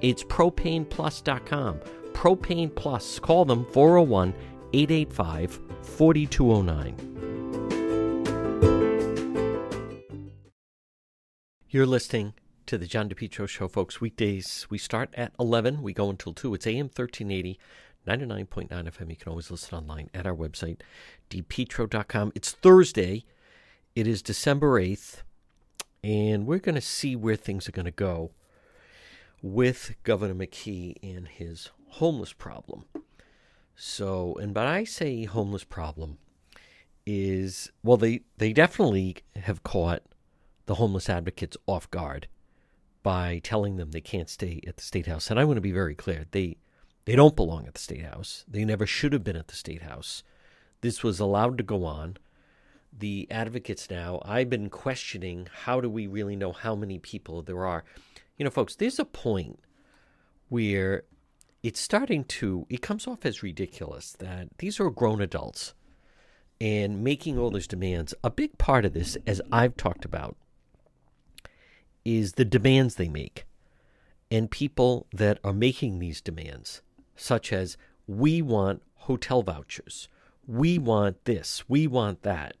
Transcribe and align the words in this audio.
it's 0.00 0.24
propaneplus.com. 0.24 1.80
Propane 2.12 2.74
Plus. 2.74 3.18
Call 3.18 3.44
them 3.44 3.64
401 3.72 4.34
885 4.72 5.60
4209. 5.82 7.18
You're 11.70 11.86
listening 11.86 12.32
to 12.66 12.78
the 12.78 12.86
John 12.86 13.08
DePetro 13.08 13.48
Show, 13.48 13.68
folks. 13.68 14.00
Weekdays, 14.00 14.66
we 14.70 14.78
start 14.78 15.10
at 15.16 15.32
11. 15.38 15.82
We 15.82 15.92
go 15.92 16.10
until 16.10 16.32
2. 16.32 16.54
It's 16.54 16.66
AM 16.66 16.86
1380, 16.86 17.58
99.9 18.06 18.68
FM. 18.68 19.10
You 19.10 19.16
can 19.16 19.28
always 19.28 19.50
listen 19.50 19.76
online 19.76 20.10
at 20.14 20.26
our 20.26 20.34
website, 20.34 20.80
depetro.com. 21.30 22.32
It's 22.34 22.52
Thursday. 22.52 23.24
It 23.94 24.06
is 24.06 24.22
December 24.22 24.80
8th, 24.80 25.22
and 26.02 26.46
we're 26.46 26.58
going 26.58 26.74
to 26.74 26.80
see 26.80 27.14
where 27.14 27.36
things 27.36 27.68
are 27.68 27.72
going 27.72 27.84
to 27.84 27.90
go 27.90 28.30
with 29.42 29.94
Governor 30.02 30.34
McKee 30.34 30.96
and 31.02 31.28
his 31.28 31.70
homeless 31.88 32.32
problem. 32.32 32.84
So, 33.74 34.34
and 34.40 34.52
but 34.52 34.66
I 34.66 34.84
say 34.84 35.24
homeless 35.24 35.64
problem 35.64 36.18
is 37.06 37.70
well, 37.82 37.96
they 37.96 38.22
they 38.36 38.52
definitely 38.52 39.16
have 39.36 39.62
caught 39.62 40.02
the 40.66 40.74
homeless 40.74 41.08
advocates 41.08 41.56
off 41.66 41.90
guard 41.90 42.28
by 43.02 43.40
telling 43.42 43.76
them 43.76 43.92
they 43.92 44.00
can't 44.00 44.28
stay 44.28 44.60
at 44.66 44.76
the 44.76 44.82
state 44.82 45.06
house. 45.06 45.30
And 45.30 45.38
I 45.40 45.44
want 45.44 45.56
to 45.56 45.62
be 45.62 45.72
very 45.72 45.94
clear: 45.94 46.26
they 46.32 46.56
they 47.04 47.16
don't 47.16 47.36
belong 47.36 47.66
at 47.66 47.74
the 47.74 47.80
state 47.80 48.04
house. 48.04 48.44
They 48.46 48.64
never 48.64 48.86
should 48.86 49.12
have 49.12 49.24
been 49.24 49.36
at 49.36 49.48
the 49.48 49.56
state 49.56 49.82
house. 49.82 50.22
This 50.80 51.02
was 51.02 51.18
allowed 51.20 51.56
to 51.58 51.64
go 51.64 51.84
on. 51.84 52.18
The 52.92 53.26
advocates 53.30 53.88
now, 53.90 54.20
I've 54.24 54.50
been 54.50 54.70
questioning 54.70 55.48
how 55.64 55.80
do 55.80 55.88
we 55.88 56.06
really 56.06 56.36
know 56.36 56.52
how 56.52 56.74
many 56.74 56.98
people 56.98 57.42
there 57.42 57.64
are? 57.64 57.84
You 58.38 58.44
know, 58.44 58.50
folks, 58.50 58.76
there's 58.76 58.98
a 58.98 59.04
point 59.04 59.58
where 60.48 61.02
it's 61.62 61.80
starting 61.80 62.24
to, 62.24 62.66
it 62.70 62.80
comes 62.80 63.06
off 63.06 63.26
as 63.26 63.42
ridiculous 63.42 64.12
that 64.12 64.48
these 64.58 64.78
are 64.78 64.90
grown 64.90 65.20
adults 65.20 65.74
and 66.60 67.02
making 67.02 67.36
all 67.36 67.50
those 67.50 67.66
demands. 67.66 68.14
A 68.22 68.30
big 68.30 68.56
part 68.56 68.84
of 68.84 68.94
this, 68.94 69.16
as 69.26 69.40
I've 69.50 69.76
talked 69.76 70.04
about, 70.04 70.36
is 72.04 72.34
the 72.34 72.44
demands 72.44 72.94
they 72.94 73.08
make 73.08 73.44
and 74.30 74.50
people 74.50 75.06
that 75.12 75.38
are 75.42 75.52
making 75.52 75.98
these 75.98 76.20
demands, 76.20 76.80
such 77.16 77.52
as 77.52 77.76
we 78.06 78.40
want 78.40 78.82
hotel 78.94 79.42
vouchers, 79.42 80.08
we 80.46 80.78
want 80.78 81.24
this, 81.24 81.64
we 81.68 81.86
want 81.86 82.22
that, 82.22 82.56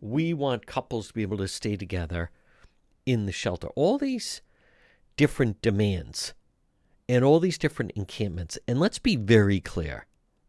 we 0.00 0.34
want 0.34 0.66
couples 0.66 1.08
to 1.08 1.14
be 1.14 1.22
able 1.22 1.38
to 1.38 1.48
stay 1.48 1.76
together 1.76 2.30
in 3.06 3.26
the 3.26 3.32
shelter. 3.32 3.68
All 3.68 3.98
these 3.98 4.42
different 5.18 5.60
demands 5.60 6.32
and 7.08 7.24
all 7.24 7.40
these 7.40 7.58
different 7.58 7.90
encampments. 7.96 8.58
And 8.66 8.80
let's 8.80 9.00
be 9.00 9.16
very 9.16 9.60
clear 9.60 10.06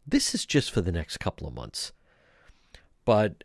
this 0.07 0.33
is 0.33 0.45
just 0.45 0.71
for 0.71 0.79
the 0.79 0.91
next 0.91 1.17
couple 1.17 1.47
of 1.47 1.53
months. 1.53 1.91
But 3.03 3.43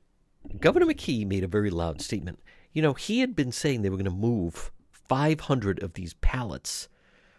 Governor 0.61 0.87
McKee 0.87 1.27
made 1.27 1.43
a 1.43 1.49
very 1.49 1.71
loud 1.71 2.01
statement. 2.01 2.41
You 2.73 2.83
know, 2.83 2.93
he 2.93 3.21
had 3.21 3.35
been 3.35 3.53
saying 3.53 3.83
they 3.83 3.91
were 3.91 3.97
going 3.97 4.05
to 4.05 4.11
move 4.11 4.71
500 4.91 5.83
of 5.83 5.95
these 5.95 6.15
pallets, 6.15 6.89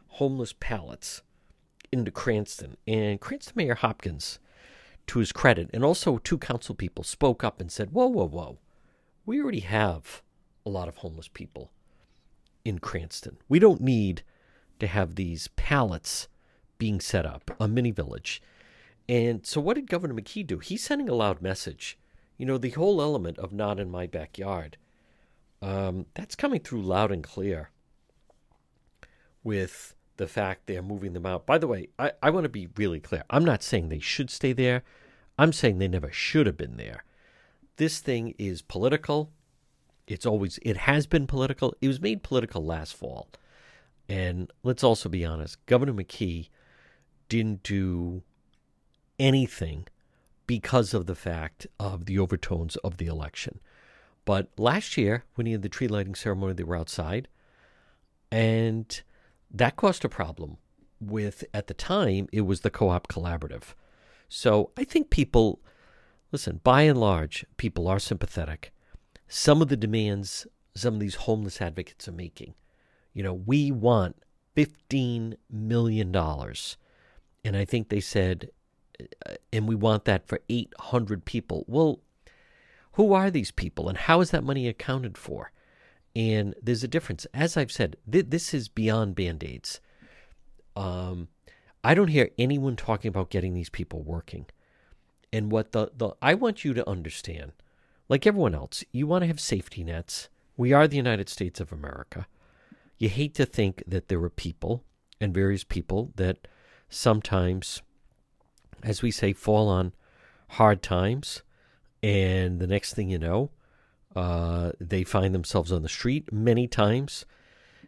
homeless 0.07 0.53
pallets, 0.59 1.21
into 1.91 2.11
Cranston. 2.11 2.77
And 2.87 3.21
Cranston 3.21 3.53
Mayor 3.55 3.75
Hopkins, 3.75 4.39
to 5.07 5.19
his 5.19 5.31
credit, 5.31 5.69
and 5.73 5.83
also 5.83 6.17
two 6.17 6.39
council 6.39 6.73
people 6.73 7.03
spoke 7.03 7.43
up 7.43 7.61
and 7.61 7.71
said, 7.71 7.91
Whoa, 7.91 8.07
whoa, 8.07 8.27
whoa. 8.27 8.57
We 9.25 9.41
already 9.41 9.59
have 9.59 10.23
a 10.65 10.69
lot 10.69 10.87
of 10.87 10.97
homeless 10.97 11.27
people 11.27 11.71
in 12.65 12.79
Cranston. 12.79 13.37
We 13.47 13.59
don't 13.59 13.79
need 13.79 14.23
to 14.79 14.87
have 14.87 15.15
these 15.15 15.47
pallets 15.55 16.27
being 16.77 16.99
set 16.99 17.25
up, 17.25 17.55
a 17.59 17.67
mini 17.67 17.91
village. 17.91 18.41
And 19.07 19.45
so, 19.45 19.61
what 19.61 19.75
did 19.75 19.89
Governor 19.89 20.15
McKee 20.15 20.45
do? 20.45 20.59
He's 20.59 20.83
sending 20.83 21.07
a 21.07 21.15
loud 21.15 21.41
message. 21.41 21.97
You 22.37 22.45
know, 22.45 22.57
the 22.57 22.71
whole 22.71 23.01
element 23.01 23.37
of 23.37 23.53
not 23.53 23.79
in 23.79 23.89
my 23.89 24.07
backyard, 24.07 24.77
um, 25.61 26.07
that's 26.15 26.35
coming 26.35 26.59
through 26.59 26.81
loud 26.81 27.11
and 27.11 27.23
clear 27.23 27.69
with 29.43 29.95
the 30.17 30.27
fact 30.27 30.65
they're 30.65 30.81
moving 30.81 31.13
them 31.13 31.25
out. 31.25 31.45
By 31.45 31.57
the 31.57 31.67
way, 31.67 31.89
I, 31.99 32.11
I 32.21 32.29
want 32.31 32.43
to 32.43 32.49
be 32.49 32.67
really 32.75 32.99
clear. 32.99 33.23
I'm 33.29 33.45
not 33.45 33.63
saying 33.63 33.89
they 33.89 33.99
should 33.99 34.29
stay 34.29 34.53
there, 34.53 34.83
I'm 35.37 35.53
saying 35.53 35.77
they 35.77 35.87
never 35.87 36.11
should 36.11 36.45
have 36.47 36.57
been 36.57 36.77
there. 36.77 37.03
This 37.77 37.99
thing 37.99 38.33
is 38.37 38.61
political. 38.61 39.31
It's 40.07 40.25
always 40.25 40.59
it 40.61 40.77
has 40.77 41.07
been 41.07 41.27
political. 41.27 41.73
It 41.81 41.87
was 41.87 42.01
made 42.01 42.23
political 42.23 42.63
last 42.63 42.95
fall. 42.95 43.27
And 44.07 44.51
let's 44.63 44.83
also 44.83 45.09
be 45.09 45.25
honest, 45.25 45.63
Governor 45.65 45.93
McKee 45.93 46.49
didn't 47.27 47.63
do 47.63 48.21
anything 49.17 49.87
because 50.47 50.93
of 50.93 51.07
the 51.07 51.15
fact 51.15 51.65
of 51.79 52.05
the 52.05 52.19
overtones 52.19 52.75
of 52.77 52.97
the 52.97 53.07
election. 53.07 53.59
But 54.25 54.49
last 54.57 54.97
year, 54.97 55.23
when 55.35 55.47
he 55.47 55.53
had 55.53 55.61
the 55.61 55.69
tree 55.69 55.87
lighting 55.87 56.15
ceremony, 56.15 56.53
they 56.53 56.63
were 56.63 56.75
outside, 56.75 57.27
and 58.31 59.01
that 59.51 59.75
caused 59.75 60.03
a 60.05 60.09
problem 60.09 60.57
with, 60.99 61.43
at 61.53 61.67
the 61.67 61.73
time, 61.73 62.27
it 62.31 62.41
was 62.41 62.61
the 62.61 62.69
co 62.69 62.89
op 62.89 63.07
collaborative. 63.07 63.73
So 64.27 64.71
I 64.77 64.83
think 64.83 65.09
people, 65.09 65.61
listen, 66.31 66.59
by 66.63 66.83
and 66.83 66.99
large, 66.99 67.45
people 67.57 67.87
are 67.87 67.99
sympathetic 67.99 68.71
some 69.27 69.61
of 69.61 69.67
the 69.67 69.77
demands 69.77 70.47
some 70.75 70.93
of 70.93 70.99
these 70.99 71.15
homeless 71.15 71.61
advocates 71.61 72.07
are 72.07 72.13
making. 72.13 72.53
You 73.13 73.23
know, 73.23 73.33
we 73.33 73.71
want 73.71 74.17
$15 74.55 75.35
million. 75.49 76.15
And 76.15 77.57
I 77.57 77.65
think 77.65 77.89
they 77.89 78.01
said, 78.01 78.49
uh, 79.25 79.35
and 79.53 79.67
we 79.67 79.75
want 79.75 80.05
that 80.05 80.27
for 80.27 80.41
800 80.49 81.25
people. 81.25 81.63
Well, 81.67 82.01
who 82.93 83.13
are 83.13 83.31
these 83.31 83.51
people 83.51 83.89
and 83.89 83.97
how 83.97 84.21
is 84.21 84.31
that 84.31 84.43
money 84.43 84.67
accounted 84.67 85.17
for? 85.17 85.51
And 86.15 86.55
there's 86.61 86.83
a 86.83 86.87
difference. 86.87 87.25
As 87.33 87.57
I've 87.57 87.71
said, 87.71 87.97
th- 88.09 88.27
this 88.29 88.53
is 88.53 88.69
beyond 88.69 89.15
band 89.15 89.43
aids. 89.43 89.81
Um, 90.75 91.29
I 91.83 91.93
don't 91.93 92.07
hear 92.07 92.31
anyone 92.37 92.75
talking 92.75 93.09
about 93.09 93.29
getting 93.29 93.53
these 93.53 93.69
people 93.69 94.01
working. 94.01 94.45
And 95.31 95.51
what 95.51 95.71
the, 95.73 95.91
the 95.95 96.11
I 96.21 96.33
want 96.33 96.63
you 96.63 96.73
to 96.73 96.89
understand 96.89 97.51
like 98.07 98.27
everyone 98.27 98.55
else, 98.55 98.83
you 98.91 99.07
want 99.07 99.23
to 99.23 99.27
have 99.27 99.39
safety 99.39 99.83
nets. 99.83 100.29
We 100.57 100.73
are 100.73 100.87
the 100.87 100.97
United 100.97 101.29
States 101.29 101.59
of 101.59 101.71
America. 101.71 102.27
You 102.97 103.09
hate 103.09 103.33
to 103.35 103.45
think 103.45 103.83
that 103.87 104.07
there 104.07 104.23
are 104.23 104.29
people 104.29 104.83
and 105.19 105.33
various 105.33 105.63
people 105.63 106.11
that 106.15 106.47
sometimes, 106.89 107.81
as 108.83 109.01
we 109.01 109.11
say, 109.11 109.33
fall 109.33 109.67
on 109.67 109.93
hard 110.49 110.81
times. 110.81 111.41
And 112.03 112.59
the 112.59 112.67
next 112.67 112.93
thing 112.93 113.09
you 113.09 113.17
know, 113.17 113.51
uh, 114.15 114.71
they 114.79 115.03
find 115.03 115.33
themselves 115.33 115.71
on 115.71 115.81
the 115.81 115.89
street 115.89 116.31
many 116.31 116.67
times. 116.67 117.25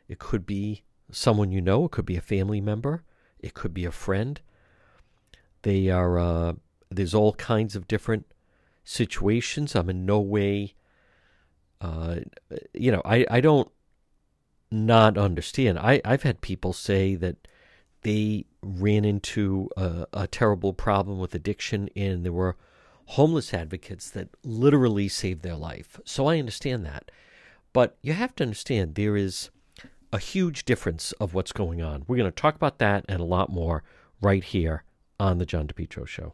It 0.10 0.20
could 0.20 0.46
be 0.46 0.84
someone 1.12 1.52
you 1.52 1.62
know, 1.62 1.86
it 1.86 1.92
could 1.92 2.06
be 2.06 2.18
a 2.18 2.22
family 2.22 2.60
member, 2.60 3.04
it 3.40 3.54
could 3.54 3.74
be 3.74 3.86
a 3.86 3.92
friend. 3.92 4.42
They 5.62 5.90
are, 5.90 6.20
uh, 6.20 6.54
there's 6.90 7.14
all 7.14 7.34
kinds 7.34 7.76
of 7.76 7.88
different 7.88 8.26
situations. 8.88 9.76
I'm 9.76 9.90
in 9.90 10.06
no 10.06 10.20
way, 10.20 10.74
uh, 11.82 12.18
you 12.74 12.92
know, 12.92 13.02
I, 13.04 13.26
I 13.30 13.42
don't 13.42 13.70
not 14.72 15.18
understand. 15.18 15.78
I, 15.78 16.02
I've 16.06 16.24
had 16.24 16.42
people 16.42 16.72
say 16.74 17.16
that 17.16 17.48
they 18.02 18.46
ran 18.62 19.04
into 19.04 19.70
a, 19.76 20.08
a 20.14 20.28
terrible 20.28 20.74
problem 20.74 21.20
with 21.20 21.36
addiction, 21.36 21.90
and 21.96 22.24
there 22.24 22.32
were 22.32 22.56
homeless 23.08 23.54
advocates 23.54 24.10
that 24.12 24.30
literally 24.44 25.10
saved 25.10 25.42
their 25.42 25.56
life. 25.56 26.00
So 26.06 26.28
I 26.28 26.40
understand 26.40 26.86
that. 26.86 27.12
But 27.74 27.98
you 28.02 28.14
have 28.14 28.36
to 28.38 28.44
understand 28.44 28.96
there 28.96 29.18
is 29.18 29.50
a 30.14 30.20
huge 30.20 30.64
difference 30.64 31.12
of 31.14 31.34
what's 31.34 31.52
going 31.52 31.82
on. 31.82 32.06
We're 32.08 32.18
going 32.18 32.32
to 32.32 32.42
talk 32.42 32.56
about 32.56 32.80
that 32.80 33.04
and 33.10 33.20
a 33.20 33.26
lot 33.26 33.50
more 33.50 33.84
right 34.22 34.44
here 34.44 34.84
on 35.20 35.38
the 35.38 35.46
John 35.46 35.68
DePetro 35.68 36.08
Show. 36.08 36.34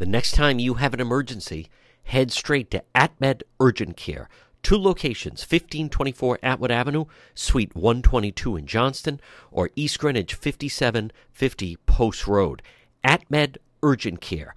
The 0.00 0.06
next 0.06 0.32
time 0.32 0.58
you 0.58 0.74
have 0.74 0.94
an 0.94 1.00
emergency, 1.00 1.68
head 2.04 2.32
straight 2.32 2.70
to 2.70 2.82
AtMed 2.94 3.42
Urgent 3.60 3.98
Care. 3.98 4.30
Two 4.62 4.78
locations 4.78 5.42
1524 5.42 6.38
Atwood 6.42 6.70
Avenue, 6.70 7.04
Suite 7.34 7.76
122 7.76 8.56
in 8.56 8.64
Johnston, 8.64 9.20
or 9.50 9.68
East 9.76 9.98
Greenwich 9.98 10.32
5750 10.32 11.76
Post 11.84 12.26
Road. 12.26 12.62
AtMed 13.04 13.58
Urgent 13.82 14.22
Care 14.22 14.54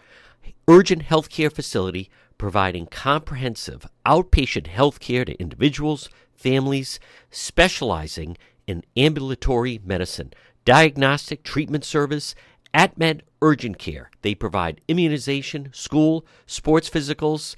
urgent 0.69 1.01
health 1.01 1.28
care 1.28 1.50
facility 1.50 2.10
providing 2.38 2.86
comprehensive 2.86 3.86
outpatient 4.06 4.68
health 4.68 5.01
care 5.01 5.25
to 5.25 5.38
individuals, 5.42 6.10
families, 6.31 7.01
specializing 7.30 8.38
in 8.66 8.81
ambulatory 8.95 9.81
medicine, 9.84 10.31
diagnostic 10.63 11.44
treatment 11.44 11.84
service, 11.84 12.34
AtMed 12.74 13.22
Urgent 13.42 13.78
Care. 13.78 14.10
They 14.22 14.34
provide 14.36 14.81
immunization, 14.88 15.70
school, 15.74 16.25
sports 16.46 16.90
physicals. 16.90 17.56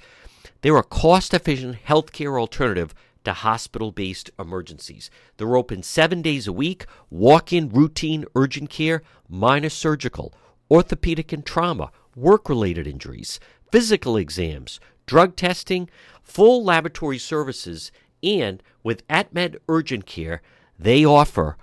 They're 0.60 0.76
a 0.76 0.82
cost 0.82 1.32
efficient 1.32 1.76
healthcare 1.86 2.38
alternative 2.38 2.94
to 3.24 3.32
hospital 3.32 3.92
based 3.92 4.30
emergencies. 4.38 5.10
They're 5.36 5.56
open 5.56 5.82
seven 5.82 6.22
days 6.22 6.46
a 6.46 6.52
week, 6.52 6.86
walk 7.10 7.52
in 7.52 7.68
routine 7.70 8.24
urgent 8.34 8.70
care, 8.70 9.02
minor 9.28 9.68
surgical, 9.70 10.34
orthopedic 10.70 11.32
and 11.32 11.44
trauma 11.44 11.90
work 12.14 12.48
related 12.48 12.86
injuries, 12.86 13.38
physical 13.70 14.16
exams, 14.16 14.80
drug 15.06 15.36
testing, 15.36 15.88
full 16.22 16.64
laboratory 16.64 17.18
services, 17.18 17.92
and 18.22 18.62
with 18.82 19.06
AtMed 19.08 19.56
Urgent 19.68 20.06
Care, 20.06 20.42
they 20.78 21.04
offer 21.04 21.56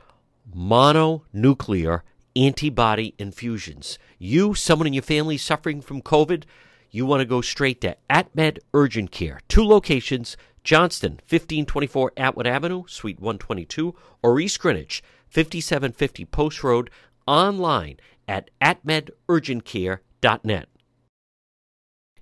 mononuclear 0.56 2.02
antibody 2.36 3.14
infusions. 3.18 3.98
You, 4.18 4.54
someone 4.56 4.88
in 4.88 4.94
your 4.94 5.04
family 5.04 5.38
suffering 5.38 5.82
from 5.82 6.02
COVID, 6.02 6.44
you 6.92 7.06
want 7.06 7.22
to 7.22 7.26
go 7.26 7.42
straight 7.42 7.82
to 7.82 7.98
AtMed 8.10 8.60
Urgent 8.74 9.12
Care. 9.12 9.40
Two 9.48 9.64
locations 9.64 10.38
Johnston, 10.64 11.14
1524 11.14 12.14
Atwood 12.16 12.48
Avenue, 12.48 12.84
Suite 12.88 13.20
122, 13.20 13.94
or 14.22 14.40
East 14.40 14.60
Greenwich, 14.60 15.04
5750 15.28 16.26
Post 16.26 16.64
Road, 16.64 16.90
online 17.28 17.98
at 18.28 18.50
atmedurgentcare.com 18.62 20.00
net. 20.44 20.70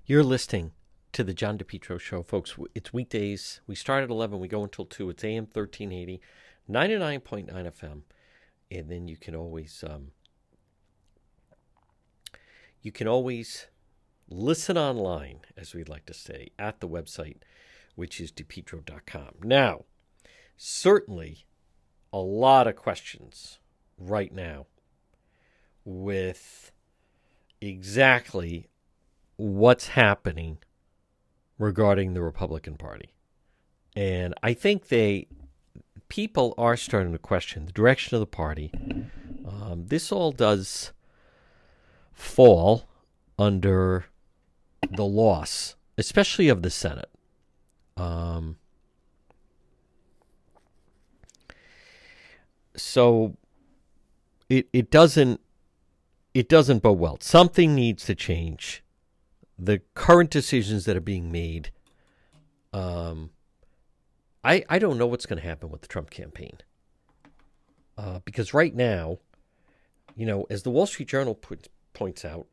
You're 0.04 0.24
listening 0.24 0.72
to 1.12 1.22
the 1.22 1.34
John 1.34 1.56
DePetro 1.56 2.00
Show, 2.00 2.22
folks. 2.22 2.56
It's 2.74 2.92
weekdays. 2.92 3.60
We 3.66 3.74
start 3.74 4.02
at 4.02 4.10
11, 4.10 4.40
we 4.40 4.48
go 4.48 4.64
until 4.64 4.84
2. 4.84 5.10
It's 5.10 5.24
AM 5.24 5.44
1380, 5.44 6.20
99.9 6.68 7.46
FM. 7.52 8.02
And 8.72 8.88
then 8.88 9.06
you 9.06 9.16
can 9.16 9.34
always 9.34 9.84
um, 9.86 10.12
you 12.80 12.90
can 12.90 13.06
always 13.06 13.66
listen 14.28 14.78
online, 14.78 15.40
as 15.56 15.74
we'd 15.74 15.90
like 15.90 16.06
to 16.06 16.14
say, 16.14 16.48
at 16.58 16.80
the 16.80 16.88
website, 16.88 17.36
which 17.94 18.18
is 18.18 18.32
depetro.com. 18.32 19.34
Now, 19.44 19.84
certainly 20.56 21.44
a 22.12 22.18
lot 22.18 22.66
of 22.66 22.76
questions 22.76 23.58
right 23.98 24.32
now 24.32 24.66
with 25.84 26.72
exactly 27.60 28.68
what's 29.36 29.88
happening 29.88 30.58
regarding 31.58 32.14
the 32.14 32.22
Republican 32.22 32.76
Party. 32.76 33.12
And 33.94 34.34
I 34.42 34.54
think 34.54 34.88
they 34.88 35.28
people 36.12 36.52
are 36.58 36.76
starting 36.76 37.10
to 37.10 37.18
question 37.18 37.64
the 37.64 37.72
direction 37.72 38.14
of 38.14 38.20
the 38.20 38.26
party. 38.26 38.70
Um, 39.48 39.86
this 39.86 40.12
all 40.12 40.30
does 40.30 40.92
fall 42.12 42.84
under 43.38 44.04
the 44.94 45.06
loss, 45.06 45.74
especially 45.96 46.50
of 46.50 46.60
the 46.60 46.68
Senate. 46.68 47.08
Um, 47.96 48.58
so 52.76 53.38
it 54.50 54.68
it 54.74 54.90
doesn't 54.90 55.40
it 56.34 56.46
doesn't 56.46 56.82
bode 56.82 56.98
well. 56.98 57.16
Something 57.22 57.74
needs 57.74 58.04
to 58.04 58.14
change. 58.14 58.84
The 59.58 59.80
current 59.94 60.28
decisions 60.28 60.84
that 60.84 60.94
are 60.94 61.00
being 61.00 61.32
made, 61.32 61.70
um, 62.74 63.30
I 64.44 64.64
I 64.68 64.78
don't 64.78 64.98
know 64.98 65.06
what's 65.06 65.26
going 65.26 65.40
to 65.40 65.46
happen 65.46 65.70
with 65.70 65.82
the 65.82 65.88
Trump 65.88 66.10
campaign. 66.10 66.58
Uh, 67.96 68.20
because 68.24 68.54
right 68.54 68.74
now, 68.74 69.18
you 70.16 70.26
know, 70.26 70.46
as 70.48 70.62
the 70.62 70.70
Wall 70.70 70.86
Street 70.86 71.08
Journal 71.08 71.34
put, 71.34 71.68
points 71.92 72.24
out, 72.24 72.46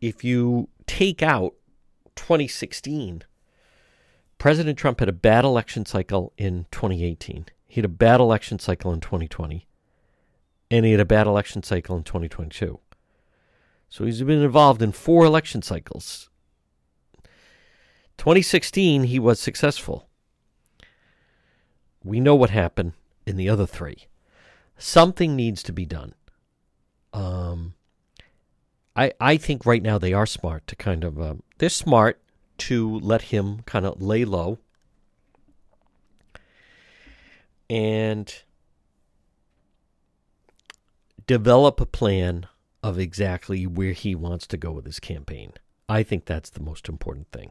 if 0.00 0.24
you 0.24 0.68
take 0.86 1.22
out 1.22 1.54
2016, 2.16 3.24
President 4.38 4.78
Trump 4.78 5.00
had 5.00 5.08
a 5.08 5.12
bad 5.12 5.44
election 5.44 5.84
cycle 5.84 6.32
in 6.38 6.66
2018. 6.70 7.46
He 7.66 7.74
had 7.80 7.84
a 7.84 7.88
bad 7.88 8.20
election 8.20 8.58
cycle 8.58 8.92
in 8.92 9.00
2020 9.00 9.66
and 10.70 10.84
he 10.84 10.92
had 10.92 11.00
a 11.00 11.04
bad 11.04 11.26
election 11.26 11.62
cycle 11.62 11.96
in 11.96 12.04
2022. 12.04 12.78
So 13.88 14.04
he's 14.04 14.22
been 14.22 14.42
involved 14.42 14.82
in 14.82 14.92
four 14.92 15.24
election 15.24 15.62
cycles. 15.62 16.28
2016, 18.18 19.04
he 19.04 19.18
was 19.18 19.40
successful. 19.40 20.07
We 22.08 22.20
know 22.20 22.34
what 22.34 22.48
happened 22.48 22.94
in 23.26 23.36
the 23.36 23.50
other 23.50 23.66
three. 23.66 24.06
Something 24.78 25.36
needs 25.36 25.62
to 25.64 25.72
be 25.72 25.84
done. 25.84 26.14
Um, 27.12 27.74
I 28.96 29.12
I 29.20 29.36
think 29.36 29.66
right 29.66 29.82
now 29.82 29.98
they 29.98 30.14
are 30.14 30.24
smart 30.24 30.66
to 30.68 30.76
kind 30.76 31.04
of 31.04 31.20
um, 31.20 31.42
they're 31.58 31.68
smart 31.68 32.18
to 32.58 32.98
let 33.00 33.22
him 33.22 33.60
kind 33.66 33.84
of 33.84 34.00
lay 34.00 34.24
low 34.24 34.58
and 37.68 38.42
develop 41.26 41.78
a 41.78 41.86
plan 41.86 42.46
of 42.82 42.98
exactly 42.98 43.66
where 43.66 43.92
he 43.92 44.14
wants 44.14 44.46
to 44.46 44.56
go 44.56 44.72
with 44.72 44.86
his 44.86 44.98
campaign. 44.98 45.52
I 45.90 46.02
think 46.02 46.24
that's 46.24 46.48
the 46.48 46.62
most 46.62 46.88
important 46.88 47.30
thing. 47.32 47.50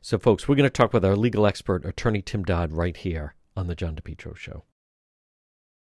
So, 0.00 0.18
folks, 0.18 0.48
we're 0.48 0.56
going 0.56 0.64
to 0.64 0.70
talk 0.70 0.94
with 0.94 1.04
our 1.04 1.16
legal 1.16 1.46
expert, 1.46 1.84
attorney 1.84 2.22
Tim 2.22 2.44
Dodd, 2.44 2.72
right 2.72 2.96
here 2.96 3.34
on 3.60 3.66
the 3.66 3.76
John 3.76 3.94
DePetro 3.94 4.34
Show. 4.34 4.64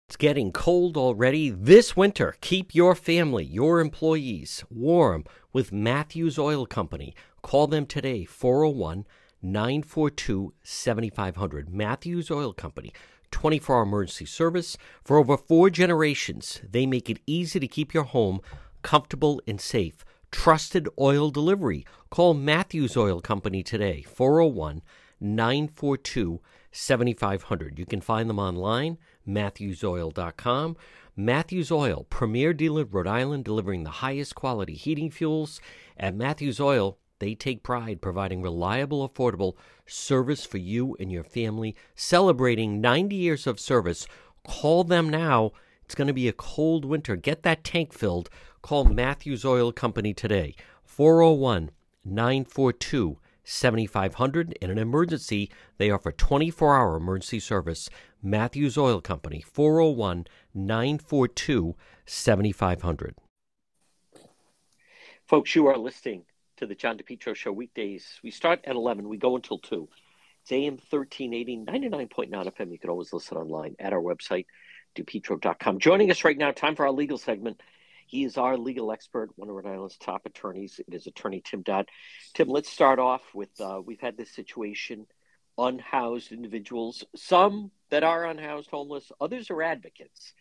It's 0.07 0.17
getting 0.17 0.51
cold 0.51 0.97
already. 0.97 1.49
This 1.49 1.95
winter, 1.95 2.35
keep 2.41 2.75
your 2.75 2.93
family, 2.93 3.45
your 3.45 3.79
employees 3.79 4.65
warm 4.69 5.23
with 5.53 5.71
Matthews 5.71 6.37
Oil 6.37 6.65
Company. 6.65 7.15
Call 7.41 7.67
them 7.67 7.85
today, 7.85 8.25
401 8.25 9.05
942 9.41 10.53
7500. 10.61 11.69
Matthews 11.69 12.29
Oil 12.29 12.51
Company. 12.51 12.91
24 13.31 13.75
hour 13.77 13.83
emergency 13.83 14.25
service. 14.25 14.75
For 15.01 15.17
over 15.17 15.37
four 15.37 15.69
generations, 15.69 16.59
they 16.69 16.85
make 16.85 17.09
it 17.09 17.21
easy 17.25 17.61
to 17.61 17.67
keep 17.67 17.93
your 17.93 18.03
home 18.03 18.41
comfortable 18.81 19.41
and 19.47 19.61
safe. 19.61 20.03
Trusted 20.31 20.89
oil 20.99 21.31
delivery. 21.31 21.85
Call 22.09 22.33
Matthews 22.33 22.97
Oil 22.97 23.21
Company 23.21 23.63
today, 23.63 24.01
401 24.01 24.81
942 25.21 26.41
7500. 26.41 26.58
You 27.79 27.85
can 27.85 28.01
find 28.01 28.29
them 28.29 28.39
online, 28.39 28.97
matthewsoil.com. 29.27 30.77
Matthews 31.15 31.71
Oil, 31.71 32.05
premier 32.09 32.53
dealer 32.53 32.83
in 32.83 32.89
Rhode 32.89 33.07
Island, 33.07 33.43
delivering 33.43 33.83
the 33.83 33.89
highest 33.89 34.35
quality 34.35 34.73
heating 34.73 35.11
fuels. 35.11 35.59
At 35.97 36.15
Matthews 36.15 36.59
Oil, 36.59 36.97
they 37.19 37.35
take 37.35 37.63
pride 37.63 38.01
providing 38.01 38.41
reliable, 38.41 39.07
affordable 39.07 39.55
service 39.85 40.45
for 40.45 40.57
you 40.57 40.95
and 40.99 41.11
your 41.11 41.23
family. 41.23 41.75
Celebrating 41.95 42.79
90 42.79 43.15
years 43.15 43.47
of 43.47 43.59
service. 43.59 44.07
Call 44.47 44.83
them 44.85 45.09
now. 45.09 45.51
It's 45.83 45.95
going 45.95 46.07
to 46.07 46.13
be 46.13 46.27
a 46.27 46.33
cold 46.33 46.85
winter. 46.85 47.15
Get 47.15 47.43
that 47.43 47.63
tank 47.63 47.93
filled. 47.93 48.29
Call 48.61 48.85
Matthews 48.85 49.43
Oil 49.43 49.71
Company 49.71 50.13
today. 50.13 50.55
401 50.85 51.71
942 52.05 53.17
7500. 53.49 54.53
In 54.61 54.69
an 54.69 54.77
emergency, 54.77 55.49
they 55.77 55.89
offer 55.89 56.11
24 56.11 56.77
hour 56.77 56.95
emergency 56.95 57.39
service. 57.39 57.89
Matthews 58.21 58.77
Oil 58.77 59.01
Company, 59.01 59.41
401 59.41 60.27
942 60.53 61.75
7500. 62.05 63.15
Folks, 65.27 65.55
you 65.55 65.67
are 65.67 65.77
listening 65.77 66.25
to 66.57 66.65
the 66.65 66.75
John 66.75 66.97
DePetro 66.97 67.35
Show 67.35 67.51
weekdays. 67.51 68.19
We 68.23 68.31
start 68.31 68.59
at 68.65 68.75
11, 68.75 69.07
we 69.07 69.17
go 69.17 69.35
until 69.35 69.59
2. 69.59 69.87
It's 70.41 70.51
AM 70.51 70.73
1380, 70.89 71.65
99.9 71.65 72.31
FM. 72.31 72.71
You 72.71 72.79
can 72.79 72.89
always 72.89 73.13
listen 73.13 73.37
online 73.37 73.75
at 73.79 73.93
our 73.93 74.01
website, 74.01 74.45
DePetro.com. 74.95 75.79
Joining 75.79 76.11
us 76.11 76.23
right 76.23 76.37
now, 76.37 76.51
time 76.51 76.75
for 76.75 76.85
our 76.85 76.91
legal 76.91 77.17
segment. 77.17 77.61
He 78.09 78.23
is 78.23 78.37
our 78.37 78.57
legal 78.57 78.91
expert, 78.91 79.29
one 79.35 79.49
of 79.49 79.55
Rhode 79.55 79.67
Island's 79.67 79.95
top 79.97 80.25
attorneys. 80.25 80.81
It 80.87 80.95
is 80.95 81.05
attorney 81.05 81.43
Tim 81.45 81.61
Dodd. 81.61 81.87
Tim, 82.33 82.49
let's 82.49 82.67
start 82.67 82.97
off 82.97 83.21
with 83.35 83.49
uh, 83.61 83.81
we've 83.85 84.01
had 84.01 84.17
this 84.17 84.33
situation 84.33 85.05
unhoused 85.59 86.31
individuals, 86.31 87.03
some 87.15 87.69
that 87.91 88.03
are 88.03 88.25
unhoused 88.25 88.71
homeless, 88.71 89.11
others 89.21 89.51
are 89.51 89.61
advocates. 89.61 90.33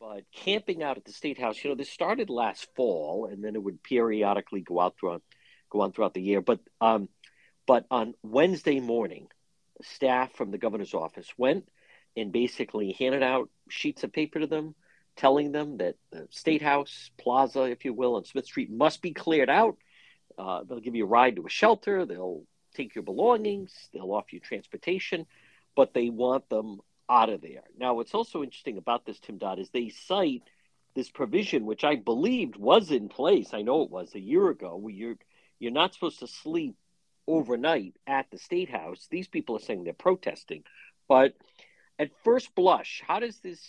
But 0.00 0.24
camping 0.34 0.82
out 0.82 0.96
at 0.96 1.04
the 1.04 1.12
state 1.12 1.38
house, 1.38 1.62
you 1.62 1.70
know, 1.70 1.76
this 1.76 1.90
started 1.90 2.28
last 2.28 2.66
fall, 2.74 3.28
and 3.30 3.44
then 3.44 3.54
it 3.54 3.62
would 3.62 3.84
periodically 3.84 4.62
go 4.62 4.80
out 4.80 4.96
throughout, 4.98 5.22
go 5.70 5.82
on 5.82 5.92
throughout 5.92 6.14
the 6.14 6.22
year. 6.22 6.40
But 6.40 6.58
um, 6.80 7.08
but 7.68 7.86
on 7.88 8.14
Wednesday 8.24 8.80
morning, 8.80 9.28
staff 9.82 10.32
from 10.32 10.50
the 10.50 10.58
governor's 10.58 10.94
office 10.94 11.28
went 11.38 11.68
and 12.16 12.32
basically 12.32 12.96
handed 12.98 13.22
out 13.22 13.48
sheets 13.68 14.02
of 14.02 14.12
paper 14.12 14.40
to 14.40 14.48
them, 14.48 14.74
telling 15.16 15.52
them 15.52 15.78
that 15.78 15.96
the 16.10 16.26
state 16.30 16.62
house 16.62 17.10
plaza, 17.18 17.62
if 17.64 17.84
you 17.84 17.92
will, 17.92 18.16
on 18.16 18.24
Smith 18.24 18.46
Street 18.46 18.70
must 18.70 19.02
be 19.02 19.12
cleared 19.12 19.50
out. 19.50 19.76
Uh, 20.38 20.64
they'll 20.64 20.80
give 20.80 20.94
you 20.94 21.04
a 21.04 21.08
ride 21.08 21.36
to 21.36 21.46
a 21.46 21.50
shelter. 21.50 22.06
They'll 22.06 22.44
take 22.74 22.94
your 22.94 23.04
belongings. 23.04 23.72
They'll 23.92 24.12
offer 24.12 24.28
you 24.32 24.40
transportation, 24.40 25.26
but 25.76 25.92
they 25.92 26.08
want 26.08 26.48
them 26.48 26.80
out 27.08 27.28
of 27.28 27.42
there. 27.42 27.64
Now, 27.78 27.94
what's 27.94 28.14
also 28.14 28.42
interesting 28.42 28.78
about 28.78 29.04
this, 29.04 29.20
Tim 29.20 29.38
Dodd, 29.38 29.58
is 29.58 29.68
they 29.70 29.90
cite 29.90 30.42
this 30.94 31.10
provision, 31.10 31.66
which 31.66 31.84
I 31.84 31.96
believed 31.96 32.56
was 32.56 32.90
in 32.90 33.08
place. 33.08 33.52
I 33.52 33.62
know 33.62 33.82
it 33.82 33.90
was 33.90 34.14
a 34.14 34.20
year 34.20 34.48
ago, 34.48 34.76
where 34.76 34.92
you're 34.92 35.16
you're 35.58 35.72
not 35.72 35.94
supposed 35.94 36.18
to 36.20 36.26
sleep 36.26 36.76
overnight 37.26 37.94
at 38.06 38.30
the 38.30 38.38
state 38.38 38.68
house. 38.68 39.06
These 39.10 39.28
people 39.28 39.56
are 39.56 39.60
saying 39.60 39.84
they're 39.84 39.92
protesting, 39.92 40.64
but 41.08 41.34
at 41.98 42.10
first 42.24 42.54
blush, 42.54 43.02
how 43.06 43.20
does 43.20 43.38
this 43.38 43.60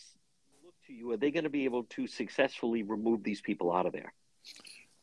you? 0.93 1.11
Are 1.11 1.17
they 1.17 1.31
going 1.31 1.43
to 1.43 1.49
be 1.49 1.65
able 1.65 1.83
to 1.83 2.07
successfully 2.07 2.83
remove 2.83 3.23
these 3.23 3.41
people 3.41 3.73
out 3.73 3.85
of 3.85 3.93
there? 3.93 4.13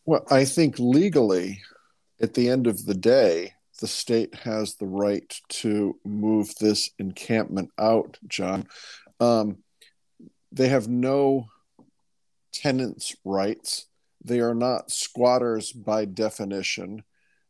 Well, 0.05 0.25
I 0.31 0.45
think 0.45 0.79
legally, 0.79 1.61
at 2.21 2.35
the 2.35 2.49
end 2.49 2.67
of 2.67 2.87
the 2.87 2.95
day, 2.95 3.55
the 3.81 3.87
state 3.87 4.35
has 4.35 4.75
the 4.75 4.87
right 4.87 5.35
to 5.49 5.99
move 6.05 6.55
this 6.61 6.91
encampment 6.99 7.71
out, 7.79 8.19
John. 8.29 8.67
Um, 9.19 9.59
they 10.53 10.69
have 10.69 10.89
no 10.89 11.47
tenants' 12.53 13.17
rights. 13.25 13.87
They 14.23 14.41
are 14.41 14.55
not 14.55 14.91
squatters 14.91 15.73
by 15.73 16.05
definition. 16.05 17.05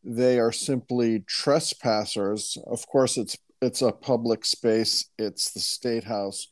They 0.04 0.38
are 0.38 0.52
simply 0.52 1.20
trespassers. 1.26 2.56
Of 2.66 2.86
course, 2.86 3.16
it's 3.16 3.36
it's 3.60 3.82
a 3.82 3.92
public 3.92 4.44
space. 4.46 5.06
It's 5.18 5.50
the 5.52 5.60
state 5.60 6.04
house, 6.04 6.48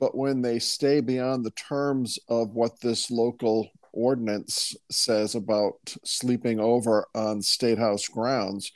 but 0.00 0.16
when 0.16 0.40
they 0.40 0.58
stay 0.58 1.00
beyond 1.00 1.44
the 1.44 1.52
terms 1.52 2.18
of 2.28 2.54
what 2.54 2.80
this 2.80 3.10
local 3.10 3.70
ordinance 3.92 4.74
says 4.90 5.34
about 5.34 5.94
sleeping 6.04 6.58
over 6.58 7.06
on 7.14 7.42
state 7.42 7.78
house 7.78 8.08
grounds, 8.08 8.72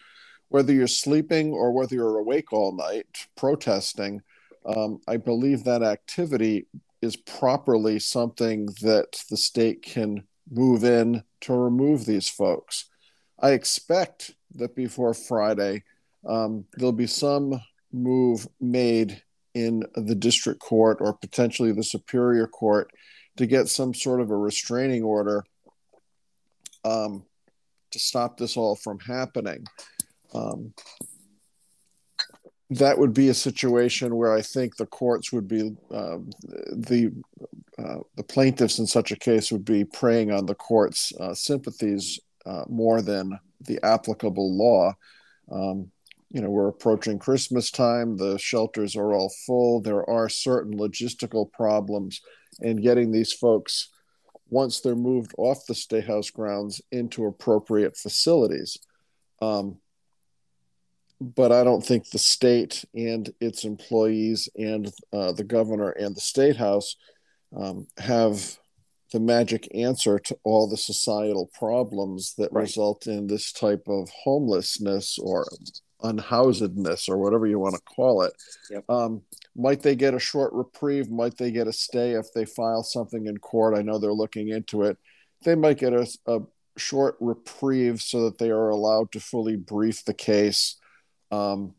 whether 0.49 0.73
you're 0.73 0.87
sleeping 0.87 1.53
or 1.53 1.73
whether 1.73 1.95
you're 1.95 2.19
awake 2.19 2.53
all 2.53 2.73
night 2.73 3.07
protesting, 3.37 4.21
um, 4.67 5.01
I 5.09 5.17
believe 5.17 5.65
that 5.65 5.83
activity 5.83 6.67
is 7.01 7.17
properly 7.17 7.99
something 7.99 8.67
that 8.83 9.25
the 9.31 9.37
state 9.37 9.83
can 9.83 10.25
move 10.51 10.85
in 10.85 11.23
to 11.41 11.55
remove 11.55 12.05
these 12.05 12.29
folks. 12.29 12.87
I 13.41 13.53
expect 13.53 14.33
that 14.57 14.75
before 14.77 15.15
Friday, 15.15 15.85
um, 16.27 16.67
there'll 16.75 16.93
be 16.93 17.07
some 17.07 17.61
move 17.93 18.47
made 18.61 19.23
in 19.55 19.85
the 19.95 20.15
district 20.15 20.61
court 20.61 20.99
or 21.01 21.13
potentially 21.13 21.73
the 21.73 21.85
superior 21.85 22.47
court 22.47 22.91
to 23.37 23.47
get 23.47 23.69
some 23.69 23.95
sort 23.95 24.21
of 24.21 24.31
a 24.31 24.37
restraining 24.37 25.03
order 25.03 25.45
um, 26.85 27.25
to 27.91 27.99
stop 27.99 28.37
this 28.37 28.57
all 28.57 28.77
from 28.77 28.99
happening. 29.01 29.65
Um, 30.35 30.75
that 32.71 32.99
would 32.99 33.15
be 33.15 33.29
a 33.29 33.35
situation 33.35 34.17
where 34.17 34.33
I 34.33 34.43
think 34.43 34.77
the 34.77 34.87
courts 34.87 35.33
would 35.33 35.47
be 35.47 35.77
uh, 35.93 36.19
the 36.73 37.13
uh, 37.79 37.99
the 38.17 38.23
plaintiffs 38.23 38.79
in 38.79 38.87
such 38.87 39.11
a 39.13 39.17
case 39.17 39.51
would 39.53 39.65
be 39.65 39.85
preying 39.85 40.31
on 40.31 40.47
the 40.47 40.55
court's 40.55 41.13
uh, 41.21 41.35
sympathies 41.35 42.21
uh, 42.47 42.65
more 42.69 43.03
than 43.03 43.39
the 43.61 43.85
applicable 43.85 44.57
law. 44.57 44.95
Um, 45.51 45.91
you 46.35 46.41
know, 46.41 46.51
we're 46.51 46.69
approaching 46.69 47.17
Christmas 47.17 47.71
time. 47.71 48.17
The 48.17 48.37
shelters 48.39 48.97
are 48.97 49.15
all 49.15 49.33
full. 49.47 49.81
There 49.81 50.09
are 50.11 50.29
certain 50.29 50.77
logistical 50.77 51.51
problems 51.53 52.21
in 52.61 52.83
getting 52.83 53.13
these 53.13 53.33
folks, 53.33 53.89
once 54.49 54.81
they're 54.81 54.97
moved 54.97 55.33
off 55.39 55.65
the 55.67 55.77
State 55.77 56.07
House 56.07 56.31
grounds, 56.31 56.83
into 56.91 57.27
appropriate 57.27 57.97
facilities. 57.97 58.77
Um, 59.41 59.79
but 61.21 61.53
I 61.53 61.63
don't 61.63 61.87
think 61.87 62.11
the 62.11 62.19
state 62.19 62.85
and 62.97 63.33
its 63.41 63.65
employees 63.65 64.49
and 64.57 64.93
uh, 65.13 65.31
the 65.31 65.45
governor 65.45 65.91
and 65.91 66.17
the 66.17 66.21
state 66.21 66.57
house 66.57 66.97
um, 67.57 67.87
have 67.99 68.59
the 69.13 69.21
magic 69.21 69.69
answer 69.73 70.19
to 70.19 70.37
all 70.43 70.69
the 70.69 70.77
societal 70.77 71.49
problems 71.57 72.35
that 72.39 72.53
right. 72.53 72.63
result 72.63 73.07
in 73.07 73.29
this 73.29 73.53
type 73.53 73.85
of 73.87 74.11
homelessness 74.25 75.17
or 75.21 75.47
unhousedness 76.05 77.09
or 77.09 77.19
whatever 77.19 77.47
you 77.47 77.59
want 77.59 77.75
to 77.75 77.81
call 77.83 78.23
it. 78.23 78.33
Yep. 78.71 78.85
Um, 78.89 79.23
might 79.57 79.83
they 79.83 79.97
get 79.97 80.15
a 80.15 80.19
short 80.19 80.53
reprieve? 80.53 81.11
Might 81.11 81.37
they 81.37 81.51
get 81.51 81.67
a 81.67 81.73
stay 81.73 82.13
if 82.13 82.27
they 82.35 82.45
file 82.45 82.83
something 82.83 83.27
in 83.27 83.39
court? 83.39 83.77
I 83.77 83.83
know 83.83 83.99
they're 83.99 84.13
looking 84.13 84.49
into 84.49 84.83
it. 84.83 84.99
They 85.45 85.55
might 85.55 85.79
get 85.79 85.93
a, 85.93 86.07
a 86.27 86.41
short 86.77 87.17
reprieve 87.21 88.03
so 88.03 88.25
that 88.25 88.39
they 88.39 88.51
are 88.51 88.69
allowed 88.69 89.13
to 89.13 89.21
fully 89.21 89.57
brief 89.57 90.05
the 90.05 90.15
case. 90.15 90.77
Um, 91.31 91.75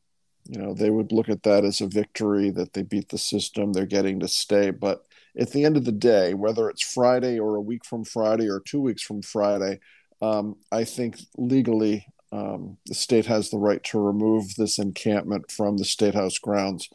you 0.48 0.60
know, 0.60 0.74
they 0.74 0.89
would 0.89 1.12
look 1.12 1.29
at 1.29 1.44
that 1.44 1.65
as 1.65 1.82
a 1.82 1.88
victory 1.88 2.51
that 2.51 2.74
they 2.74 2.84
beat 2.84 3.10
the 3.10 3.17
system, 3.17 3.74
they're 3.74 3.86
getting 3.86 4.20
to 4.20 4.27
stay. 4.27 4.70
But 4.70 5.05
at 5.38 5.51
the 5.51 5.65
end 5.65 5.75
of 5.75 5.86
the 5.86 5.91
day, 5.91 6.34
whether 6.34 6.70
it's 6.70 6.84
Friday 6.84 7.39
or 7.39 7.55
a 7.55 7.62
week 7.62 7.84
from 7.84 8.03
Friday 8.05 8.48
or 8.48 8.60
two 8.60 8.79
weeks 8.79 9.01
from 9.01 9.22
Friday, 9.22 9.79
um, 10.22 10.55
I 10.72 10.84
think 10.84 11.20
legally 11.36 12.08
um, 12.35 12.77
the 12.85 12.93
state 12.93 13.25
has 13.27 13.49
the 13.49 13.57
right 13.57 13.83
to 13.85 13.99
remove 13.99 14.55
this 14.55 14.77
encampment 14.77 15.49
from 15.49 15.77
the 15.77 15.85
state 15.85 16.15
house 16.15 16.37
grounds 16.37 16.89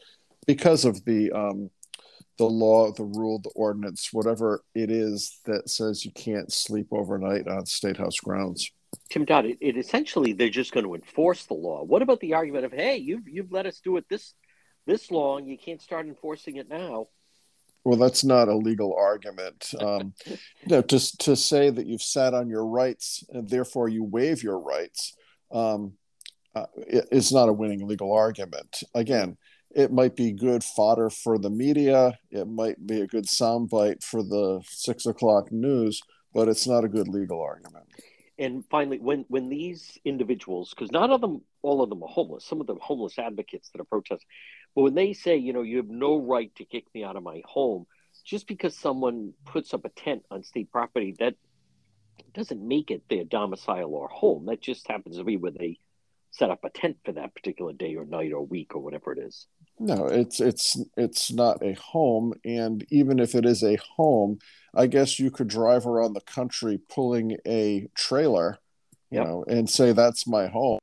because 0.46 0.84
of 0.84 1.04
the 1.04 1.32
um, 1.32 1.70
the 2.36 2.44
law, 2.44 2.90
the 2.92 3.04
rule, 3.04 3.38
the 3.38 3.50
ordinance, 3.50 4.10
whatever 4.12 4.62
it 4.74 4.90
is 4.90 5.38
that 5.44 5.68
says 5.68 6.04
you 6.04 6.10
can't 6.12 6.52
sleep 6.52 6.88
overnight 6.90 7.46
on 7.46 7.66
state 7.66 7.98
house 7.98 8.18
grounds. 8.18 8.70
Tim 9.10 9.24
Dodd, 9.24 9.46
it, 9.46 9.58
it 9.60 9.76
essentially 9.76 10.32
they're 10.32 10.48
just 10.48 10.72
going 10.72 10.86
to 10.86 10.94
enforce 10.94 11.44
the 11.46 11.54
law. 11.54 11.84
What 11.84 12.02
about 12.02 12.20
the 12.20 12.34
argument 12.34 12.64
of 12.64 12.72
hey, 12.72 12.96
you've 12.96 13.28
you've 13.28 13.52
let 13.52 13.66
us 13.66 13.80
do 13.80 13.96
it 13.96 14.04
this 14.10 14.34
this 14.86 15.10
long, 15.10 15.46
you 15.46 15.56
can't 15.56 15.80
start 15.80 16.06
enforcing 16.06 16.56
it 16.56 16.68
now? 16.68 17.08
Well, 17.84 17.98
that's 17.98 18.24
not 18.24 18.48
a 18.48 18.54
legal 18.54 18.94
argument. 18.94 19.72
Um, 19.80 20.12
you 20.26 20.36
know, 20.66 20.82
to 20.82 21.16
to 21.18 21.34
say 21.34 21.70
that 21.70 21.86
you've 21.86 22.02
sat 22.02 22.34
on 22.34 22.50
your 22.50 22.66
rights 22.66 23.24
and 23.30 23.48
therefore 23.48 23.88
you 23.88 24.04
waive 24.04 24.42
your 24.42 24.58
rights 24.58 25.14
um, 25.52 25.94
uh, 26.54 26.66
is 26.76 27.32
not 27.32 27.48
a 27.48 27.52
winning 27.52 27.86
legal 27.86 28.12
argument. 28.12 28.82
Again, 28.94 29.36
it 29.70 29.92
might 29.92 30.16
be 30.16 30.32
good 30.32 30.64
fodder 30.64 31.10
for 31.10 31.38
the 31.38 31.50
media. 31.50 32.18
It 32.30 32.48
might 32.48 32.84
be 32.86 33.02
a 33.02 33.06
good 33.06 33.26
soundbite 33.26 34.02
for 34.02 34.22
the 34.22 34.62
six 34.66 35.06
o'clock 35.06 35.52
news, 35.52 36.00
but 36.34 36.48
it's 36.48 36.66
not 36.66 36.84
a 36.84 36.88
good 36.88 37.08
legal 37.08 37.40
argument. 37.40 37.86
And 38.38 38.64
finally, 38.70 38.98
when 38.98 39.26
when 39.28 39.48
these 39.48 39.98
individuals, 40.04 40.70
because 40.70 40.90
not 40.90 41.10
all 41.10 41.16
of 41.16 41.20
them, 41.20 41.42
all 41.62 41.82
of 41.82 41.90
them 41.90 42.02
are 42.02 42.08
homeless. 42.08 42.44
Some 42.44 42.60
of 42.60 42.66
them 42.66 42.78
homeless 42.80 43.18
advocates 43.18 43.70
that 43.70 43.80
are 43.80 43.84
protesting, 43.84 44.26
but 44.74 44.82
when 44.82 44.94
they 44.94 45.12
say, 45.12 45.36
you 45.36 45.52
know, 45.52 45.62
you 45.62 45.76
have 45.76 45.88
no 45.88 46.16
right 46.16 46.52
to 46.56 46.64
kick 46.64 46.86
me 46.94 47.04
out 47.04 47.16
of 47.16 47.22
my 47.22 47.42
home, 47.44 47.86
just 48.24 48.46
because 48.46 48.76
someone 48.76 49.34
puts 49.44 49.74
up 49.74 49.84
a 49.84 49.90
tent 49.90 50.24
on 50.30 50.42
state 50.42 50.72
property, 50.72 51.14
that 51.18 51.34
doesn't 52.32 52.66
make 52.66 52.90
it 52.90 53.02
their 53.08 53.24
domicile 53.24 53.94
or 53.94 54.08
home. 54.08 54.46
That 54.46 54.60
just 54.60 54.88
happens 54.88 55.16
to 55.16 55.24
be 55.24 55.36
where 55.36 55.52
they 55.52 55.78
set 56.30 56.50
up 56.50 56.64
a 56.64 56.70
tent 56.70 56.96
for 57.04 57.12
that 57.12 57.34
particular 57.34 57.72
day 57.72 57.96
or 57.96 58.04
night 58.04 58.32
or 58.32 58.44
week 58.44 58.74
or 58.74 58.80
whatever 58.80 59.12
it 59.12 59.18
is. 59.18 59.46
No, 59.78 60.06
it's 60.06 60.40
it's 60.40 60.78
it's 60.96 61.32
not 61.32 61.64
a 61.64 61.72
home, 61.72 62.34
and 62.44 62.84
even 62.90 63.18
if 63.18 63.34
it 63.34 63.46
is 63.46 63.62
a 63.62 63.78
home, 63.96 64.38
I 64.74 64.86
guess 64.86 65.18
you 65.18 65.30
could 65.30 65.48
drive 65.48 65.86
around 65.86 66.12
the 66.12 66.20
country 66.20 66.80
pulling 66.88 67.38
a 67.46 67.88
trailer, 67.94 68.58
you 69.10 69.18
yep. 69.18 69.26
know, 69.26 69.44
and 69.48 69.68
say 69.68 69.92
that's 69.92 70.26
my 70.26 70.48
home. 70.48 70.80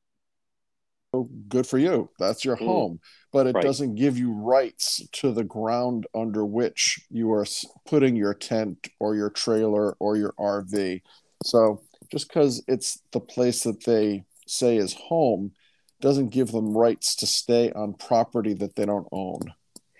good 1.47 1.67
for 1.67 1.77
you. 1.77 2.09
That's 2.17 2.43
your 2.43 2.57
mm. 2.57 2.65
home, 2.65 2.99
but 3.31 3.45
it 3.45 3.55
right. 3.55 3.63
doesn't 3.63 3.95
give 3.95 4.17
you 4.17 4.31
rights 4.31 5.07
to 5.13 5.31
the 5.31 5.43
ground 5.43 6.07
under 6.15 6.43
which 6.43 6.99
you 7.11 7.31
are 7.31 7.45
putting 7.85 8.15
your 8.15 8.33
tent 8.33 8.87
or 8.99 9.15
your 9.15 9.29
trailer 9.29 9.93
or 9.99 10.17
your 10.17 10.33
RV. 10.39 11.01
So 11.43 11.81
just 12.11 12.27
because 12.27 12.63
it's 12.67 13.01
the 13.11 13.19
place 13.19 13.63
that 13.63 13.83
they 13.83 14.25
say 14.47 14.77
is 14.77 14.93
home 14.93 15.51
doesn't 15.99 16.29
give 16.29 16.51
them 16.51 16.77
rights 16.77 17.15
to 17.17 17.27
stay 17.27 17.71
on 17.71 17.93
property 17.93 18.53
that 18.53 18.75
they 18.75 18.85
don't 18.85 19.07
own 19.11 19.41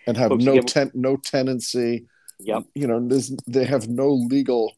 and 0.05 0.15
have 0.15 0.29
Folks, 0.29 0.43
no 0.45 0.61
ten- 0.61 0.91
no 0.93 1.17
tenancy 1.17 2.07
Yep. 2.39 2.63
You 2.75 2.87
know, 2.87 3.07
they 3.47 3.65
have 3.65 3.87
no 3.87 4.09
legal 4.09 4.73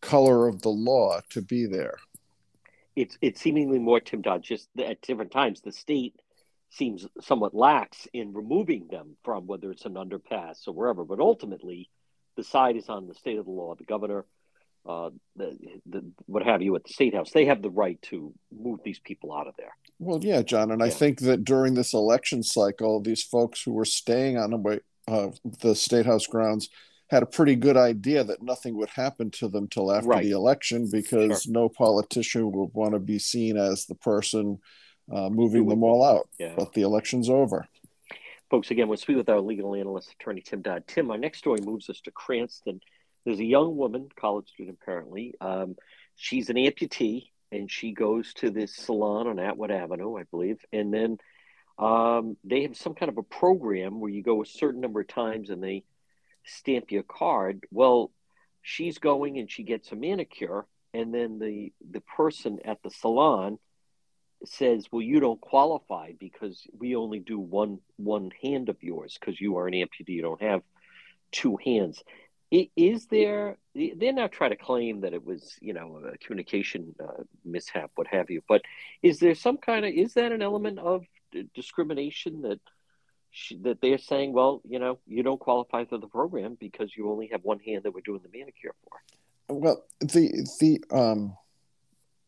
color 0.00 0.46
of 0.46 0.62
the 0.62 0.70
law 0.70 1.20
to 1.30 1.42
be 1.42 1.66
there. 1.66 1.96
It's 2.94 3.18
it's 3.20 3.40
seemingly 3.40 3.78
more 3.78 4.00
Tim 4.00 4.22
Dodd. 4.22 4.42
Just 4.42 4.68
at 4.78 5.02
different 5.02 5.32
times, 5.32 5.60
the 5.60 5.72
state 5.72 6.14
seems 6.70 7.06
somewhat 7.20 7.54
lax 7.54 8.08
in 8.12 8.32
removing 8.32 8.88
them 8.88 9.16
from 9.24 9.46
whether 9.46 9.70
it's 9.70 9.84
an 9.84 9.94
underpass 9.94 10.66
or 10.66 10.72
wherever. 10.72 11.04
But 11.04 11.20
ultimately, 11.20 11.90
the 12.36 12.44
side 12.44 12.76
is 12.76 12.88
on 12.88 13.06
the 13.06 13.14
state 13.14 13.38
of 13.38 13.44
the 13.44 13.50
law. 13.50 13.74
The 13.74 13.84
governor, 13.84 14.24
uh, 14.86 15.10
the, 15.34 15.56
the 15.86 16.04
what 16.26 16.42
have 16.44 16.62
you 16.62 16.74
at 16.76 16.84
the 16.84 16.92
state 16.92 17.14
house, 17.14 17.30
they 17.32 17.46
have 17.46 17.62
the 17.62 17.70
right 17.70 18.00
to 18.02 18.32
move 18.56 18.80
these 18.84 18.98
people 19.00 19.34
out 19.34 19.46
of 19.46 19.54
there. 19.58 19.72
Well, 19.98 20.20
yeah, 20.22 20.42
John, 20.42 20.70
and 20.70 20.80
yeah. 20.80 20.86
I 20.86 20.90
think 20.90 21.20
that 21.20 21.44
during 21.44 21.74
this 21.74 21.94
election 21.94 22.42
cycle, 22.42 23.00
these 23.00 23.22
folks 23.22 23.62
who 23.62 23.72
were 23.72 23.84
staying 23.84 24.36
on 24.36 24.50
the, 24.50 24.80
uh, 25.08 25.30
the 25.60 25.74
state 25.74 26.06
house 26.06 26.26
grounds 26.26 26.68
had 27.08 27.22
a 27.22 27.26
pretty 27.26 27.54
good 27.54 27.76
idea 27.76 28.24
that 28.24 28.42
nothing 28.42 28.76
would 28.76 28.90
happen 28.90 29.30
to 29.30 29.48
them 29.48 29.68
till 29.68 29.92
after 29.92 30.08
right. 30.08 30.24
the 30.24 30.32
election 30.32 30.88
because 30.90 31.42
sure. 31.42 31.52
no 31.52 31.68
politician 31.68 32.50
would 32.50 32.70
want 32.74 32.92
to 32.92 32.98
be 32.98 33.18
seen 33.18 33.56
as 33.56 33.86
the 33.86 33.94
person 33.94 34.58
uh, 35.12 35.28
moving 35.28 35.68
them 35.68 35.84
all 35.84 36.04
out. 36.04 36.28
Yeah. 36.38 36.54
But 36.56 36.72
the 36.72 36.82
election's 36.82 37.30
over. 37.30 37.66
Folks, 38.50 38.70
again, 38.70 38.88
we'll 38.88 38.96
speak 38.96 39.16
with 39.16 39.28
our 39.28 39.40
legal 39.40 39.74
analyst, 39.74 40.14
attorney 40.18 40.40
Tim 40.40 40.62
Dodd. 40.62 40.84
Tim, 40.86 41.10
our 41.10 41.18
next 41.18 41.38
story 41.38 41.60
moves 41.64 41.88
us 41.90 42.00
to 42.02 42.10
Cranston. 42.10 42.80
There's 43.26 43.40
a 43.40 43.44
young 43.44 43.76
woman, 43.76 44.08
college 44.18 44.48
student 44.48 44.78
apparently. 44.80 45.34
Um, 45.42 45.76
she's 46.14 46.48
an 46.48 46.56
amputee, 46.56 47.24
and 47.52 47.70
she 47.70 47.92
goes 47.92 48.32
to 48.34 48.48
this 48.48 48.74
salon 48.74 49.26
on 49.26 49.38
Atwood 49.38 49.70
Avenue, 49.70 50.16
I 50.16 50.22
believe. 50.22 50.64
And 50.72 50.94
then 50.94 51.18
um, 51.78 52.38
they 52.42 52.62
have 52.62 52.78
some 52.78 52.94
kind 52.94 53.10
of 53.10 53.18
a 53.18 53.22
program 53.22 54.00
where 54.00 54.10
you 54.10 54.22
go 54.22 54.42
a 54.42 54.46
certain 54.46 54.80
number 54.80 55.00
of 55.00 55.08
times 55.08 55.50
and 55.50 55.62
they– 55.62 55.84
stamp 56.46 56.90
your 56.90 57.02
card. 57.02 57.64
Well, 57.70 58.12
she's 58.62 58.98
going 58.98 59.38
and 59.38 59.50
she 59.50 59.62
gets 59.62 59.92
a 59.92 59.96
manicure, 59.96 60.66
and 60.94 61.12
then 61.12 61.38
the 61.38 61.72
the 61.90 62.00
person 62.00 62.60
at 62.64 62.82
the 62.82 62.90
salon 62.90 63.58
says, 64.44 64.86
"Well, 64.90 65.02
you 65.02 65.20
don't 65.20 65.40
qualify 65.40 66.12
because 66.18 66.66
we 66.78 66.96
only 66.96 67.18
do 67.18 67.38
one 67.38 67.80
one 67.96 68.30
hand 68.42 68.68
of 68.68 68.82
yours 68.82 69.18
because 69.18 69.40
you 69.40 69.58
are 69.58 69.66
an 69.66 69.74
amputee. 69.74 70.14
You 70.14 70.22
don't 70.22 70.42
have 70.42 70.62
two 71.32 71.58
hands." 71.62 72.02
Is 72.50 73.06
there? 73.06 73.58
They're 73.74 74.12
not 74.12 74.32
trying 74.32 74.50
to 74.50 74.56
claim 74.56 75.00
that 75.00 75.12
it 75.12 75.24
was, 75.24 75.56
you 75.60 75.74
know, 75.74 76.00
a 76.12 76.16
communication 76.18 76.94
uh, 77.02 77.24
mishap, 77.44 77.90
what 77.96 78.06
have 78.06 78.30
you. 78.30 78.42
But 78.48 78.62
is 79.02 79.18
there 79.18 79.34
some 79.34 79.56
kind 79.56 79.84
of? 79.84 79.92
Is 79.92 80.14
that 80.14 80.32
an 80.32 80.42
element 80.42 80.78
of 80.78 81.04
discrimination 81.54 82.42
that? 82.42 82.60
that 83.60 83.82
they're 83.82 83.98
saying, 83.98 84.32
well, 84.32 84.62
you 84.66 84.78
know, 84.78 84.98
you 85.06 85.22
don't 85.22 85.38
qualify 85.38 85.84
for 85.84 85.98
the 85.98 86.06
program 86.06 86.56
because 86.58 86.96
you 86.96 87.10
only 87.10 87.28
have 87.30 87.44
one 87.44 87.58
hand 87.58 87.82
that 87.82 87.92
we're 87.92 88.00
doing 88.00 88.22
the 88.22 88.38
manicure 88.38 88.74
for. 88.82 89.54
Well, 89.54 89.84
the 90.00 90.48
the 90.60 90.82
um, 90.90 91.36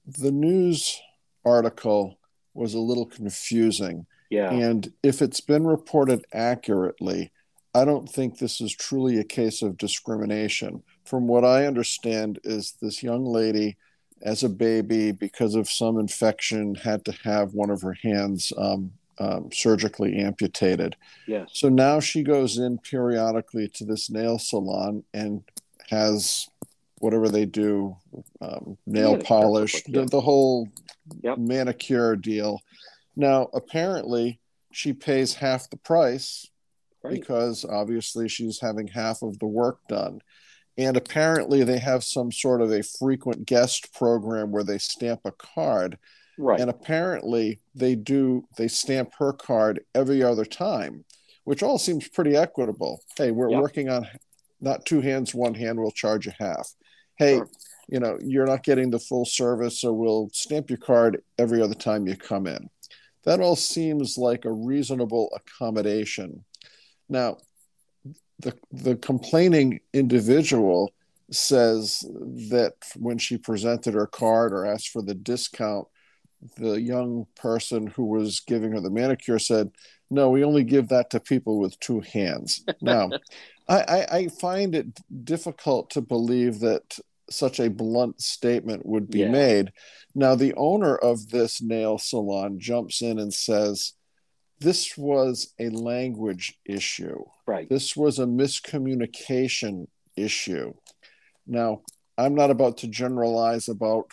the 0.06 0.30
news 0.30 1.00
article 1.44 2.18
was 2.54 2.74
a 2.74 2.78
little 2.78 3.06
confusing. 3.06 4.06
Yeah. 4.30 4.50
And 4.50 4.92
if 5.02 5.22
it's 5.22 5.40
been 5.40 5.66
reported 5.66 6.24
accurately, 6.32 7.32
I 7.74 7.84
don't 7.84 8.08
think 8.08 8.38
this 8.38 8.60
is 8.60 8.74
truly 8.74 9.18
a 9.18 9.24
case 9.24 9.62
of 9.62 9.76
discrimination. 9.76 10.82
From 11.04 11.26
what 11.26 11.44
I 11.44 11.66
understand, 11.66 12.38
is 12.44 12.74
this 12.80 13.02
young 13.02 13.24
lady, 13.24 13.76
as 14.22 14.42
a 14.42 14.48
baby, 14.48 15.12
because 15.12 15.54
of 15.54 15.68
some 15.68 15.98
infection, 15.98 16.74
had 16.74 17.04
to 17.04 17.12
have 17.24 17.54
one 17.54 17.70
of 17.70 17.82
her 17.82 17.96
hands 18.02 18.52
um, 18.56 18.92
um, 19.18 19.50
surgically 19.52 20.16
amputated. 20.16 20.96
Yes. 21.26 21.50
So 21.52 21.68
now 21.68 22.00
she 22.00 22.22
goes 22.22 22.58
in 22.58 22.78
periodically 22.78 23.68
to 23.74 23.84
this 23.84 24.10
nail 24.10 24.38
salon 24.38 25.04
and 25.12 25.42
has 25.88 26.48
whatever 26.98 27.28
they 27.28 27.44
do, 27.44 27.96
um, 28.40 28.76
nail 28.86 29.12
yeah, 29.12 29.22
polish, 29.24 29.74
yeah. 29.86 30.00
the, 30.00 30.06
the, 30.06 30.20
whole 30.20 30.68
yep. 31.22 31.38
manicure 31.38 32.16
deal. 32.16 32.60
Now, 33.16 33.48
apparently, 33.54 34.40
she 34.72 34.92
pays 34.92 35.34
half 35.34 35.70
the 35.70 35.76
price 35.76 36.48
right. 37.02 37.12
because 37.12 37.64
obviously 37.64 38.28
she's 38.28 38.60
having 38.60 38.88
half 38.88 39.22
of 39.22 39.38
the 39.38 39.46
work 39.46 39.78
done. 39.88 40.20
And 40.76 40.96
apparently, 40.96 41.64
they 41.64 41.80
have 41.80 42.04
some 42.04 42.30
sort 42.30 42.62
of 42.62 42.70
a 42.70 42.84
frequent 42.84 43.46
guest 43.46 43.92
program 43.94 44.52
where 44.52 44.62
they 44.62 44.78
stamp 44.78 45.22
a 45.24 45.32
card 45.32 45.98
Right. 46.38 46.60
And 46.60 46.70
apparently 46.70 47.60
they 47.74 47.96
do 47.96 48.46
they 48.56 48.68
stamp 48.68 49.12
her 49.18 49.32
card 49.32 49.80
every 49.94 50.22
other 50.22 50.44
time, 50.44 51.04
which 51.44 51.64
all 51.64 51.78
seems 51.78 52.08
pretty 52.08 52.36
equitable. 52.36 53.02
Hey, 53.16 53.32
we're 53.32 53.50
yep. 53.50 53.60
working 53.60 53.88
on 53.88 54.06
not 54.60 54.86
two 54.86 55.00
hands, 55.00 55.34
one 55.34 55.54
hand, 55.54 55.78
we'll 55.78 55.90
charge 55.90 56.26
you 56.26 56.32
half. 56.38 56.72
Hey, 57.16 57.36
sure. 57.36 57.50
you 57.88 57.98
know, 57.98 58.18
you're 58.22 58.46
not 58.46 58.62
getting 58.62 58.90
the 58.90 59.00
full 59.00 59.24
service, 59.24 59.80
so 59.80 59.92
we'll 59.92 60.30
stamp 60.32 60.70
your 60.70 60.78
card 60.78 61.22
every 61.38 61.60
other 61.60 61.74
time 61.74 62.06
you 62.06 62.16
come 62.16 62.46
in. 62.46 62.70
That 63.24 63.40
all 63.40 63.56
seems 63.56 64.16
like 64.16 64.44
a 64.44 64.52
reasonable 64.52 65.30
accommodation. 65.34 66.44
Now, 67.08 67.38
the 68.38 68.54
the 68.70 68.96
complaining 68.96 69.80
individual 69.92 70.92
says 71.30 72.04
that 72.50 72.74
when 72.96 73.18
she 73.18 73.36
presented 73.36 73.94
her 73.94 74.06
card 74.06 74.52
or 74.52 74.64
asked 74.64 74.88
for 74.88 75.02
the 75.02 75.14
discount, 75.14 75.86
the 76.56 76.80
young 76.80 77.26
person 77.36 77.88
who 77.88 78.04
was 78.04 78.40
giving 78.40 78.72
her 78.72 78.80
the 78.80 78.90
manicure 78.90 79.38
said, 79.38 79.70
"No, 80.10 80.30
we 80.30 80.44
only 80.44 80.64
give 80.64 80.88
that 80.88 81.10
to 81.10 81.20
people 81.20 81.58
with 81.58 81.78
two 81.80 82.00
hands." 82.00 82.64
Now, 82.80 83.10
I, 83.68 83.80
I, 83.80 84.16
I, 84.16 84.28
find 84.28 84.74
it 84.74 84.86
difficult 85.24 85.90
to 85.90 86.00
believe 86.00 86.60
that 86.60 86.98
such 87.30 87.60
a 87.60 87.68
blunt 87.68 88.20
statement 88.20 88.86
would 88.86 89.10
be 89.10 89.20
yeah. 89.20 89.30
made. 89.30 89.72
Now, 90.14 90.34
the 90.34 90.54
owner 90.54 90.96
of 90.96 91.28
this 91.28 91.60
nail 91.60 91.98
salon 91.98 92.58
jumps 92.58 93.02
in 93.02 93.18
and 93.18 93.32
says, 93.32 93.92
"This 94.60 94.96
was 94.96 95.54
a 95.58 95.68
language 95.70 96.58
issue. 96.64 97.24
Right. 97.46 97.68
This 97.68 97.96
was 97.96 98.18
a 98.18 98.26
miscommunication 98.26 99.86
issue." 100.16 100.74
Now, 101.46 101.82
I'm 102.16 102.34
not 102.34 102.50
about 102.50 102.78
to 102.78 102.88
generalize 102.88 103.68
about 103.68 104.12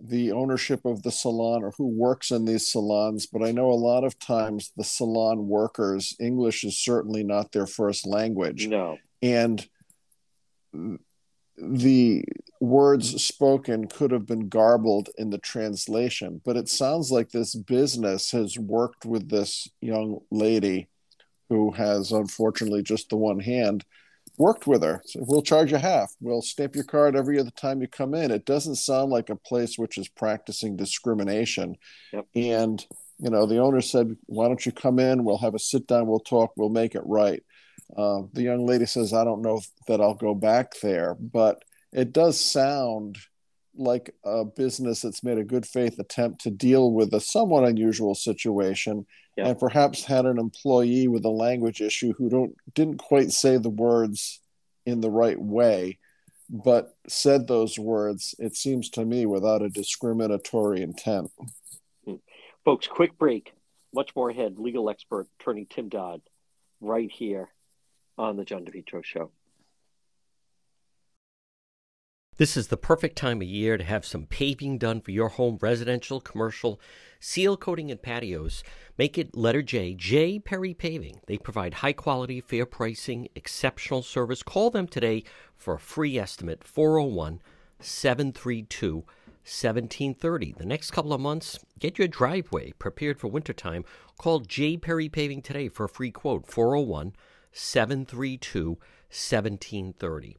the 0.00 0.32
ownership 0.32 0.84
of 0.84 1.02
the 1.02 1.10
salon 1.10 1.62
or 1.64 1.72
who 1.76 1.86
works 1.86 2.30
in 2.30 2.44
these 2.44 2.68
salons, 2.68 3.26
but 3.26 3.42
I 3.42 3.50
know 3.52 3.70
a 3.70 3.74
lot 3.74 4.04
of 4.04 4.18
times 4.18 4.72
the 4.76 4.84
salon 4.84 5.48
workers, 5.48 6.16
English 6.20 6.64
is 6.64 6.78
certainly 6.78 7.24
not 7.24 7.52
their 7.52 7.66
first 7.66 8.06
language. 8.06 8.68
No. 8.68 8.98
And 9.22 9.68
the 11.60 12.24
words 12.60 13.22
spoken 13.24 13.86
could 13.88 14.10
have 14.10 14.26
been 14.26 14.48
garbled 14.48 15.10
in 15.18 15.30
the 15.30 15.38
translation, 15.38 16.40
but 16.44 16.56
it 16.56 16.68
sounds 16.68 17.10
like 17.10 17.30
this 17.30 17.54
business 17.54 18.30
has 18.32 18.58
worked 18.58 19.04
with 19.04 19.28
this 19.28 19.68
young 19.80 20.20
lady 20.30 20.88
who 21.48 21.70
has 21.72 22.12
unfortunately 22.12 22.82
just 22.82 23.08
the 23.08 23.16
one 23.16 23.40
hand 23.40 23.84
worked 24.36 24.66
with 24.66 24.82
her. 24.82 25.02
So 25.04 25.20
we'll 25.26 25.42
charge 25.42 25.72
you 25.72 25.78
half. 25.78 26.14
We'll 26.20 26.42
stamp 26.42 26.74
your 26.74 26.84
card 26.84 27.16
every 27.16 27.38
other 27.38 27.50
time 27.50 27.80
you 27.80 27.88
come 27.88 28.14
in. 28.14 28.30
It 28.30 28.44
doesn't 28.44 28.76
sound 28.76 29.10
like 29.10 29.30
a 29.30 29.36
place 29.36 29.76
which 29.76 29.98
is 29.98 30.08
practicing 30.08 30.76
discrimination. 30.76 31.76
Yep. 32.12 32.26
And 32.34 32.86
you 33.18 33.30
know, 33.30 33.46
the 33.46 33.58
owner 33.58 33.80
said, 33.80 34.16
"Why 34.26 34.46
don't 34.46 34.64
you 34.64 34.70
come 34.70 35.00
in? 35.00 35.24
We'll 35.24 35.38
have 35.38 35.56
a 35.56 35.58
sit 35.58 35.88
down. 35.88 36.06
We'll 36.06 36.20
talk. 36.20 36.52
We'll 36.56 36.68
make 36.68 36.94
it 36.94 37.02
right." 37.04 37.42
Uh, 37.96 38.22
the 38.32 38.42
young 38.42 38.66
lady 38.66 38.86
says, 38.86 39.12
"I 39.12 39.24
don't 39.24 39.42
know 39.42 39.60
that 39.86 40.00
I'll 40.00 40.14
go 40.14 40.34
back 40.34 40.74
there," 40.80 41.14
but 41.14 41.64
it 41.92 42.12
does 42.12 42.38
sound 42.38 43.18
like 43.74 44.14
a 44.24 44.44
business 44.44 45.02
that's 45.02 45.22
made 45.22 45.38
a 45.38 45.44
good 45.44 45.64
faith 45.64 45.98
attempt 45.98 46.40
to 46.42 46.50
deal 46.50 46.92
with 46.92 47.14
a 47.14 47.20
somewhat 47.20 47.64
unusual 47.64 48.14
situation 48.14 49.06
yeah. 49.36 49.46
and 49.46 49.58
perhaps 49.58 50.04
had 50.04 50.26
an 50.26 50.38
employee 50.38 51.06
with 51.06 51.24
a 51.24 51.30
language 51.30 51.80
issue 51.80 52.12
who 52.14 52.28
don't 52.28 52.56
didn't 52.74 52.98
quite 52.98 53.30
say 53.30 53.56
the 53.56 53.70
words 53.70 54.40
in 54.84 55.00
the 55.00 55.10
right 55.10 55.40
way 55.40 55.98
but 56.50 56.96
said 57.06 57.46
those 57.46 57.78
words 57.78 58.34
it 58.38 58.56
seems 58.56 58.90
to 58.90 59.04
me 59.04 59.26
without 59.26 59.62
a 59.62 59.68
discriminatory 59.68 60.82
intent. 60.82 61.30
Folks 62.64 62.86
quick 62.86 63.16
break. 63.18 63.52
Much 63.94 64.14
more 64.16 64.30
ahead. 64.30 64.58
Legal 64.58 64.90
expert 64.90 65.28
attorney 65.38 65.66
tim 65.70 65.88
dodd 65.88 66.20
right 66.80 67.10
here 67.10 67.48
on 68.18 68.36
the 68.36 68.44
john 68.44 68.64
depetro 68.64 69.02
show 69.02 69.30
this 72.38 72.56
is 72.56 72.68
the 72.68 72.76
perfect 72.76 73.16
time 73.16 73.42
of 73.42 73.48
year 73.48 73.76
to 73.76 73.82
have 73.82 74.06
some 74.06 74.24
paving 74.24 74.78
done 74.78 75.00
for 75.00 75.10
your 75.10 75.28
home, 75.28 75.58
residential, 75.60 76.20
commercial, 76.20 76.80
seal 77.18 77.56
coating, 77.56 77.90
and 77.90 78.00
patios. 78.00 78.62
Make 78.96 79.18
it 79.18 79.36
letter 79.36 79.60
J, 79.60 79.94
J 79.94 80.38
Perry 80.38 80.72
Paving. 80.72 81.18
They 81.26 81.36
provide 81.36 81.74
high 81.74 81.94
quality, 81.94 82.40
fair 82.40 82.64
pricing, 82.64 83.28
exceptional 83.34 84.02
service. 84.02 84.44
Call 84.44 84.70
them 84.70 84.86
today 84.86 85.24
for 85.56 85.74
a 85.74 85.80
free 85.80 86.16
estimate 86.16 86.62
401 86.62 87.42
732 87.80 88.98
1730. 89.48 90.52
The 90.52 90.64
next 90.64 90.92
couple 90.92 91.12
of 91.12 91.20
months, 91.20 91.58
get 91.80 91.98
your 91.98 92.06
driveway 92.06 92.70
prepared 92.78 93.18
for 93.18 93.26
wintertime. 93.26 93.84
Call 94.16 94.40
J 94.40 94.76
Perry 94.76 95.08
Paving 95.08 95.42
today 95.42 95.68
for 95.68 95.86
a 95.86 95.88
free 95.88 96.12
quote 96.12 96.46
401 96.46 97.14
732 97.52 98.78
1730. 99.10 100.36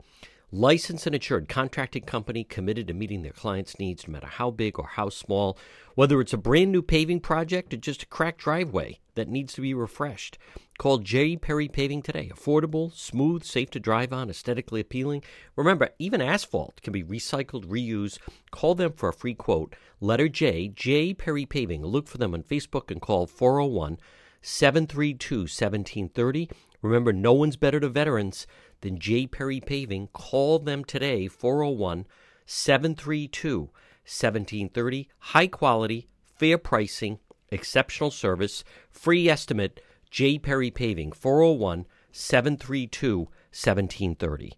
Licensed 0.52 1.06
and 1.06 1.14
insured 1.14 1.48
contracting 1.48 2.02
company 2.02 2.44
committed 2.44 2.88
to 2.88 2.94
meeting 2.94 3.22
their 3.22 3.32
clients' 3.32 3.78
needs 3.78 4.08
no 4.08 4.14
matter 4.14 4.26
how 4.26 4.50
big 4.50 4.80
or 4.80 4.88
how 4.88 5.08
small, 5.08 5.56
whether 5.94 6.20
it's 6.20 6.34
a 6.34 6.38
brand 6.38 6.72
new 6.72 6.82
paving 6.82 7.20
project 7.20 7.72
or 7.72 7.78
just 7.78 8.02
a 8.02 8.08
cracked 8.08 8.40
driveway 8.40 8.98
that 9.14 9.28
needs 9.28 9.54
to 9.54 9.62
be 9.62 9.76
refreshed. 9.76 10.40
Call 10.80 10.98
J. 11.00 11.36
Perry 11.36 11.68
Paving 11.68 12.02
today. 12.02 12.32
Affordable, 12.34 12.92
smooth, 12.96 13.44
safe 13.44 13.70
to 13.72 13.80
drive 13.80 14.12
on, 14.12 14.30
aesthetically 14.30 14.82
appealing. 14.82 15.22
Remember, 15.56 15.90
even 16.00 16.20
asphalt 16.20 16.82
can 16.82 16.94
be 16.94 17.04
recycled, 17.04 17.66
reused. 17.66 18.18
Call 18.50 18.74
them 18.74 18.94
for 18.94 19.10
a 19.10 19.14
free 19.14 19.36
quote. 19.36 19.76
Letter 20.00 20.30
J, 20.30 20.70
J. 20.70 21.14
Perry 21.14 21.46
Paving. 21.46 21.86
Look 21.86 22.08
for 22.08 22.18
them 22.18 22.34
on 22.34 22.42
Facebook 22.42 22.90
and 22.90 23.02
call 23.02 23.28
401 23.28 24.00
732 24.42 25.42
1730. 25.42 26.50
Remember, 26.82 27.12
no 27.12 27.34
one's 27.34 27.58
better 27.58 27.80
to 27.80 27.90
veterans 27.90 28.48
than 28.82 29.00
J. 29.00 29.28
Perry 29.28 29.60
Paving. 29.60 30.08
Call 30.14 30.60
them 30.60 30.84
today, 30.86 31.28
401 31.28 32.06
732 32.46 33.60
1730. 33.60 35.10
High 35.20 35.48
quality, 35.48 36.08
fair 36.38 36.58
pricing, 36.58 37.20
exceptional 37.52 38.12
service, 38.12 38.64
free 38.90 39.30
estimate. 39.30 39.82
J. 40.10 40.40
Perry 40.40 40.72
Paving, 40.72 41.12
401 41.12 41.86
732 42.12 43.18
1730. 43.20 44.54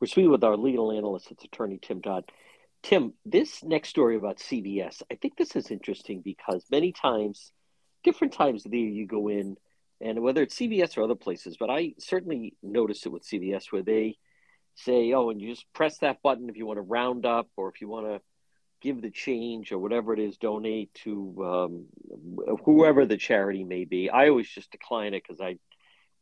We're 0.00 0.06
speaking 0.06 0.30
with 0.30 0.44
our 0.44 0.56
legal 0.56 0.92
analyst, 0.92 1.30
it's 1.30 1.44
attorney 1.44 1.78
Tim 1.80 2.00
Dodd. 2.00 2.24
Tim, 2.82 3.14
this 3.24 3.62
next 3.62 3.88
story 3.88 4.16
about 4.16 4.38
CVS, 4.38 5.02
I 5.10 5.16
think 5.16 5.36
this 5.36 5.56
is 5.56 5.70
interesting 5.70 6.20
because 6.20 6.64
many 6.70 6.92
times, 6.92 7.52
different 8.04 8.32
times 8.32 8.64
of 8.64 8.72
the 8.72 8.78
year, 8.78 8.88
you 8.88 9.06
go 9.06 9.28
in 9.28 9.56
and 10.00 10.20
whether 10.20 10.42
it's 10.42 10.56
CVS 10.56 10.96
or 10.96 11.02
other 11.02 11.14
places, 11.14 11.56
but 11.58 11.70
I 11.70 11.94
certainly 11.98 12.54
notice 12.62 13.06
it 13.06 13.12
with 13.12 13.26
CVS 13.26 13.72
where 13.72 13.82
they 13.82 14.16
say, 14.74 15.12
oh, 15.12 15.30
and 15.30 15.40
you 15.40 15.50
just 15.50 15.72
press 15.72 15.98
that 15.98 16.22
button 16.22 16.50
if 16.50 16.56
you 16.56 16.66
want 16.66 16.76
to 16.76 16.82
round 16.82 17.24
up 17.24 17.48
or 17.56 17.70
if 17.70 17.80
you 17.80 17.88
want 17.88 18.06
to 18.06 18.20
give 18.82 19.00
the 19.00 19.10
change 19.10 19.72
or 19.72 19.78
whatever 19.78 20.12
it 20.12 20.20
is, 20.20 20.36
donate 20.36 20.92
to 20.92 21.44
um, 21.44 21.86
whoever 22.64 23.06
the 23.06 23.16
charity 23.16 23.64
may 23.64 23.84
be. 23.84 24.10
I 24.10 24.28
always 24.28 24.48
just 24.48 24.70
decline 24.70 25.14
it 25.14 25.22
because 25.26 25.40
I, 25.40 25.56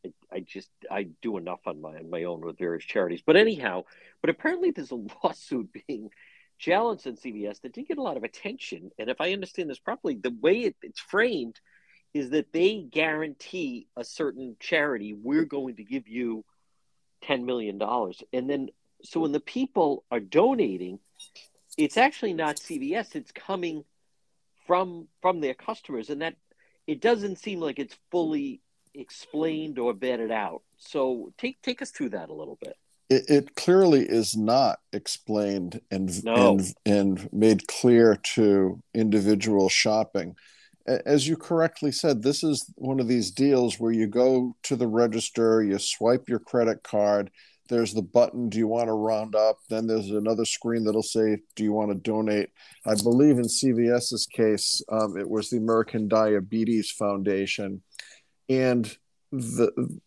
I, 0.06 0.12
I, 0.32 0.40
just 0.40 0.70
I 0.88 1.08
do 1.20 1.36
enough 1.36 1.60
on 1.66 1.80
my 1.80 1.96
on 1.96 2.10
my 2.10 2.24
own 2.24 2.42
with 2.42 2.58
various 2.58 2.84
charities. 2.84 3.22
But 3.26 3.36
anyhow, 3.36 3.82
but 4.20 4.30
apparently 4.30 4.70
there's 4.70 4.92
a 4.92 5.04
lawsuit 5.24 5.70
being 5.88 6.10
challenged 6.58 7.08
in 7.08 7.16
CVS 7.16 7.60
that 7.62 7.72
did 7.72 7.88
get 7.88 7.98
a 7.98 8.02
lot 8.02 8.16
of 8.16 8.22
attention. 8.22 8.92
And 9.00 9.10
if 9.10 9.20
I 9.20 9.32
understand 9.32 9.68
this 9.68 9.80
properly, 9.80 10.14
the 10.14 10.34
way 10.40 10.60
it, 10.60 10.76
it's 10.80 11.00
framed– 11.00 11.58
is 12.14 12.30
that 12.30 12.52
they 12.52 12.80
guarantee 12.80 13.88
a 13.96 14.04
certain 14.04 14.56
charity, 14.60 15.12
we're 15.12 15.44
going 15.44 15.74
to 15.76 15.84
give 15.84 16.08
you 16.08 16.44
$10 17.24 17.44
million. 17.44 17.80
And 18.32 18.48
then, 18.48 18.68
so 19.02 19.20
when 19.20 19.32
the 19.32 19.40
people 19.40 20.04
are 20.12 20.20
donating, 20.20 21.00
it's 21.76 21.96
actually 21.96 22.32
not 22.32 22.56
CVS, 22.56 23.16
it's 23.16 23.32
coming 23.32 23.84
from 24.66 25.08
from 25.20 25.40
their 25.40 25.54
customers. 25.54 26.08
And 26.08 26.22
that 26.22 26.36
it 26.86 27.00
doesn't 27.00 27.38
seem 27.38 27.60
like 27.60 27.78
it's 27.78 27.96
fully 28.10 28.60
explained 28.94 29.78
or 29.78 29.92
vetted 29.92 30.30
out. 30.30 30.62
So 30.78 31.32
take 31.36 31.60
take 31.62 31.82
us 31.82 31.90
through 31.90 32.10
that 32.10 32.30
a 32.30 32.34
little 32.34 32.58
bit. 32.62 32.76
It, 33.10 33.24
it 33.28 33.54
clearly 33.56 34.08
is 34.08 34.34
not 34.34 34.78
explained 34.92 35.80
and, 35.90 36.24
no. 36.24 36.52
and 36.52 36.74
and 36.86 37.32
made 37.32 37.66
clear 37.66 38.16
to 38.34 38.80
individual 38.94 39.68
shopping 39.68 40.36
as 40.86 41.26
you 41.26 41.36
correctly 41.36 41.92
said, 41.92 42.22
this 42.22 42.44
is 42.44 42.70
one 42.76 43.00
of 43.00 43.08
these 43.08 43.30
deals 43.30 43.80
where 43.80 43.92
you 43.92 44.06
go 44.06 44.54
to 44.64 44.76
the 44.76 44.86
register, 44.86 45.62
you 45.62 45.78
swipe 45.78 46.28
your 46.28 46.38
credit 46.38 46.82
card. 46.82 47.30
There's 47.70 47.94
the 47.94 48.02
button, 48.02 48.50
do 48.50 48.58
you 48.58 48.68
want 48.68 48.88
to 48.88 48.92
round 48.92 49.34
up? 49.34 49.56
Then 49.70 49.86
there's 49.86 50.10
another 50.10 50.44
screen 50.44 50.84
that'll 50.84 51.02
say, 51.02 51.38
do 51.56 51.64
you 51.64 51.72
want 51.72 51.90
to 51.90 51.94
donate? 51.94 52.50
I 52.84 52.94
believe 52.94 53.38
in 53.38 53.44
CVS's 53.44 54.26
case, 54.26 54.82
um, 54.92 55.16
it 55.16 55.28
was 55.28 55.48
the 55.48 55.56
American 55.56 56.06
Diabetes 56.06 56.90
Foundation. 56.90 57.82
And 58.50 58.94
the, 59.32 59.98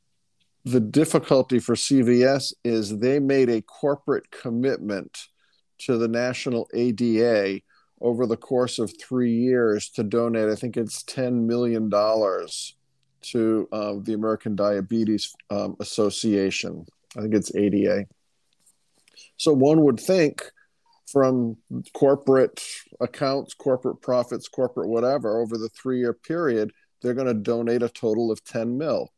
the 0.66 0.80
difficulty 0.80 1.58
for 1.58 1.74
CVS 1.74 2.54
is 2.64 3.00
they 3.00 3.20
made 3.20 3.50
a 3.50 3.64
corporate 3.64 4.30
commitment 4.30 5.18
to 5.80 5.98
the 5.98 6.08
national 6.08 6.70
ADA 6.76 7.62
over 8.02 8.26
the 8.26 8.38
course 8.38 8.80
of 8.80 8.94
three 9.00 9.34
years 9.34 9.90
to 9.90 10.04
donate, 10.04 10.50
I 10.50 10.56
think 10.56 10.78
it's 10.78 11.04
$10 11.04 11.46
million 11.46 11.90
to 11.90 13.68
uh, 13.72 13.94
the 14.02 14.14
American 14.14 14.56
Diabetes 14.56 15.34
um, 15.50 15.76
Association. 15.80 16.86
I 17.18 17.22
think 17.22 17.34
it's 17.34 17.56
ADA. 17.56 18.06
So 19.38 19.54
one 19.54 19.82
would 19.82 20.00
think 20.00 20.44
from 21.12 21.58
corporate 21.94 22.62
accounts, 23.00 23.54
corporate 23.54 24.02
profits, 24.02 24.48
corporate 24.48 24.90
whatever, 24.90 25.40
over 25.40 25.58
the 25.58 25.70
three 25.70 26.00
year 26.00 26.14
period, 26.14 26.72
they're 27.02 27.14
going 27.14 27.28
to 27.28 27.34
donate 27.34 27.84
a 27.84 27.90
total 27.90 28.32
of 28.32 28.44
10 28.44 28.78
mil. 28.78 29.12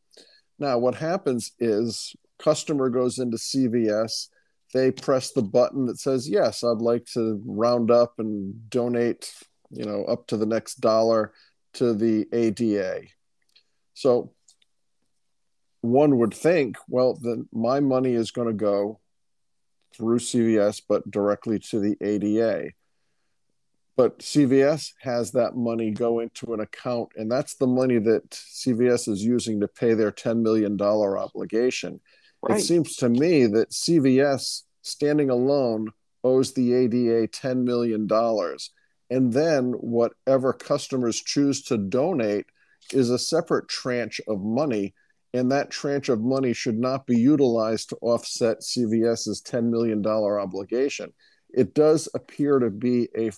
Now, 0.60 0.78
what 0.78 0.96
happens 0.96 1.52
is 1.60 2.16
customer 2.38 2.90
goes 2.90 3.18
into 3.18 3.38
CVS 3.38 4.28
they 4.74 4.92
press 4.92 5.32
the 5.32 5.42
button 5.42 5.86
that 5.88 6.00
says, 6.00 6.30
Yes, 6.30 6.64
I'd 6.64 6.82
like 6.82 7.06
to 7.14 7.42
round 7.46 7.92
up 7.92 8.16
and 8.20 8.70
donate, 8.70 9.34
you 9.72 9.86
know, 9.86 10.04
up 10.06 10.28
to 10.28 10.38
the 10.38 10.46
next 10.46 10.76
dollar 10.76 11.34
to 11.74 11.94
the 11.94 12.28
ADA. 12.32 13.02
So 13.94 14.32
one 15.82 16.18
would 16.18 16.34
think, 16.34 16.78
well, 16.88 17.18
then 17.22 17.48
my 17.52 17.80
money 17.80 18.14
is 18.14 18.32
going 18.32 18.48
to 18.48 18.54
go 18.54 19.00
through 19.96 20.20
CVS, 20.20 20.82
but 20.88 21.10
directly 21.10 21.60
to 21.60 21.80
the 21.80 21.98
ADA. 22.02 22.72
But 23.96 24.20
CVS 24.20 24.94
has 25.02 25.32
that 25.32 25.58
money 25.58 25.92
go 25.92 26.20
into 26.20 26.54
an 26.54 26.62
account, 26.62 27.10
and 27.18 27.30
that's 27.30 27.56
the 27.56 27.68
money 27.68 28.00
that 28.00 28.30
CVS 28.30 29.10
is 29.10 29.24
using 29.24 29.60
to 29.60 29.68
pay 29.68 29.94
their 29.94 30.12
$10 30.12 30.42
million 30.42 30.80
obligation. 30.82 32.00
Right. 32.42 32.60
It 32.60 32.64
seems 32.64 32.96
to 32.98 33.10
me 33.10 33.46
that 33.48 33.72
CVS, 33.72 34.64
standing 34.82 35.30
alone, 35.30 35.90
owes 36.24 36.54
the 36.54 36.74
ADA 36.74 37.28
$10 37.28 37.64
million. 37.64 38.08
And 39.10 39.34
then 39.34 39.72
whatever 39.74 40.54
customers 40.54 41.22
choose 41.22 41.64
to 41.64 41.78
donate 41.78 42.46
is 42.94 43.10
a 43.10 43.20
separate 43.20 43.68
tranche 43.68 44.22
of 44.28 44.42
money. 44.42 44.94
And 45.34 45.52
that 45.52 45.70
tranche 45.70 46.10
of 46.10 46.22
money 46.22 46.54
should 46.54 46.78
not 46.78 47.06
be 47.06 47.18
utilized 47.18 47.90
to 47.90 47.98
offset 47.98 48.62
CVS's 48.62 49.42
$10 49.42 49.66
million 49.66 50.06
obligation. 50.06 51.14
It 51.52 51.74
does 51.74 52.08
appear 52.14 52.60
to 52.60 52.70
be 52.70 53.10
a 53.18 53.32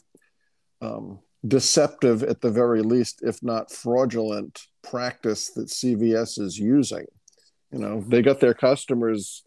um, 0.81 1.19
deceptive, 1.47 2.23
at 2.23 2.41
the 2.41 2.51
very 2.51 2.81
least, 2.81 3.21
if 3.23 3.41
not 3.41 3.71
fraudulent, 3.71 4.67
practice 4.83 5.49
that 5.51 5.67
CVS 5.67 6.39
is 6.39 6.57
using 6.57 7.05
you 7.71 7.79
know 7.79 8.03
they 8.07 8.21
got 8.21 8.39
their 8.39 8.53
customers 8.53 9.43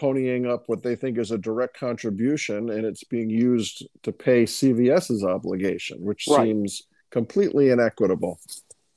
ponying 0.00 0.48
up 0.50 0.64
what 0.66 0.82
they 0.82 0.96
think 0.96 1.18
is 1.18 1.30
a 1.30 1.38
direct 1.38 1.78
contribution 1.78 2.68
and 2.70 2.84
it's 2.84 3.04
being 3.04 3.30
used 3.30 3.86
to 4.02 4.12
pay 4.12 4.44
CVS's 4.44 5.24
obligation 5.24 5.98
which 6.00 6.26
right. 6.28 6.46
seems 6.46 6.82
completely 7.10 7.70
inequitable. 7.70 8.38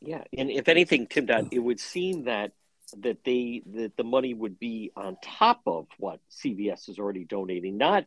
Yeah 0.01 0.23
and 0.37 0.49
if 0.49 0.67
anything 0.67 1.07
tim 1.07 1.25
Dodd, 1.25 1.49
it 1.51 1.59
would 1.59 1.79
seem 1.79 2.23
that 2.25 2.51
that 2.99 3.23
they 3.25 3.63
that 3.73 3.97
the 3.97 4.03
money 4.03 4.33
would 4.33 4.59
be 4.59 4.91
on 4.95 5.17
top 5.21 5.61
of 5.67 5.87
what 5.97 6.19
CVS 6.31 6.89
is 6.89 6.99
already 6.99 7.25
donating. 7.25 7.77
Not 7.77 8.05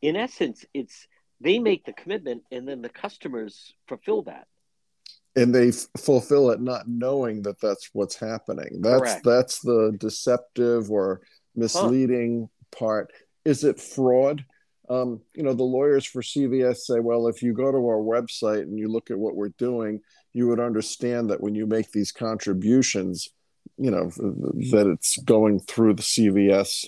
in 0.00 0.16
essence 0.16 0.64
it's 0.74 1.06
they 1.40 1.58
make 1.58 1.84
the 1.84 1.92
commitment 1.92 2.42
and 2.50 2.66
then 2.66 2.82
the 2.82 2.88
customers 2.88 3.74
fulfill 3.88 4.22
that 4.22 4.46
and 5.36 5.54
they 5.54 5.68
f- 5.68 5.86
fulfill 5.98 6.50
it 6.50 6.60
not 6.60 6.88
knowing 6.88 7.42
that 7.42 7.60
that's 7.60 7.90
what's 7.92 8.18
happening 8.18 8.80
that's 8.80 9.00
Correct. 9.00 9.24
that's 9.24 9.60
the 9.60 9.94
deceptive 9.98 10.90
or 10.90 11.20
misleading 11.54 12.48
huh. 12.72 12.78
part 12.78 13.12
is 13.44 13.64
it 13.64 13.80
fraud 13.80 14.44
um, 14.88 15.20
you 15.34 15.42
know 15.42 15.54
the 15.54 15.62
lawyers 15.62 16.04
for 16.04 16.22
cvs 16.22 16.78
say 16.78 17.00
well 17.00 17.28
if 17.28 17.42
you 17.42 17.52
go 17.52 17.70
to 17.70 17.78
our 17.78 18.02
website 18.02 18.62
and 18.62 18.78
you 18.78 18.88
look 18.88 19.10
at 19.10 19.18
what 19.18 19.36
we're 19.36 19.48
doing 19.50 20.00
you 20.32 20.48
would 20.48 20.60
understand 20.60 21.30
that 21.30 21.40
when 21.40 21.54
you 21.54 21.66
make 21.66 21.92
these 21.92 22.12
contributions 22.12 23.28
you 23.78 23.90
know 23.90 24.10
that 24.70 24.90
it's 24.92 25.16
going 25.18 25.60
through 25.60 25.94
the 25.94 26.02
cvs 26.02 26.86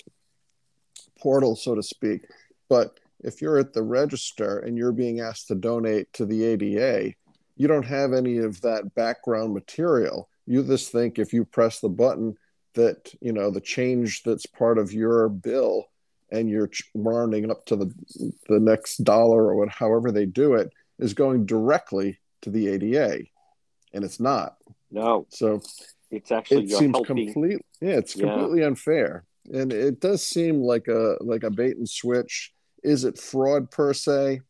portal 1.19 1.55
so 1.55 1.73
to 1.73 1.81
speak 1.81 2.25
but 2.69 2.99
if 3.21 3.41
you're 3.41 3.57
at 3.57 3.73
the 3.73 3.81
register 3.81 4.59
and 4.59 4.77
you're 4.77 4.91
being 4.91 5.19
asked 5.19 5.47
to 5.47 5.55
donate 5.55 6.11
to 6.13 6.25
the 6.25 6.43
ada 6.43 7.11
you 7.55 7.67
don't 7.67 7.85
have 7.85 8.13
any 8.13 8.37
of 8.37 8.61
that 8.61 8.93
background 8.95 9.53
material. 9.53 10.29
You 10.45 10.63
just 10.63 10.91
think 10.91 11.17
if 11.17 11.33
you 11.33 11.45
press 11.45 11.79
the 11.79 11.89
button 11.89 12.37
that 12.73 13.13
you 13.21 13.31
know 13.31 13.49
the 13.49 13.61
change 13.61 14.23
that's 14.23 14.45
part 14.45 14.77
of 14.77 14.91
your 14.91 15.29
bill 15.29 15.85
and 16.31 16.49
you're 16.49 16.69
rounding 16.93 17.49
up 17.49 17.65
to 17.65 17.75
the 17.75 17.91
the 18.47 18.59
next 18.59 18.97
dollar 19.03 19.45
or 19.45 19.55
what, 19.55 19.69
however 19.69 20.11
they 20.11 20.25
do 20.25 20.55
it 20.55 20.71
is 20.99 21.13
going 21.13 21.45
directly 21.45 22.19
to 22.41 22.49
the 22.49 22.67
ADA, 22.67 23.23
and 23.93 24.03
it's 24.03 24.19
not. 24.19 24.57
No. 24.91 25.25
So 25.29 25.61
it's 26.11 26.31
actually 26.31 26.65
it 26.65 26.71
seems 26.71 26.95
helping. 26.95 27.33
complete. 27.33 27.61
Yeah, 27.81 27.97
it's 27.97 28.13
completely 28.13 28.61
yeah. 28.61 28.67
unfair, 28.67 29.25
and 29.51 29.73
it 29.73 29.99
does 29.99 30.23
seem 30.23 30.61
like 30.61 30.87
a 30.87 31.17
like 31.21 31.43
a 31.43 31.51
bait 31.51 31.77
and 31.77 31.89
switch. 31.89 32.53
Is 32.83 33.03
it 33.03 33.17
fraud 33.17 33.71
per 33.71 33.93
se? 33.93 34.41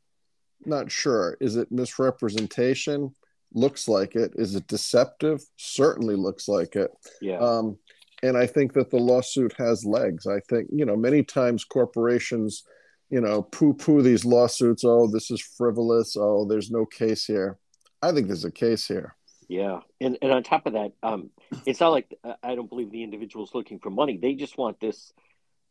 Not 0.65 0.91
sure. 0.91 1.37
Is 1.39 1.55
it 1.55 1.71
misrepresentation? 1.71 3.13
Looks 3.53 3.87
like 3.87 4.15
it. 4.15 4.33
Is 4.35 4.55
it 4.55 4.67
deceptive? 4.67 5.41
Certainly 5.55 6.15
looks 6.15 6.47
like 6.47 6.75
it. 6.75 6.91
Yeah. 7.21 7.37
Um, 7.37 7.77
and 8.23 8.37
I 8.37 8.47
think 8.47 8.73
that 8.73 8.89
the 8.89 8.97
lawsuit 8.97 9.53
has 9.57 9.85
legs. 9.85 10.25
I 10.27 10.39
think 10.49 10.69
you 10.71 10.85
know 10.85 10.95
many 10.95 11.23
times 11.23 11.63
corporations, 11.63 12.63
you 13.09 13.21
know, 13.21 13.43
poo-poo 13.43 14.01
these 14.01 14.25
lawsuits. 14.25 14.83
Oh, 14.83 15.07
this 15.07 15.31
is 15.31 15.41
frivolous. 15.41 16.15
Oh, 16.17 16.45
there's 16.45 16.71
no 16.71 16.85
case 16.85 17.25
here. 17.25 17.57
I 18.01 18.11
think 18.11 18.27
there's 18.27 18.45
a 18.45 18.51
case 18.51 18.87
here. 18.87 19.15
Yeah, 19.47 19.81
and 20.01 20.17
and 20.21 20.31
on 20.31 20.43
top 20.43 20.65
of 20.65 20.73
that, 20.73 20.93
um, 21.03 21.29
it's 21.65 21.79
not 21.79 21.89
like 21.89 22.17
I 22.41 22.55
don't 22.55 22.69
believe 22.69 22.91
the 22.91 23.03
individual's 23.03 23.53
looking 23.53 23.79
for 23.79 23.89
money. 23.89 24.17
They 24.17 24.33
just 24.33 24.57
want 24.57 24.79
this 24.79 25.13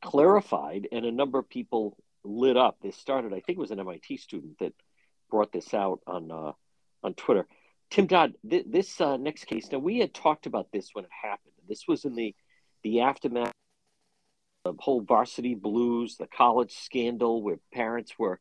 clarified, 0.01 0.89
and 0.93 1.05
a 1.05 1.13
number 1.13 1.39
of 1.39 1.49
people 1.49 1.97
lit 2.25 2.57
up. 2.57 2.79
This 2.83 2.97
started, 2.97 3.33
I 3.33 3.41
think, 3.41 3.59
it 3.59 3.59
was 3.59 3.71
an 3.71 3.81
MIT 3.81 4.17
student 4.17 4.59
that 4.61 4.73
brought 5.31 5.53
this 5.53 5.75
out 5.75 6.01
on 6.07 6.31
uh, 6.31 6.53
on 7.03 7.15
Twitter. 7.15 7.47
Tim 7.91 8.07
Dodd, 8.07 8.35
th- 8.49 8.67
this 8.69 9.01
uh, 9.01 9.17
next 9.17 9.45
case. 9.45 9.71
Now 9.71 9.79
we 9.79 9.99
had 9.99 10.15
talked 10.15 10.47
about 10.47 10.73
this 10.73 10.91
when 10.93 11.05
it 11.05 11.11
happened. 11.23 11.55
This 11.69 11.87
was 11.87 12.05
in 12.05 12.15
the 12.15 12.35
the 12.83 13.01
aftermath 13.01 13.53
of 14.65 14.77
whole 14.79 15.03
varsity 15.03 15.55
blues, 15.55 16.17
the 16.17 16.27
college 16.27 16.75
scandal, 16.75 17.43
where 17.43 17.59
parents 17.73 18.19
were 18.19 18.41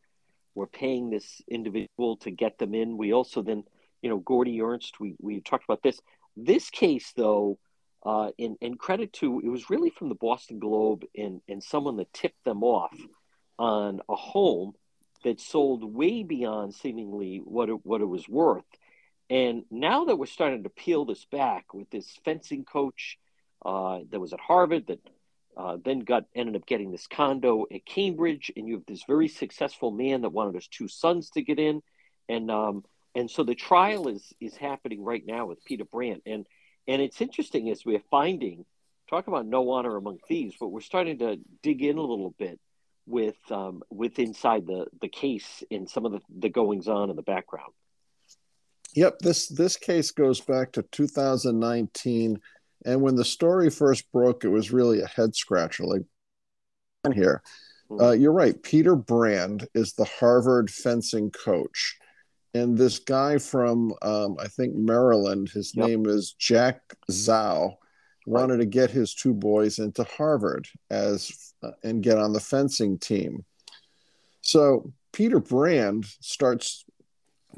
were 0.56 0.68
paying 0.68 1.10
this 1.10 1.42
individual 1.48 2.18
to 2.18 2.32
get 2.32 2.58
them 2.58 2.74
in. 2.74 2.98
We 2.98 3.14
also 3.14 3.42
then, 3.42 3.64
you 4.02 4.10
know, 4.10 4.18
Gordy 4.18 4.62
Ernst. 4.62 5.00
We 5.00 5.16
we 5.20 5.42
talked 5.42 5.66
about 5.66 5.84
this. 5.84 6.00
This 6.36 6.70
case, 6.72 7.14
though, 7.16 7.60
uh, 8.06 8.32
and, 8.40 8.58
and 8.62 8.80
credit 8.80 9.14
to 9.14 9.40
it 9.44 9.50
was 9.50 9.70
really 9.70 9.90
from 9.92 10.10
the 10.10 10.16
Boston 10.16 10.60
Globe 10.60 11.04
and 11.16 11.42
and 11.48 11.64
someone 11.64 11.98
that 11.98 12.14
tipped 12.14 12.44
them 12.44 12.64
off 12.64 12.96
on 13.58 14.02
a 14.10 14.16
home 14.16 14.74
that 15.24 15.40
sold 15.40 15.84
way 15.84 16.24
beyond 16.24 16.74
seemingly 16.74 17.42
what 17.44 17.70
it, 17.70 17.86
what 17.86 18.02
it 18.02 18.06
was 18.06 18.28
worth. 18.28 18.66
And 19.30 19.64
now 19.72 20.06
that 20.06 20.18
we're 20.18 20.26
starting 20.26 20.64
to 20.64 20.70
peel 20.70 21.06
this 21.06 21.26
back 21.26 21.74
with 21.74 21.90
this 21.90 22.20
fencing 22.26 22.66
coach 22.66 23.18
uh, 23.66 24.00
that 24.12 24.20
was 24.20 24.34
at 24.34 24.40
Harvard 24.40 24.88
that 24.88 25.00
uh, 25.56 25.78
then 25.84 26.00
got 26.00 26.26
ended 26.36 26.56
up 26.56 26.66
getting 26.66 26.92
this 26.92 27.08
condo 27.08 27.66
at 27.74 27.86
Cambridge, 27.86 28.52
and 28.56 28.68
you 28.68 28.76
have 28.76 28.86
this 28.88 29.04
very 29.08 29.28
successful 29.28 29.92
man 29.92 30.22
that 30.22 30.32
wanted 30.32 30.56
his 30.56 30.68
two 30.68 30.88
sons 30.88 31.30
to 31.32 31.42
get 31.42 31.60
in, 31.60 31.82
and 32.28 32.50
um, 32.50 32.84
and 33.14 33.30
so 33.30 33.44
the 33.44 33.54
trial 33.54 34.08
is 34.08 34.34
is 34.40 34.58
happening 34.58 35.04
right 35.04 35.24
now 35.26 35.46
with 35.46 35.64
Peter 35.64 35.86
Brand, 35.86 36.22
and 36.26 36.48
and 36.88 37.02
it's 37.02 37.22
interesting 37.22 37.70
as 37.70 37.86
we're 37.86 38.02
finding, 38.10 38.66
talk 39.10 39.28
about 39.28 39.46
no 39.46 39.70
honor 39.70 39.96
among 39.96 40.18
thieves, 40.28 40.56
but 40.60 40.70
we're 40.70 40.82
starting 40.82 41.20
to 41.20 41.40
dig 41.62 41.84
in 41.84 41.98
a 41.98 42.02
little 42.02 42.34
bit 42.38 42.60
with 43.06 43.36
um, 43.52 43.84
with 43.90 44.20
inside 44.20 44.66
the 44.68 44.88
the 45.02 45.08
case 45.08 45.64
and 45.72 45.90
some 45.90 46.06
of 46.06 46.12
the, 46.12 46.22
the 46.40 46.50
goings 46.50 46.88
on 46.88 47.10
in 47.10 47.16
the 47.16 47.22
background. 47.22 47.74
Yep 48.96 49.20
this 49.20 49.48
this 49.48 49.78
case 49.78 50.12
goes 50.12 50.40
back 50.40 50.72
to 50.74 50.84
2019, 50.84 52.40
and 52.86 53.02
when 53.02 53.16
the 53.16 53.26
story 53.26 53.70
first 53.70 54.12
broke, 54.12 54.44
it 54.44 54.50
was 54.50 54.72
really 54.72 55.02
a 55.02 55.08
head 55.08 55.36
scratcher. 55.36 55.84
Like 55.84 56.04
here, 57.14 57.42
hmm. 57.90 58.02
uh, 58.02 58.12
you're 58.12 58.32
right. 58.32 58.62
Peter 58.62 58.96
Brand 58.96 59.68
is 59.74 59.94
the 59.94 60.06
Harvard 60.06 60.70
fencing 60.70 61.32
coach, 61.32 61.98
and 62.54 62.78
this 62.78 63.00
guy 63.00 63.40
from 63.40 63.94
um, 64.02 64.38
I 64.40 64.48
think 64.48 64.76
Maryland, 64.76 65.50
his 65.50 65.74
yep. 65.76 65.88
name 65.88 66.06
is 66.06 66.36
Jack 66.38 66.82
Zhao 67.12 67.78
wanted 68.26 68.58
to 68.58 68.66
get 68.66 68.92
his 68.92 69.14
two 69.14 69.34
boys 69.34 69.80
into 69.80 70.04
Harvard 70.04 70.68
as 70.90 71.54
uh, 71.62 71.72
and 71.84 72.04
get 72.04 72.18
on 72.18 72.34
the 72.34 72.40
fencing 72.40 72.98
team. 72.98 73.46
So 74.42 74.92
Peter 75.12 75.40
Brand 75.40 76.06
starts. 76.20 76.86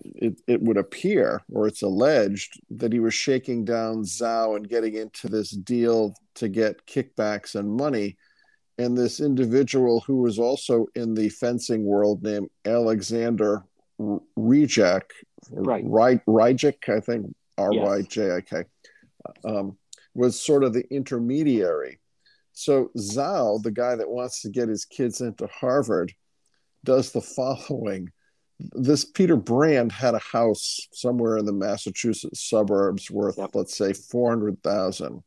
It, 0.04 0.42
it 0.46 0.62
would 0.62 0.76
appear, 0.76 1.42
or 1.54 1.68
it's 1.68 1.82
alleged, 1.82 2.60
that 2.70 2.92
he 2.92 3.00
was 3.00 3.14
shaking 3.14 3.64
down 3.64 4.04
Zhao 4.04 4.58
and 4.58 4.68
getting 4.68 4.96
into 4.96 5.30
this 5.30 5.52
deal 5.52 6.14
to 6.34 6.50
get 6.50 6.86
kickbacks 6.86 7.56
and 7.56 7.72
money. 7.72 8.18
And 8.78 8.98
this 8.98 9.22
individual 9.22 10.02
who 10.02 10.18
was 10.18 10.38
also 10.38 10.88
in 10.96 11.14
the 11.14 11.30
fencing 11.30 11.86
world 11.86 12.24
named 12.24 12.50
Alexander 12.66 13.64
Rijek, 13.98 15.04
right. 15.50 15.86
Rijek, 16.26 16.90
I 16.90 17.00
think, 17.00 17.34
R 17.58 17.72
Y 17.72 18.02
J 18.02 18.36
I 18.36 18.42
K. 18.42 18.64
Um, 19.46 19.78
was 20.16 20.42
sort 20.42 20.64
of 20.64 20.74
the 20.74 20.86
intermediary. 20.92 22.00
So 22.54 22.90
Zhao, 22.98 23.62
the 23.62 23.72
guy 23.72 23.96
that 23.96 24.10
wants 24.10 24.42
to 24.42 24.50
get 24.50 24.70
his 24.70 24.86
kids 24.86 25.22
into 25.22 25.48
Harvard, 25.48 26.14
does 26.84 27.12
the 27.12 27.22
following. 27.22 28.10
This 28.72 29.04
Peter 29.04 29.36
Brand 29.36 29.92
had 29.92 30.16
a 30.16 30.20
house 30.20 30.80
somewhere 30.94 31.38
in 31.38 31.46
the 31.46 31.52
Massachusetts 31.52 32.48
suburbs 32.50 33.12
worth, 33.12 33.38
yep. 33.38 33.50
let's 33.54 33.78
say, 33.78 33.92
400,000. 33.92 35.22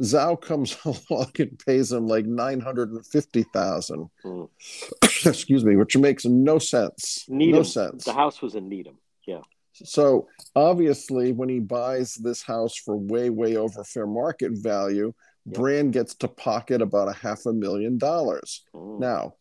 Zhao 0.00 0.40
comes 0.40 0.76
along 0.84 1.30
and 1.38 1.58
pays 1.64 1.92
him 1.92 2.08
like 2.08 2.26
950,000. 2.26 4.10
Mm. 4.24 4.48
Excuse 5.26 5.64
me, 5.64 5.76
which 5.76 5.96
makes 5.96 6.24
no 6.24 6.58
sense. 6.58 7.24
Needham. 7.28 7.58
No 7.58 7.62
sense. 7.62 8.04
The 8.04 8.12
house 8.12 8.42
was 8.42 8.56
in 8.56 8.68
Needham. 8.68 8.98
Yeah. 9.26 9.42
So 9.84 10.28
obviously, 10.54 11.32
when 11.32 11.48
he 11.48 11.60
buys 11.60 12.14
this 12.14 12.42
house 12.42 12.76
for 12.76 12.96
way, 12.96 13.30
way 13.30 13.56
over 13.56 13.84
fair 13.84 14.06
market 14.06 14.52
value. 14.54 15.12
Brand 15.46 15.94
gets 15.94 16.14
to 16.16 16.28
pocket 16.28 16.82
about 16.82 17.08
a 17.08 17.12
half 17.12 17.46
a 17.46 17.52
million 17.52 17.96
dollars. 17.96 18.64
Mm. 18.74 19.00
Now, 19.00 19.34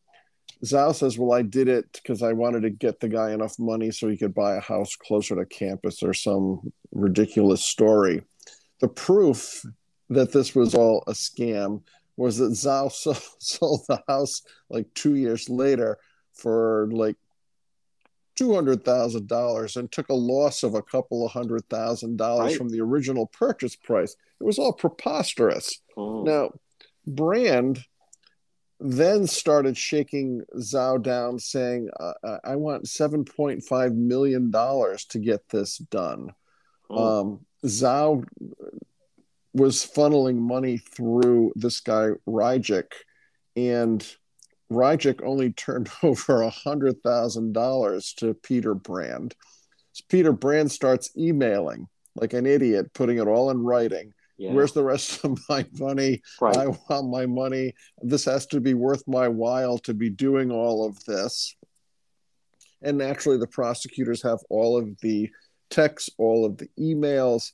Zhao 0.63 0.95
says, 0.95 1.17
Well, 1.17 1.34
I 1.34 1.41
did 1.41 1.67
it 1.67 1.91
because 1.93 2.23
I 2.23 2.34
wanted 2.34 2.62
to 2.62 2.69
get 2.69 3.00
the 3.00 3.10
guy 3.10 3.32
enough 3.32 3.60
money 3.60 3.91
so 3.91 4.08
he 4.08 4.17
could 4.17 4.34
buy 4.34 4.56
a 4.56 4.62
house 4.62 4.95
closer 4.95 5.36
to 5.36 5.45
campus 5.45 6.02
or 6.02 6.13
some 6.13 6.71
ridiculous 6.91 7.63
story. 7.63 8.23
The 8.80 8.88
proof 8.88 9.63
that 10.10 10.32
this 10.32 10.56
was 10.56 10.73
all 10.73 11.04
a 11.08 11.12
scam 11.12 11.82
was 12.15 12.38
that 12.38 12.52
Zhao 12.52 12.91
sold 13.39 13.82
the 13.88 14.02
house 14.08 14.41
like 14.69 14.88
two 14.93 15.15
years 15.15 15.50
later 15.50 15.97
for 16.34 16.89
like 16.91 17.17
$200,000 18.39 19.78
and 19.78 19.91
took 19.91 20.10
a 20.10 20.13
loss 20.13 20.63
of 20.63 20.76
a 20.76 20.82
couple 20.82 21.26
of 21.26 21.32
hundred 21.32 21.67
thousand 21.69 22.17
dollars 22.17 22.52
right. 22.52 22.58
from 22.58 22.69
the 22.69 22.82
original 22.82 23.28
purchase 23.28 23.76
price. 23.76 24.15
It 24.39 24.43
was 24.43 24.60
all 24.60 24.73
preposterous. 24.73 25.82
Oh. 25.95 26.23
Now, 26.23 26.52
Brand 27.06 27.84
then 28.80 29.26
started 29.26 29.76
shaking 29.76 30.43
Zhao 30.56 31.02
down, 31.02 31.39
saying, 31.39 31.89
uh, 32.00 32.38
I 32.43 32.56
want 32.56 32.86
$7.5 32.86 33.95
million 33.95 34.52
to 34.52 35.19
get 35.19 35.50
this 35.50 35.78
done. 35.78 36.34
Oh. 36.89 37.21
Um, 37.21 37.45
Zhao 37.65 38.23
was 39.54 39.84
funneling 39.84 40.36
money 40.36 40.78
through 40.78 41.54
this 41.56 41.80
guy, 41.80 42.10
Rijek, 42.28 42.91
and 43.56 44.08
Rijek 44.72 45.24
only 45.24 45.52
turned 45.54 45.90
over 46.04 46.42
a 46.42 46.50
hundred 46.50 47.02
thousand 47.02 47.54
dollars 47.54 48.14
to 48.18 48.34
Peter 48.34 48.74
Brand. 48.74 49.36
So 49.94 50.04
Peter 50.10 50.32
Brand 50.32 50.72
starts 50.72 51.12
emailing 51.18 51.88
like 52.16 52.34
an 52.34 52.46
idiot, 52.46 52.94
putting 52.94 53.18
it 53.20 53.28
all 53.28 53.52
in 53.52 53.64
writing. 53.64 54.14
Yeah. 54.38 54.54
Where's 54.54 54.74
the 54.74 54.84
rest 54.84 55.24
of 55.24 55.40
my 55.50 55.66
money? 55.74 56.22
Right. 56.40 56.58
I 56.58 56.68
want 56.68 57.10
my 57.10 57.26
money. 57.26 57.74
This 58.02 58.26
has 58.26 58.46
to 58.48 58.60
be 58.60 58.74
worth 58.74 59.04
my 59.08 59.28
while 59.28 59.78
to 59.80 59.94
be 59.94 60.10
doing 60.10 60.52
all 60.52 60.86
of 60.86 61.04
this. 61.06 61.56
And 62.82 62.98
naturally, 63.00 63.40
the 63.40 63.48
prosecutors 63.48 64.22
have 64.22 64.40
all 64.50 64.78
of 64.78 65.00
the 65.02 65.32
texts, 65.70 66.12
all 66.18 66.46
of 66.46 66.58
the 66.58 66.70
emails, 66.80 67.52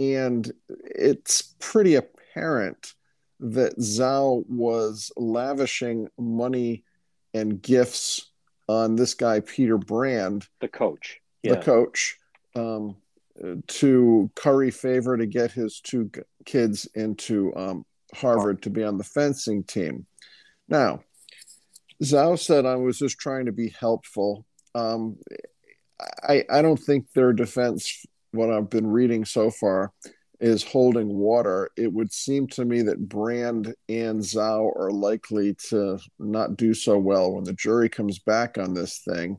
and 0.00 0.50
it's 0.68 1.54
pretty 1.60 1.94
apparent 1.94 2.94
that 3.40 3.78
Zhao 3.78 4.44
was 4.48 5.12
lavishing 5.16 6.08
money 6.18 6.84
and 7.34 7.60
gifts 7.60 8.30
on 8.68 8.96
this 8.96 9.14
guy 9.14 9.40
Peter 9.40 9.78
Brand, 9.78 10.46
the 10.60 10.68
coach, 10.68 11.20
yeah. 11.42 11.54
the 11.54 11.62
coach, 11.62 12.18
um, 12.54 12.96
to 13.66 14.30
curry 14.34 14.70
favor 14.70 15.16
to 15.16 15.26
get 15.26 15.52
his 15.52 15.80
two 15.80 16.10
kids 16.44 16.88
into 16.94 17.54
um, 17.56 17.84
Harvard 18.14 18.62
to 18.62 18.70
be 18.70 18.82
on 18.82 18.98
the 18.98 19.04
fencing 19.04 19.62
team. 19.64 20.06
Now, 20.68 21.00
Zhao 22.02 22.38
said 22.38 22.66
I 22.66 22.76
was 22.76 22.98
just 22.98 23.18
trying 23.18 23.46
to 23.46 23.52
be 23.52 23.68
helpful. 23.68 24.44
Um, 24.74 25.18
I 26.22 26.44
I 26.50 26.62
don't 26.62 26.76
think 26.76 27.12
their 27.12 27.32
defense, 27.32 28.04
what 28.32 28.50
I've 28.50 28.70
been 28.70 28.86
reading 28.86 29.24
so 29.24 29.50
far, 29.50 29.92
is 30.40 30.62
holding 30.62 31.08
water, 31.08 31.70
it 31.76 31.92
would 31.92 32.12
seem 32.12 32.46
to 32.48 32.64
me 32.64 32.82
that 32.82 33.08
Brand 33.08 33.74
and 33.88 34.20
Zhao 34.20 34.74
are 34.76 34.90
likely 34.90 35.54
to 35.68 35.98
not 36.18 36.56
do 36.56 36.74
so 36.74 36.98
well 36.98 37.32
when 37.32 37.44
the 37.44 37.52
jury 37.52 37.88
comes 37.88 38.18
back 38.18 38.58
on 38.58 38.74
this 38.74 38.98
thing. 38.98 39.38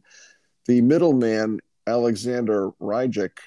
The 0.66 0.82
middleman, 0.82 1.60
Alexander 1.86 2.72
Rijek, 2.82 3.38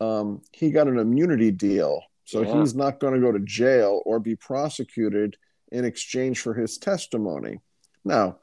um, 0.00 0.42
he 0.52 0.70
got 0.70 0.88
an 0.88 0.98
immunity 0.98 1.50
deal 1.50 2.02
So 2.26 2.40
Yeah. 2.40 2.60
he's 2.60 2.74
not 2.74 3.00
going 3.00 3.12
to 3.14 3.20
go 3.20 3.32
to 3.32 3.38
jail 3.40 4.00
or 4.06 4.18
be 4.18 4.34
prosecuted 4.34 5.36
in 5.70 5.84
exchange 5.84 6.40
for 6.40 6.54
his 6.54 6.78
testimony. 6.78 7.60
Now, 8.02 8.38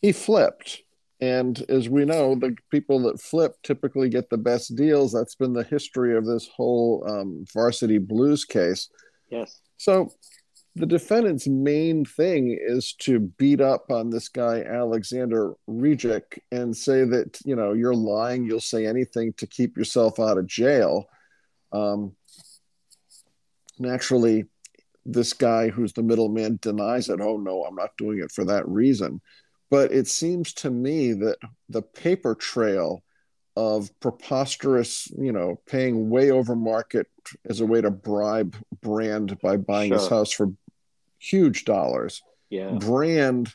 he 0.00 0.12
flipped. 0.12 0.82
And 1.20 1.64
as 1.68 1.88
we 1.88 2.04
know, 2.04 2.36
the 2.36 2.56
people 2.70 3.00
that 3.02 3.20
flip 3.20 3.56
typically 3.62 4.08
get 4.08 4.30
the 4.30 4.38
best 4.38 4.76
deals. 4.76 5.12
That's 5.12 5.34
been 5.34 5.52
the 5.52 5.64
history 5.64 6.16
of 6.16 6.24
this 6.24 6.48
whole 6.48 7.04
um, 7.08 7.44
varsity 7.52 7.98
blues 7.98 8.44
case. 8.44 8.88
Yes. 9.28 9.60
So 9.78 10.12
the 10.76 10.86
defendant's 10.86 11.48
main 11.48 12.04
thing 12.04 12.56
is 12.60 12.92
to 13.00 13.18
beat 13.18 13.60
up 13.60 13.90
on 13.90 14.10
this 14.10 14.28
guy 14.28 14.62
Alexander 14.62 15.54
Rejik 15.68 16.38
and 16.52 16.76
say 16.76 17.04
that 17.04 17.40
you 17.44 17.56
know 17.56 17.72
you're 17.72 17.94
lying. 17.94 18.44
You'll 18.44 18.60
say 18.60 18.86
anything 18.86 19.32
to 19.34 19.46
keep 19.46 19.76
yourself 19.76 20.20
out 20.20 20.38
of 20.38 20.46
jail. 20.46 21.08
Um, 21.72 22.14
naturally, 23.78 24.44
this 25.04 25.32
guy 25.32 25.68
who's 25.68 25.92
the 25.94 26.02
middleman 26.02 26.58
denies 26.62 27.08
it. 27.08 27.20
Oh 27.20 27.38
no, 27.38 27.64
I'm 27.64 27.74
not 27.74 27.96
doing 27.98 28.20
it 28.20 28.30
for 28.30 28.44
that 28.44 28.68
reason. 28.68 29.20
But 29.70 29.92
it 29.92 30.08
seems 30.08 30.52
to 30.54 30.70
me 30.70 31.12
that 31.12 31.36
the 31.68 31.82
paper 31.82 32.34
trail 32.34 33.02
of 33.56 33.90
preposterous, 34.00 35.10
you 35.18 35.32
know, 35.32 35.60
paying 35.66 36.08
way 36.10 36.30
over 36.30 36.54
market 36.54 37.06
as 37.48 37.60
a 37.60 37.66
way 37.66 37.80
to 37.80 37.90
bribe 37.90 38.56
Brand 38.80 39.38
by 39.40 39.56
buying 39.56 39.92
his 39.92 40.08
house 40.08 40.32
for 40.32 40.52
huge 41.18 41.64
dollars. 41.64 42.22
Yeah. 42.50 42.70
Brand 42.72 43.54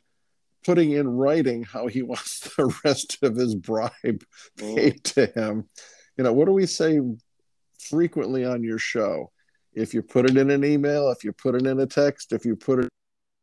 putting 0.65 0.91
in 0.91 1.07
writing 1.07 1.63
how 1.63 1.87
he 1.87 2.01
wants 2.11 2.41
the 2.55 2.73
rest 2.83 3.17
of 3.23 3.35
his 3.35 3.55
bribe 3.55 4.23
Mm. 4.59 4.75
paid 4.75 5.03
to 5.05 5.25
him. 5.27 5.69
You 6.17 6.23
know, 6.25 6.33
what 6.33 6.45
do 6.45 6.51
we 6.51 6.65
say 6.67 6.99
frequently 7.79 8.45
on 8.45 8.63
your 8.63 8.77
show? 8.77 9.31
If 9.73 9.93
you 9.93 10.03
put 10.03 10.29
it 10.29 10.37
in 10.37 10.51
an 10.51 10.63
email, 10.63 11.09
if 11.09 11.23
you 11.23 11.31
put 11.31 11.55
it 11.55 11.65
in 11.65 11.79
a 11.79 11.87
text, 11.87 12.31
if 12.33 12.45
you 12.45 12.55
put 12.55 12.79
it, 12.79 12.89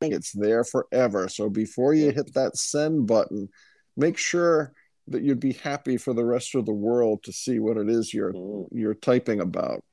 it's 0.03 0.33
there 0.33 0.65
forever. 0.65 1.29
So 1.29 1.49
before 1.49 1.95
you 1.95 2.11
hit 2.11 2.35
that 2.35 2.57
send 2.57 3.07
button, 3.07 3.49
make 3.97 4.17
sure 4.19 4.73
that 5.09 5.23
you'd 5.23 5.41
be 5.41 5.53
happy 5.55 5.97
for 5.97 6.15
the 6.15 6.25
rest 6.25 6.55
of 6.55 6.67
the 6.67 6.73
world 6.73 7.23
to 7.25 7.33
see 7.33 7.59
what 7.59 7.77
it 7.77 7.89
is 7.89 8.15
you're 8.15 8.33
Mm. 8.33 8.69
you're 8.73 8.95
typing 8.95 9.41
about. 9.41 9.85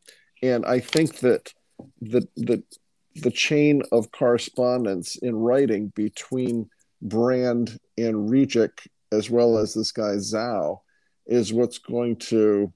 And 0.41 0.65
I 0.65 0.79
think 0.79 1.17
that 1.19 1.53
the 2.01 2.27
the 2.35 2.63
the 3.15 3.31
chain 3.31 3.81
of 3.91 4.11
correspondence 4.11 5.15
in 5.17 5.35
writing 5.35 5.91
between 5.95 6.69
Brand 7.01 7.79
and 7.97 8.29
Rejik, 8.29 8.87
as 9.11 9.29
well 9.29 9.57
as 9.57 9.73
this 9.73 9.91
guy 9.91 10.15
Zhao, 10.17 10.81
is 11.25 11.51
what's 11.53 11.79
going 11.79 12.17
to 12.17 12.71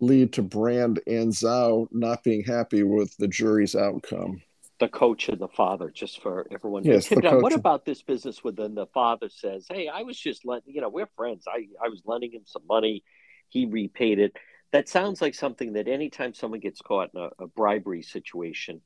lead 0.00 0.32
to 0.34 0.42
Brand 0.42 1.00
and 1.06 1.32
Zhao 1.32 1.88
not 1.90 2.24
being 2.24 2.42
happy 2.44 2.82
with 2.82 3.14
the 3.18 3.28
jury's 3.28 3.74
outcome. 3.74 4.40
The 4.80 4.88
coach 4.88 5.28
and 5.28 5.38
the 5.40 5.48
father, 5.48 5.90
just 5.90 6.22
for 6.22 6.46
everyone. 6.52 6.84
Yes, 6.84 7.08
the 7.08 7.16
Dodd, 7.20 7.42
what 7.42 7.52
about 7.52 7.84
this 7.84 8.02
business 8.02 8.44
when 8.44 8.54
then 8.54 8.74
the 8.74 8.86
father 8.86 9.28
says, 9.28 9.66
Hey, 9.68 9.88
I 9.88 10.02
was 10.02 10.18
just 10.18 10.44
letting, 10.46 10.74
you 10.74 10.80
know, 10.80 10.88
we're 10.88 11.08
friends. 11.16 11.46
I, 11.48 11.66
I 11.84 11.88
was 11.88 12.02
lending 12.04 12.32
him 12.32 12.42
some 12.44 12.62
money. 12.68 13.02
He 13.48 13.66
repaid 13.66 14.18
it. 14.18 14.36
That 14.72 14.88
sounds 14.88 15.20
like 15.20 15.34
something 15.34 15.72
that 15.72 15.88
anytime 15.88 16.34
someone 16.34 16.60
gets 16.60 16.80
caught 16.80 17.10
in 17.14 17.20
a, 17.20 17.44
a 17.44 17.46
bribery 17.48 18.02
situation, 18.02 18.80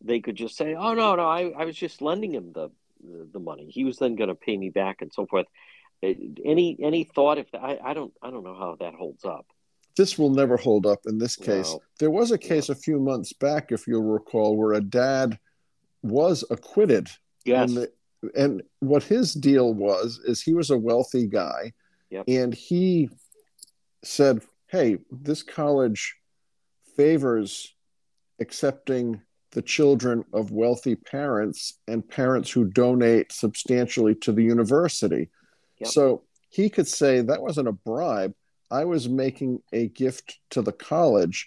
they 0.00 0.20
could 0.20 0.34
just 0.34 0.56
say, 0.56 0.74
Oh, 0.74 0.94
no, 0.94 1.14
no, 1.14 1.26
I, 1.28 1.52
I 1.56 1.64
was 1.64 1.76
just 1.76 2.02
lending 2.02 2.34
him 2.34 2.52
the, 2.52 2.70
the, 3.04 3.28
the 3.34 3.38
money. 3.40 3.68
He 3.70 3.84
was 3.84 3.98
then 3.98 4.16
going 4.16 4.28
to 4.28 4.34
pay 4.34 4.56
me 4.56 4.70
back 4.70 5.00
and 5.00 5.12
so 5.12 5.26
forth. 5.26 5.46
Uh, 6.02 6.08
Any 6.44 6.76
any 6.82 7.04
thought 7.04 7.38
if 7.38 7.46
I, 7.54 7.78
I 7.82 7.94
don't 7.94 8.12
I 8.22 8.30
don't 8.30 8.44
know 8.44 8.54
how 8.54 8.76
that 8.80 8.94
holds 8.94 9.24
up. 9.24 9.46
This 9.96 10.18
will 10.18 10.30
never 10.30 10.56
hold 10.56 10.86
up 10.86 11.00
in 11.06 11.18
this 11.18 11.36
case. 11.36 11.72
No. 11.72 11.80
There 11.98 12.10
was 12.10 12.30
a 12.30 12.38
case 12.38 12.68
a 12.68 12.74
few 12.74 12.98
months 12.98 13.32
back, 13.32 13.72
if 13.72 13.86
you'll 13.86 14.02
recall, 14.02 14.56
where 14.56 14.74
a 14.74 14.80
dad 14.80 15.38
was 16.02 16.44
acquitted 16.50 17.08
Yes. 17.46 17.70
And, 17.70 17.76
the, 17.76 17.92
and 18.34 18.62
what 18.80 19.04
his 19.04 19.32
deal 19.32 19.72
was 19.72 20.18
is 20.24 20.42
he 20.42 20.52
was 20.52 20.70
a 20.70 20.76
wealthy 20.76 21.26
guy, 21.28 21.72
Yep. 22.10 22.24
and 22.28 22.52
he 22.52 23.08
said, 24.02 24.42
"Hey, 24.66 24.98
this 25.10 25.42
college 25.44 26.16
favors 26.96 27.72
accepting 28.40 29.22
the 29.52 29.62
children 29.62 30.24
of 30.32 30.50
wealthy 30.50 30.96
parents 30.96 31.78
and 31.86 32.06
parents 32.06 32.50
who 32.50 32.64
donate 32.64 33.30
substantially 33.32 34.14
to 34.16 34.32
the 34.32 34.42
university." 34.42 35.30
Yep. 35.78 35.90
So 35.90 36.22
he 36.48 36.68
could 36.68 36.88
say 36.88 37.20
that 37.20 37.42
wasn't 37.42 37.68
a 37.68 37.72
bribe. 37.72 38.34
I 38.70 38.84
was 38.84 39.08
making 39.08 39.62
a 39.72 39.88
gift 39.88 40.38
to 40.50 40.62
the 40.62 40.72
college 40.72 41.46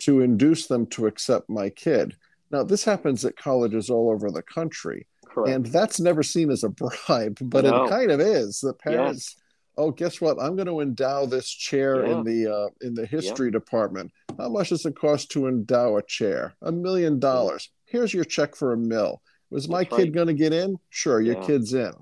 to 0.00 0.20
induce 0.20 0.66
them 0.66 0.86
to 0.86 1.06
accept 1.06 1.48
my 1.48 1.70
kid. 1.70 2.16
Now, 2.50 2.62
this 2.62 2.84
happens 2.84 3.24
at 3.24 3.36
colleges 3.36 3.88
all 3.90 4.10
over 4.10 4.30
the 4.30 4.42
country, 4.42 5.06
Correct. 5.24 5.54
and 5.54 5.66
that's 5.66 6.00
never 6.00 6.22
seen 6.22 6.50
as 6.50 6.64
a 6.64 6.68
bribe, 6.68 7.38
but 7.42 7.64
No. 7.64 7.84
it 7.84 7.88
kind 7.90 8.10
of 8.10 8.20
is. 8.20 8.60
The 8.60 8.74
parents, 8.74 9.36
oh, 9.78 9.90
guess 9.90 10.20
what? 10.20 10.40
I'm 10.40 10.54
going 10.56 10.66
to 10.68 10.80
endow 10.80 11.24
this 11.26 11.48
chair 11.48 12.04
Yeah. 12.04 12.18
in 12.18 12.24
the 12.24 12.52
uh, 12.54 12.68
in 12.82 12.94
the 12.94 13.06
history 13.06 13.50
department. 13.50 14.12
How 14.38 14.48
much 14.48 14.68
does 14.70 14.84
it 14.86 14.96
cost 14.96 15.30
to 15.32 15.46
endow 15.48 15.96
a 15.96 16.02
chair? 16.02 16.54
A 16.62 16.72
million 16.72 17.18
dollars. 17.18 17.70
Here's 17.86 18.12
your 18.14 18.24
check 18.24 18.54
for 18.56 18.72
a 18.72 18.76
mill. 18.76 19.22
Was 19.50 19.68
my 19.68 19.82
That's 19.84 19.96
kid 19.96 20.02
right. 20.04 20.12
going 20.12 20.26
to 20.28 20.34
get 20.34 20.52
in? 20.52 20.78
Sure, 20.90 21.20
your 21.20 21.36
Yeah. 21.36 21.46
kid's 21.46 21.74
in. 21.74 21.92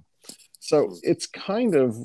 So 0.60 0.86
Mhm. 0.88 0.98
it's 1.02 1.26
kind 1.26 1.74
of 1.74 1.96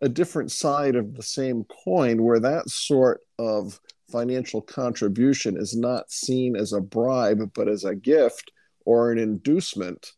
a 0.00 0.08
different 0.08 0.50
side 0.50 0.96
of 0.96 1.14
the 1.14 1.22
same 1.22 1.64
coin 1.84 2.22
where 2.22 2.40
that 2.40 2.68
sort 2.68 3.20
of 3.38 3.78
financial 4.10 4.60
contribution 4.60 5.56
is 5.56 5.76
not 5.76 6.10
seen 6.10 6.56
as 6.56 6.72
a 6.72 6.80
bribe 6.80 7.52
but 7.54 7.68
as 7.68 7.84
a 7.84 7.94
gift 7.94 8.50
or 8.84 9.12
an 9.12 9.18
inducement 9.18 10.12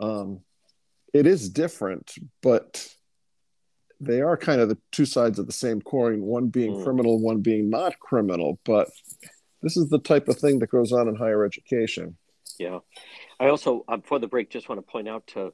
um, 0.00 0.40
it 1.14 1.26
is 1.26 1.48
different 1.48 2.14
but 2.42 2.86
they 4.00 4.20
are 4.20 4.36
kind 4.36 4.60
of 4.60 4.68
the 4.68 4.76
two 4.90 5.04
sides 5.06 5.38
of 5.38 5.46
the 5.46 5.52
same 5.52 5.80
coin 5.80 6.20
one 6.22 6.48
being 6.48 6.74
Mm. 6.74 6.82
criminal 6.84 7.20
one 7.20 7.40
being 7.40 7.70
not 7.70 7.98
criminal 8.00 8.58
but 8.64 8.88
this 9.62 9.76
is 9.76 9.88
the 9.88 10.00
type 10.00 10.28
of 10.28 10.36
thing 10.38 10.58
that 10.58 10.70
goes 10.70 10.92
on 10.92 11.08
in 11.08 11.14
higher 11.14 11.44
education 11.44 12.16
Yeah. 12.58 12.80
I 13.40 13.48
also, 13.48 13.84
um, 13.88 14.00
before 14.00 14.18
the 14.18 14.28
break, 14.28 14.50
just 14.50 14.68
want 14.68 14.78
to 14.78 14.92
point 14.92 15.08
out 15.08 15.26
to 15.28 15.52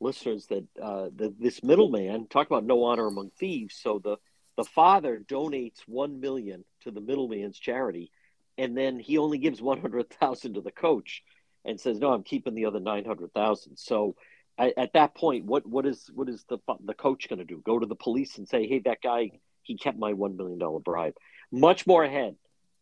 listeners 0.00 0.46
that 0.46 0.64
uh, 0.80 1.08
the, 1.14 1.34
this 1.38 1.62
middleman, 1.62 2.26
talk 2.28 2.46
about 2.46 2.64
no 2.64 2.84
honor 2.84 3.06
among 3.06 3.30
thieves. 3.30 3.76
So 3.82 4.00
the, 4.02 4.16
the 4.56 4.64
father 4.64 5.22
donates 5.26 5.80
one 5.86 6.20
million 6.20 6.64
to 6.82 6.90
the 6.90 7.00
middleman's 7.00 7.58
charity, 7.58 8.10
and 8.56 8.76
then 8.76 8.98
he 8.98 9.18
only 9.18 9.38
gives 9.38 9.60
one 9.60 9.80
hundred 9.80 10.10
thousand 10.10 10.54
to 10.54 10.60
the 10.60 10.72
coach, 10.72 11.22
and 11.64 11.80
says, 11.80 11.98
"No, 11.98 12.12
I'm 12.12 12.22
keeping 12.22 12.54
the 12.54 12.66
other 12.66 12.80
nine 12.80 13.04
hundred 13.04 13.32
thousand. 13.32 13.76
So 13.76 14.16
at 14.58 14.92
that 14.94 15.14
point, 15.14 15.44
what 15.44 15.64
what 15.66 15.86
is 15.86 16.10
what 16.12 16.28
is 16.28 16.44
the 16.48 16.58
the 16.84 16.94
coach 16.94 17.28
going 17.28 17.38
to 17.38 17.44
do? 17.44 17.62
Go 17.64 17.78
to 17.78 17.86
the 17.86 17.94
police 17.94 18.38
and 18.38 18.48
say, 18.48 18.66
"Hey, 18.66 18.80
that 18.80 19.00
guy, 19.02 19.30
he 19.62 19.76
kept 19.76 19.98
my 19.98 20.12
one 20.12 20.36
million 20.36 20.58
dollar 20.58 20.80
bribe." 20.80 21.14
Much 21.52 21.86
more 21.86 22.02
ahead 22.02 22.34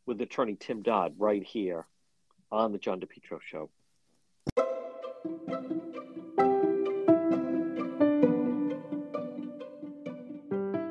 with 0.07 0.21
attorney 0.21 0.57
Tim 0.59 0.83
Dodd 0.83 1.15
right 1.19 1.43
here 1.43 1.87
on 2.51 2.73
the 2.73 2.79
John 2.79 3.01
DePetro 3.01 3.41
Show. 3.43 3.71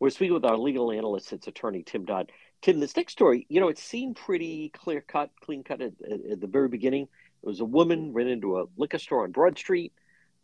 We're 0.00 0.08
speaking 0.08 0.32
with 0.32 0.46
our 0.46 0.56
legal 0.56 0.90
analyst, 0.90 1.30
it's 1.34 1.46
attorney 1.46 1.82
Tim 1.82 2.06
Dodd. 2.06 2.32
Tim, 2.62 2.80
this 2.80 2.96
next 2.96 3.12
story, 3.12 3.46
you 3.50 3.60
know, 3.60 3.68
it 3.68 3.76
seemed 3.76 4.16
pretty 4.16 4.70
clear 4.70 5.02
cut, 5.02 5.30
clean 5.42 5.62
cut 5.62 5.82
at, 5.82 5.92
at, 6.10 6.20
at 6.32 6.40
the 6.40 6.46
very 6.46 6.68
beginning. 6.68 7.02
It 7.42 7.46
was 7.46 7.60
a 7.60 7.66
woman 7.66 8.14
ran 8.14 8.26
into 8.26 8.58
a 8.58 8.66
liquor 8.78 8.98
store 8.98 9.24
on 9.24 9.30
Broad 9.30 9.58
Street, 9.58 9.92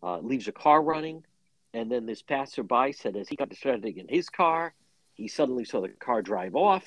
uh, 0.02 0.18
leaves 0.18 0.46
a 0.46 0.52
car 0.52 0.82
running, 0.82 1.24
and 1.72 1.90
then 1.90 2.04
this 2.04 2.20
passerby 2.20 2.92
said 2.92 3.16
as 3.16 3.30
he 3.30 3.36
got 3.36 3.48
distracted 3.48 3.96
in 3.96 4.08
his 4.08 4.28
car, 4.28 4.74
he 5.14 5.26
suddenly 5.26 5.64
saw 5.64 5.80
the 5.80 5.88
car 5.88 6.20
drive 6.20 6.54
off, 6.54 6.86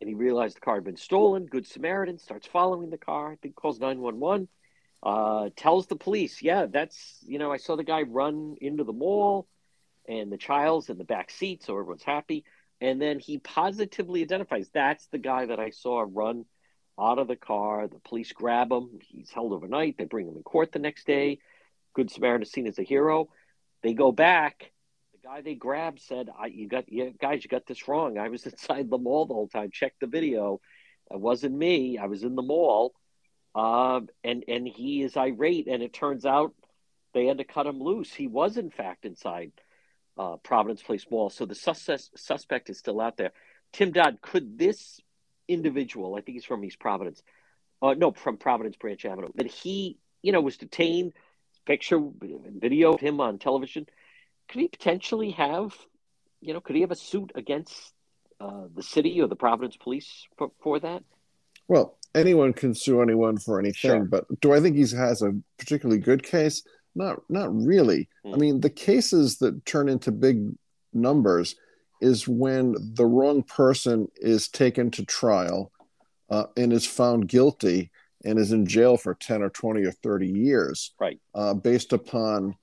and 0.00 0.08
he 0.08 0.14
realized 0.14 0.56
the 0.56 0.60
car 0.60 0.74
had 0.74 0.84
been 0.84 0.96
stolen. 0.96 1.46
Good 1.46 1.68
Samaritan 1.68 2.18
starts 2.18 2.48
following 2.48 2.90
the 2.90 2.98
car. 2.98 3.30
I 3.30 3.36
think 3.36 3.54
calls 3.54 3.78
nine 3.78 4.00
one 4.00 4.18
one. 4.18 4.48
Uh, 5.04 5.50
tells 5.56 5.86
the 5.86 5.96
police, 5.96 6.42
yeah, 6.42 6.66
that's 6.66 7.18
you 7.22 7.38
know, 7.38 7.52
I 7.52 7.58
saw 7.58 7.76
the 7.76 7.84
guy 7.84 8.02
run 8.02 8.56
into 8.60 8.82
the 8.82 8.92
mall 8.92 9.46
and 10.08 10.32
the 10.32 10.36
child's 10.36 10.88
in 10.88 10.98
the 10.98 11.04
back 11.04 11.30
seat, 11.30 11.62
so 11.62 11.74
everyone's 11.74 12.02
happy. 12.02 12.44
And 12.80 13.00
then 13.00 13.20
he 13.20 13.38
positively 13.38 14.22
identifies 14.22 14.68
that's 14.72 15.06
the 15.06 15.18
guy 15.18 15.46
that 15.46 15.60
I 15.60 15.70
saw 15.70 16.04
run 16.06 16.44
out 17.00 17.18
of 17.18 17.28
the 17.28 17.36
car. 17.36 17.86
The 17.86 18.00
police 18.00 18.32
grab 18.32 18.72
him. 18.72 18.98
He's 19.02 19.30
held 19.30 19.52
overnight. 19.52 19.96
They 19.96 20.04
bring 20.04 20.26
him 20.26 20.36
in 20.36 20.42
court 20.42 20.72
the 20.72 20.80
next 20.80 21.06
day. 21.06 21.38
Good 21.94 22.10
Samaritan 22.10 22.42
is 22.42 22.50
seen 22.50 22.66
as 22.66 22.78
a 22.78 22.82
hero. 22.82 23.28
They 23.82 23.94
go 23.94 24.10
back. 24.10 24.72
The 25.12 25.28
guy 25.28 25.40
they 25.42 25.54
grabbed 25.54 26.00
said, 26.00 26.28
I, 26.36 26.46
"You 26.46 26.68
got, 26.68 26.90
you, 26.90 27.14
guys, 27.20 27.44
you 27.44 27.48
got 27.48 27.66
this 27.66 27.86
wrong. 27.86 28.18
I 28.18 28.28
was 28.28 28.46
inside 28.46 28.90
the 28.90 28.98
mall 28.98 29.26
the 29.26 29.34
whole 29.34 29.48
time. 29.48 29.70
Check 29.72 29.94
the 30.00 30.06
video. 30.06 30.60
It 31.10 31.20
wasn't 31.20 31.56
me. 31.56 31.98
I 31.98 32.06
was 32.06 32.24
in 32.24 32.34
the 32.34 32.42
mall." 32.42 32.94
Um, 33.54 34.08
and 34.24 34.44
and 34.48 34.66
he 34.66 35.02
is 35.02 35.16
irate, 35.16 35.68
and 35.68 35.82
it 35.82 35.92
turns 35.92 36.24
out 36.24 36.54
they 37.14 37.26
had 37.26 37.38
to 37.38 37.44
cut 37.44 37.66
him 37.66 37.80
loose. 37.80 38.12
He 38.12 38.26
was 38.26 38.56
in 38.56 38.70
fact 38.70 39.04
inside 39.04 39.52
uh, 40.18 40.36
Providence 40.36 40.82
Place 40.82 41.06
Mall, 41.10 41.30
so 41.30 41.46
the 41.46 41.54
sus- 41.54 42.10
suspect 42.14 42.70
is 42.70 42.78
still 42.78 43.00
out 43.00 43.16
there. 43.16 43.32
Tim 43.72 43.92
Dodd, 43.92 44.20
could 44.20 44.58
this 44.58 45.00
individual, 45.48 46.14
I 46.14 46.20
think 46.20 46.36
he's 46.36 46.44
from 46.44 46.64
East 46.64 46.78
Providence, 46.78 47.22
uh, 47.80 47.94
no, 47.94 48.12
from 48.12 48.36
Providence 48.36 48.76
Branch 48.76 49.04
Avenue, 49.04 49.28
that 49.34 49.46
he, 49.46 49.98
you 50.22 50.32
know, 50.32 50.40
was 50.40 50.56
detained, 50.56 51.12
picture, 51.64 52.00
video 52.20 52.94
of 52.94 53.00
him 53.00 53.20
on 53.20 53.38
television, 53.38 53.86
could 54.48 54.60
he 54.60 54.68
potentially 54.68 55.30
have, 55.32 55.74
you 56.40 56.52
know, 56.52 56.60
could 56.60 56.76
he 56.76 56.82
have 56.82 56.90
a 56.90 56.96
suit 56.96 57.32
against 57.34 57.92
uh, 58.40 58.64
the 58.74 58.82
city 58.82 59.20
or 59.20 59.28
the 59.28 59.36
Providence 59.36 59.76
Police 59.76 60.26
for, 60.36 60.50
for 60.62 60.80
that? 60.80 61.02
Well, 61.68 61.96
anyone 62.14 62.52
can 62.52 62.74
sue 62.74 63.00
anyone 63.00 63.38
for 63.38 63.58
anything, 63.58 63.90
sure. 63.90 64.04
but 64.04 64.24
do 64.40 64.52
I 64.52 64.60
think 64.60 64.76
he 64.76 64.82
has 64.82 65.22
a 65.22 65.32
particularly 65.58 66.00
good 66.00 66.22
case? 66.22 66.62
Not, 66.94 67.22
not 67.28 67.54
really. 67.54 68.08
Mm. 68.24 68.34
I 68.34 68.36
mean, 68.36 68.60
the 68.60 68.70
cases 68.70 69.38
that 69.38 69.64
turn 69.64 69.88
into 69.88 70.12
big 70.12 70.50
numbers 70.92 71.56
is 72.00 72.26
when 72.26 72.74
the 72.94 73.06
wrong 73.06 73.42
person 73.44 74.08
is 74.16 74.48
taken 74.48 74.90
to 74.90 75.04
trial 75.06 75.70
uh, 76.28 76.46
and 76.56 76.72
is 76.72 76.86
found 76.86 77.28
guilty 77.28 77.90
and 78.24 78.38
is 78.38 78.52
in 78.52 78.66
jail 78.66 78.96
for 78.96 79.14
10 79.14 79.42
or 79.42 79.50
20 79.50 79.84
or 79.84 79.92
30 79.92 80.28
years 80.28 80.92
right 81.00 81.18
uh, 81.34 81.54
based 81.54 81.92
upon 81.92 82.54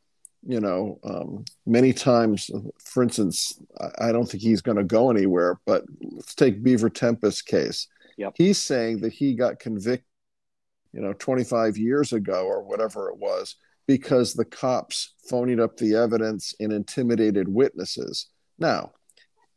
you 0.45 0.59
know 0.59 0.99
um, 1.03 1.45
many 1.65 1.93
times 1.93 2.49
for 2.79 3.03
instance 3.03 3.61
i, 3.79 4.07
I 4.07 4.11
don't 4.11 4.25
think 4.25 4.43
he's 4.43 4.61
going 4.61 4.77
to 4.77 4.83
go 4.83 5.09
anywhere 5.09 5.59
but 5.65 5.83
let's 6.01 6.35
take 6.35 6.63
Beaver 6.63 6.89
Tempest 6.89 7.45
case 7.45 7.87
yep. 8.17 8.33
he's 8.37 8.57
saying 8.57 9.01
that 9.01 9.13
he 9.13 9.33
got 9.33 9.59
convicted 9.59 10.05
you 10.93 11.01
know 11.01 11.13
25 11.13 11.77
years 11.77 12.13
ago 12.13 12.45
or 12.45 12.63
whatever 12.63 13.09
it 13.09 13.17
was 13.17 13.55
because 13.89 14.33
the 14.33 14.45
cops 14.45 15.15
phonied 15.29 15.59
up 15.59 15.75
the 15.77 15.95
evidence 15.95 16.53
and 16.59 16.71
intimidated 16.71 17.47
witnesses 17.47 18.27
now 18.59 18.91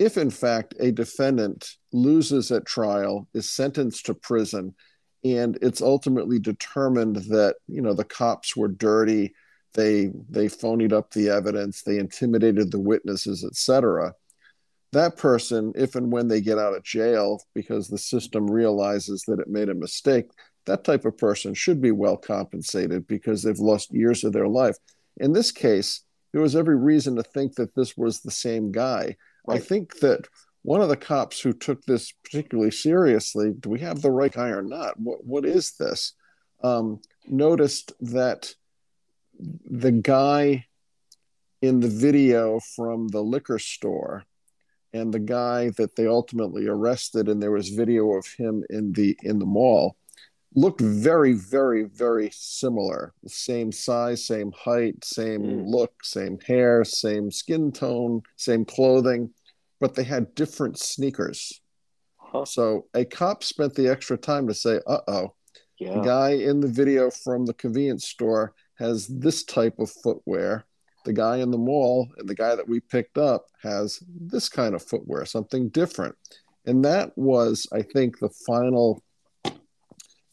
if 0.02 0.18
in 0.18 0.30
fact 0.30 0.74
a 0.80 0.90
defendant 0.90 1.76
loses 1.92 2.50
at 2.50 2.66
trial, 2.66 3.28
is 3.34 3.48
sentenced 3.48 4.06
to 4.06 4.14
prison, 4.14 4.74
and 5.24 5.56
it's 5.62 5.80
ultimately 5.80 6.40
determined 6.40 7.16
that 7.16 7.56
you 7.68 7.80
know 7.80 7.94
the 7.94 8.04
cops 8.04 8.56
were 8.56 8.68
dirty, 8.68 9.32
they 9.74 10.10
they 10.28 10.46
phonied 10.46 10.92
up 10.92 11.12
the 11.12 11.28
evidence, 11.28 11.82
they 11.82 11.98
intimidated 11.98 12.72
the 12.72 12.80
witnesses, 12.80 13.44
etc. 13.44 14.14
That 14.90 15.16
person, 15.16 15.72
if 15.76 15.94
and 15.94 16.12
when 16.12 16.28
they 16.28 16.40
get 16.40 16.58
out 16.58 16.74
of 16.74 16.82
jail 16.82 17.40
because 17.54 17.88
the 17.88 17.96
system 17.96 18.50
realizes 18.50 19.22
that 19.28 19.38
it 19.38 19.48
made 19.48 19.68
a 19.68 19.74
mistake, 19.74 20.30
that 20.66 20.84
type 20.84 21.04
of 21.04 21.18
person 21.18 21.54
should 21.54 21.80
be 21.80 21.90
well 21.90 22.16
compensated 22.16 23.06
because 23.06 23.42
they've 23.42 23.58
lost 23.58 23.92
years 23.92 24.24
of 24.24 24.32
their 24.32 24.48
life. 24.48 24.76
In 25.18 25.32
this 25.32 25.50
case, 25.50 26.02
there 26.32 26.42
was 26.42 26.56
every 26.56 26.76
reason 26.76 27.16
to 27.16 27.22
think 27.22 27.56
that 27.56 27.74
this 27.74 27.96
was 27.96 28.20
the 28.20 28.30
same 28.30 28.72
guy 28.72 29.16
Right. 29.46 29.56
I 29.56 29.60
think 29.60 29.98
that 30.00 30.28
one 30.62 30.80
of 30.80 30.88
the 30.88 30.96
cops 30.96 31.40
who 31.40 31.52
took 31.52 31.82
this 31.82 32.12
particularly 32.24 32.70
seriously, 32.70 33.52
do 33.58 33.68
we 33.68 33.80
have 33.80 34.00
the 34.00 34.10
right 34.10 34.32
guy 34.32 34.48
or 34.48 34.62
not? 34.62 34.98
What, 34.98 35.24
what 35.24 35.44
is 35.44 35.72
this? 35.72 36.14
Um, 36.62 37.00
noticed 37.26 37.92
that 38.00 38.54
the 39.38 39.90
guy 39.90 40.66
in 41.60 41.80
the 41.80 41.88
video 41.88 42.60
from 42.76 43.08
the 43.08 43.22
liquor 43.22 43.58
store 43.58 44.24
and 44.92 45.12
the 45.12 45.18
guy 45.18 45.70
that 45.70 45.96
they 45.96 46.06
ultimately 46.06 46.68
arrested 46.68 47.28
and 47.28 47.42
there 47.42 47.50
was 47.50 47.70
video 47.70 48.12
of 48.12 48.26
him 48.26 48.62
in 48.70 48.92
the 48.92 49.16
in 49.22 49.38
the 49.38 49.46
mall 49.46 49.96
looked 50.54 50.80
very 50.80 51.32
very 51.32 51.84
very 51.84 52.30
similar 52.32 53.14
same 53.26 53.72
size 53.72 54.26
same 54.26 54.52
height 54.52 55.02
same 55.04 55.42
mm. 55.42 55.62
look 55.66 55.92
same 56.02 56.38
hair 56.40 56.84
same 56.84 57.30
skin 57.30 57.72
tone 57.72 58.20
same 58.36 58.64
clothing 58.64 59.30
but 59.80 59.94
they 59.94 60.04
had 60.04 60.34
different 60.34 60.78
sneakers 60.78 61.60
huh. 62.16 62.44
so 62.44 62.86
a 62.94 63.04
cop 63.04 63.42
spent 63.42 63.74
the 63.74 63.88
extra 63.88 64.16
time 64.16 64.46
to 64.46 64.54
say 64.54 64.78
uh-oh 64.86 65.34
yeah. 65.78 65.94
the 65.94 66.00
guy 66.00 66.30
in 66.30 66.60
the 66.60 66.68
video 66.68 67.10
from 67.10 67.46
the 67.46 67.54
convenience 67.54 68.06
store 68.06 68.54
has 68.78 69.06
this 69.06 69.44
type 69.44 69.78
of 69.78 69.90
footwear 70.02 70.64
the 71.04 71.12
guy 71.12 71.38
in 71.38 71.50
the 71.50 71.58
mall 71.58 72.08
and 72.18 72.28
the 72.28 72.34
guy 72.34 72.54
that 72.54 72.68
we 72.68 72.78
picked 72.78 73.18
up 73.18 73.46
has 73.62 74.02
this 74.06 74.48
kind 74.48 74.74
of 74.74 74.82
footwear 74.82 75.24
something 75.24 75.68
different 75.70 76.14
and 76.66 76.84
that 76.84 77.16
was 77.16 77.66
i 77.72 77.80
think 77.80 78.18
the 78.18 78.30
final 78.46 79.02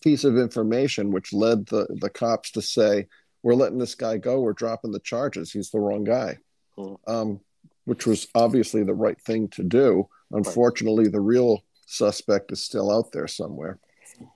piece 0.01 0.23
of 0.23 0.37
information 0.37 1.11
which 1.11 1.33
led 1.33 1.65
the, 1.67 1.87
the 2.01 2.09
cops 2.09 2.51
to 2.51 2.61
say, 2.61 3.07
we're 3.43 3.55
letting 3.55 3.77
this 3.77 3.95
guy 3.95 4.17
go. 4.17 4.41
We're 4.41 4.53
dropping 4.53 4.91
the 4.91 4.99
charges. 4.99 5.51
He's 5.51 5.71
the 5.71 5.79
wrong 5.79 6.03
guy, 6.03 6.37
hmm. 6.77 6.95
um, 7.07 7.39
which 7.85 8.05
was 8.05 8.27
obviously 8.35 8.83
the 8.83 8.93
right 8.93 9.19
thing 9.21 9.47
to 9.49 9.63
do. 9.63 10.07
Unfortunately, 10.31 11.05
right. 11.05 11.13
the 11.13 11.21
real 11.21 11.63
suspect 11.85 12.51
is 12.51 12.63
still 12.63 12.91
out 12.91 13.11
there 13.11 13.27
somewhere. 13.27 13.79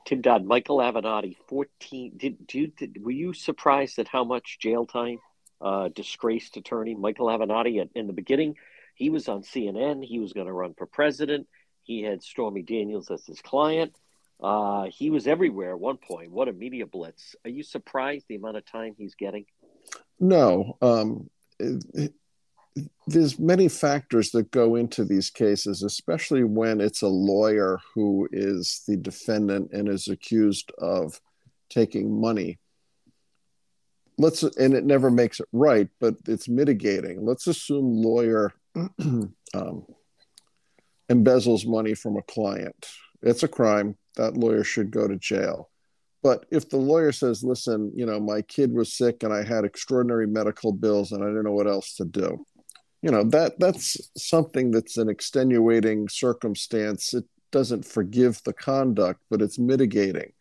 Tim 0.05 0.21
Dodd, 0.21 0.45
Michael 0.45 0.77
Avenatti, 0.77 1.35
14. 1.47 2.13
Did, 2.15 2.37
you, 2.51 2.67
did, 2.67 3.03
were 3.03 3.11
you 3.11 3.33
surprised 3.33 3.99
at 3.99 4.07
how 4.07 4.23
much 4.23 4.59
jail 4.59 4.85
time? 4.85 5.19
Uh, 5.61 5.87
disgraced 5.89 6.57
attorney 6.57 6.93
Michael 6.93 7.27
Avenatti, 7.27 7.79
At, 7.79 7.89
in 7.95 8.07
the 8.07 8.13
beginning, 8.13 8.55
he 8.95 9.09
was 9.09 9.29
on 9.29 9.43
CNN. 9.43 10.03
He 10.03 10.19
was 10.19 10.33
going 10.33 10.47
to 10.47 10.53
run 10.53 10.73
for 10.73 10.85
president. 10.85 11.47
He 11.83 12.01
had 12.01 12.21
Stormy 12.21 12.61
Daniels 12.61 13.09
as 13.11 13.25
his 13.25 13.41
client. 13.41 13.93
Uh, 14.43 14.87
he 14.91 15.09
was 15.09 15.25
everywhere 15.25 15.71
at 15.71 15.79
one 15.79 15.97
point. 15.97 16.31
What 16.31 16.49
a 16.49 16.53
media 16.53 16.85
blitz! 16.85 17.35
Are 17.45 17.49
you 17.49 17.63
surprised 17.63 18.25
the 18.27 18.35
amount 18.35 18.57
of 18.57 18.65
time 18.65 18.93
he's 18.97 19.15
getting? 19.15 19.45
No. 20.19 20.77
Um, 20.81 21.29
there's 23.07 23.39
many 23.39 23.69
factors 23.69 24.31
that 24.31 24.51
go 24.51 24.75
into 24.75 25.05
these 25.05 25.29
cases, 25.29 25.81
especially 25.81 26.43
when 26.43 26.81
it's 26.81 27.01
a 27.01 27.07
lawyer 27.07 27.79
who 27.93 28.27
is 28.31 28.83
the 28.85 28.97
defendant 28.97 29.71
and 29.71 29.87
is 29.87 30.09
accused 30.09 30.71
of 30.77 31.21
taking 31.69 32.19
money. 32.19 32.59
Let's 34.17 34.43
and 34.43 34.73
it 34.73 34.85
never 34.85 35.09
makes 35.09 35.39
it 35.39 35.47
right, 35.53 35.87
but 36.01 36.15
it's 36.27 36.49
mitigating. 36.49 37.25
Let's 37.25 37.47
assume 37.47 38.01
lawyer 38.01 38.53
um, 38.75 39.85
embezzles 41.09 41.65
money 41.65 41.93
from 41.93 42.17
a 42.17 42.21
client. 42.21 42.89
It's 43.21 43.43
a 43.43 43.47
crime 43.47 43.95
that 44.15 44.37
lawyer 44.37 44.63
should 44.63 44.91
go 44.91 45.07
to 45.07 45.15
jail. 45.17 45.69
But 46.21 46.45
if 46.51 46.69
the 46.69 46.77
lawyer 46.77 47.11
says, 47.11 47.43
listen, 47.43 47.91
you 47.95 48.05
know, 48.05 48.19
my 48.19 48.41
kid 48.41 48.71
was 48.71 48.93
sick 48.93 49.23
and 49.23 49.33
I 49.33 49.43
had 49.43 49.65
extraordinary 49.65 50.25
medical 50.25 50.71
bills 50.71 51.11
and 51.11 51.21
I 51.21 51.27
didn't 51.27 51.43
know 51.43 51.51
what 51.51 51.67
else 51.67 51.95
to 51.95 52.05
do, 52.05 52.45
you 53.01 53.11
know, 53.11 53.25
that 53.25 53.59
that's 53.59 53.97
something 54.15 54.71
that's 54.71 54.97
an 54.97 55.09
extenuating 55.09 56.07
circumstance. 56.07 57.13
It 57.13 57.25
doesn't 57.51 57.85
forgive 57.85 58.41
the 58.45 58.53
conduct, 58.53 59.19
but 59.29 59.41
it's 59.41 59.59
mitigating. 59.59 60.31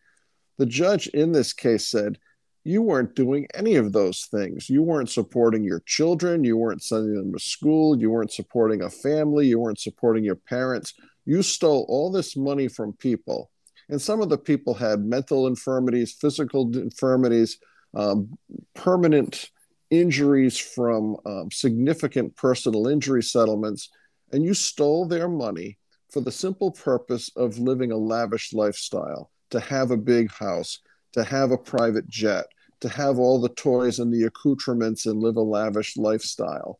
The 0.57 0.65
judge 0.65 1.07
in 1.07 1.33
this 1.33 1.51
case 1.51 1.87
said, 1.87 2.17
you 2.63 2.81
weren't 2.81 3.15
doing 3.15 3.47
any 3.53 3.75
of 3.75 3.91
those 3.91 4.29
things. 4.31 4.69
You 4.69 4.83
weren't 4.83 5.09
supporting 5.09 5.65
your 5.65 5.81
children. 5.85 6.45
You 6.45 6.55
weren't 6.55 6.81
sending 6.81 7.13
them 7.13 7.33
to 7.33 7.39
school. 7.39 7.99
You 7.99 8.09
weren't 8.09 8.31
supporting 8.31 8.83
a 8.83 8.89
family. 8.89 9.47
You 9.47 9.59
weren't 9.59 9.81
supporting 9.81 10.23
your 10.23 10.37
parents. 10.37 10.93
You 11.25 11.41
stole 11.43 11.85
all 11.89 12.09
this 12.09 12.37
money 12.37 12.69
from 12.69 12.93
people 12.93 13.51
and 13.89 14.01
some 14.01 14.21
of 14.21 14.29
the 14.29 14.37
people 14.37 14.73
had 14.73 15.03
mental 15.03 15.47
infirmities, 15.47 16.13
physical 16.13 16.75
infirmities, 16.75 17.57
um, 17.93 18.37
permanent 18.73 19.49
injuries 19.89 20.57
from 20.57 21.17
um, 21.25 21.49
significant 21.51 22.35
personal 22.35 22.87
injury 22.87 23.21
settlements, 23.21 23.89
and 24.31 24.43
you 24.43 24.53
stole 24.53 25.05
their 25.05 25.27
money 25.27 25.77
for 26.09 26.21
the 26.21 26.31
simple 26.31 26.71
purpose 26.71 27.29
of 27.35 27.59
living 27.59 27.91
a 27.91 27.97
lavish 27.97 28.53
lifestyle, 28.53 29.31
to 29.49 29.59
have 29.59 29.91
a 29.91 29.97
big 29.97 30.31
house, 30.31 30.79
to 31.11 31.23
have 31.23 31.51
a 31.51 31.57
private 31.57 32.07
jet, 32.07 32.45
to 32.81 32.89
have 32.89 33.19
all 33.19 33.39
the 33.39 33.49
toys 33.49 33.99
and 33.99 34.13
the 34.13 34.23
accoutrements 34.23 35.05
and 35.05 35.21
live 35.21 35.37
a 35.37 35.41
lavish 35.41 35.95
lifestyle. 35.95 36.79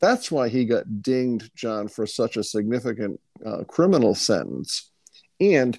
That's 0.00 0.30
why 0.30 0.48
he 0.48 0.64
got 0.64 1.02
dinged, 1.02 1.50
John, 1.54 1.88
for 1.88 2.06
such 2.06 2.36
a 2.36 2.44
significant 2.44 3.20
uh, 3.44 3.64
criminal 3.64 4.14
sentence. 4.14 4.90
And 5.40 5.78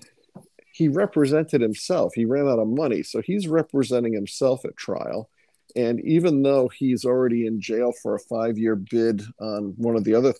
he 0.81 0.87
represented 0.87 1.61
himself. 1.61 2.11
He 2.15 2.25
ran 2.25 2.47
out 2.47 2.57
of 2.57 2.67
money. 2.67 3.03
So 3.03 3.21
he's 3.21 3.47
representing 3.47 4.13
himself 4.13 4.65
at 4.65 4.75
trial. 4.75 5.29
And 5.75 5.99
even 5.99 6.41
though 6.41 6.69
he's 6.69 7.05
already 7.05 7.45
in 7.45 7.61
jail 7.61 7.93
for 8.01 8.15
a 8.15 8.19
five 8.19 8.57
year 8.57 8.75
bid 8.75 9.21
on 9.39 9.75
one 9.77 9.95
of 9.95 10.03
the 10.03 10.15
other 10.15 10.33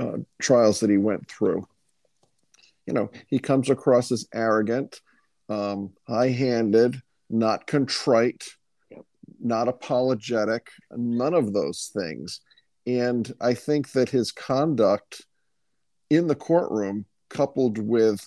uh, 0.00 0.16
trials 0.40 0.80
that 0.80 0.88
he 0.88 0.96
went 0.96 1.28
through. 1.28 1.68
You 2.86 2.94
know, 2.94 3.10
he 3.26 3.38
comes 3.38 3.68
across 3.68 4.10
as 4.10 4.26
arrogant, 4.32 5.02
um, 5.50 5.90
high 6.08 6.30
handed, 6.30 7.02
not 7.28 7.66
contrite, 7.66 8.48
not 9.38 9.68
apologetic, 9.68 10.70
none 10.90 11.34
of 11.34 11.52
those 11.52 11.90
things. 11.92 12.40
And 12.86 13.30
I 13.42 13.52
think 13.52 13.92
that 13.92 14.08
his 14.08 14.32
conduct 14.32 15.26
in 16.08 16.28
the 16.28 16.34
courtroom, 16.34 17.04
coupled 17.28 17.76
with 17.76 18.26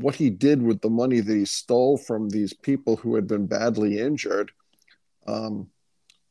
what 0.00 0.14
he 0.14 0.30
did 0.30 0.62
with 0.62 0.80
the 0.80 0.90
money 0.90 1.20
that 1.20 1.34
he 1.34 1.44
stole 1.44 1.96
from 1.98 2.28
these 2.28 2.52
people 2.52 2.96
who 2.96 3.14
had 3.14 3.26
been 3.26 3.46
badly 3.46 3.98
injured, 3.98 4.52
um, 5.26 5.68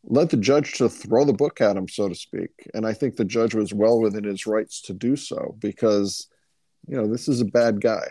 led 0.04 0.30
the 0.30 0.38
judge 0.38 0.74
to 0.74 0.90
throw 0.90 1.26
the 1.26 1.34
book 1.34 1.62
at 1.62 1.78
him, 1.78 1.88
so 1.88 2.10
to 2.10 2.16
speak. 2.16 2.70
And 2.74 2.86
I 2.86 2.94
think 2.94 3.16
the 3.16 3.26
judge 3.26 3.54
was 3.54 3.74
well 3.74 4.00
within 4.00 4.24
his 4.24 4.48
rights 4.48 4.82
to 4.84 4.94
do 4.94 5.16
so 5.16 5.56
because, 5.60 6.28
you 6.88 6.96
know, 6.98 7.08
this 7.08 7.28
is 7.28 7.42
a 7.42 7.46
bad 7.46 7.82
guy. 7.82 8.08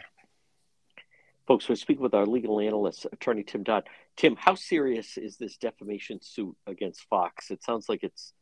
Folks, 1.47 1.69
we're 1.69 1.77
speaking 1.77 2.03
with 2.03 2.15
our 2.15 2.27
legal 2.27 2.61
analyst, 2.61 3.07
attorney 3.11 3.43
Tim 3.43 3.63
Dodd. 3.63 3.89
Tim, 4.17 4.37
how 4.37 4.55
serious 4.55 5.17
is 5.17 5.39
this 5.39 5.57
defamation 5.57 6.21
suit 6.21 6.55
against 6.67 7.07
Fox? 7.09 7.51
It 7.51 7.65
sounds 7.65 7.89
like 7.89 8.03
it's 8.03 8.35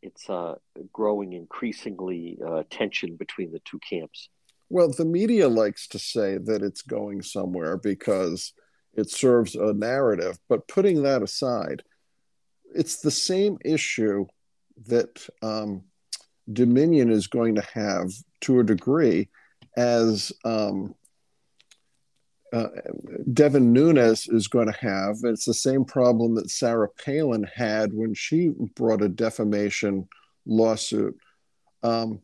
it's 0.00 0.30
uh, 0.30 0.54
growing 0.92 1.32
increasingly 1.32 2.38
uh, 2.46 2.62
tension 2.70 3.16
between 3.16 3.50
the 3.52 3.60
two 3.64 3.80
camps. 3.80 4.28
Well, 4.70 4.90
the 4.90 5.04
media 5.04 5.48
likes 5.48 5.88
to 5.88 5.98
say 5.98 6.38
that 6.38 6.62
it's 6.62 6.82
going 6.82 7.22
somewhere 7.22 7.76
because 7.76 8.52
it 8.94 9.10
serves 9.10 9.54
a 9.54 9.72
narrative. 9.72 10.38
But 10.48 10.68
putting 10.68 11.02
that 11.02 11.22
aside, 11.22 11.82
it's 12.74 13.00
the 13.00 13.10
same 13.10 13.58
issue 13.64 14.26
that 14.86 15.26
um, 15.42 15.84
Dominion 16.52 17.10
is 17.10 17.26
going 17.26 17.54
to 17.54 17.66
have 17.72 18.10
to 18.42 18.60
a 18.60 18.64
degree 18.64 19.28
as 19.76 20.32
um, 20.44 20.94
uh, 22.52 22.68
Devin 23.32 23.72
Nunes 23.72 24.28
is 24.28 24.48
going 24.48 24.66
to 24.66 24.78
have. 24.80 25.16
It's 25.24 25.44
the 25.44 25.54
same 25.54 25.84
problem 25.84 26.34
that 26.36 26.50
Sarah 26.50 26.88
Palin 27.04 27.44
had 27.54 27.92
when 27.92 28.14
she 28.14 28.50
brought 28.74 29.02
a 29.02 29.08
defamation 29.08 30.08
lawsuit. 30.46 31.16
Um, 31.82 32.20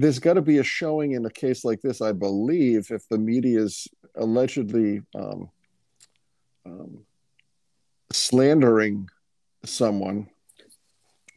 there's 0.00 0.18
got 0.18 0.34
to 0.34 0.42
be 0.42 0.58
a 0.58 0.64
showing 0.64 1.12
in 1.12 1.24
a 1.26 1.30
case 1.30 1.64
like 1.64 1.80
this, 1.82 2.00
I 2.00 2.12
believe, 2.12 2.90
if 2.90 3.08
the 3.08 3.18
media 3.18 3.60
is 3.60 3.86
allegedly 4.16 5.02
um, 5.14 5.50
um, 6.64 7.04
slandering 8.10 9.08
someone 9.64 10.28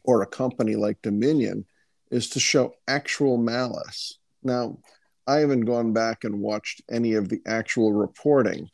or 0.04 0.22
a 0.22 0.26
company 0.26 0.76
like 0.76 1.02
Dominion, 1.02 1.66
is 2.10 2.28
to 2.30 2.40
show 2.40 2.74
actual 2.86 3.36
malice. 3.36 4.18
Now, 4.42 4.78
I 5.26 5.36
haven't 5.36 5.62
gone 5.62 5.92
back 5.92 6.24
and 6.24 6.40
watched 6.40 6.82
any 6.90 7.14
of 7.14 7.28
the 7.28 7.40
actual 7.46 7.92
reporting, 7.92 8.68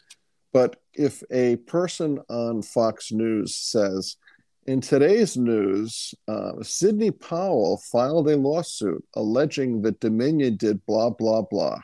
but 0.52 0.76
if 0.94 1.22
a 1.30 1.56
person 1.56 2.20
on 2.28 2.62
Fox 2.62 3.12
News 3.12 3.56
says, 3.56 4.16
in 4.70 4.80
today's 4.80 5.36
news, 5.36 6.14
uh, 6.28 6.52
Sidney 6.62 7.10
Powell 7.10 7.82
filed 7.90 8.28
a 8.28 8.36
lawsuit 8.36 9.04
alleging 9.16 9.82
that 9.82 9.98
Dominion 9.98 10.56
did 10.56 10.86
blah, 10.86 11.10
blah, 11.10 11.42
blah. 11.42 11.80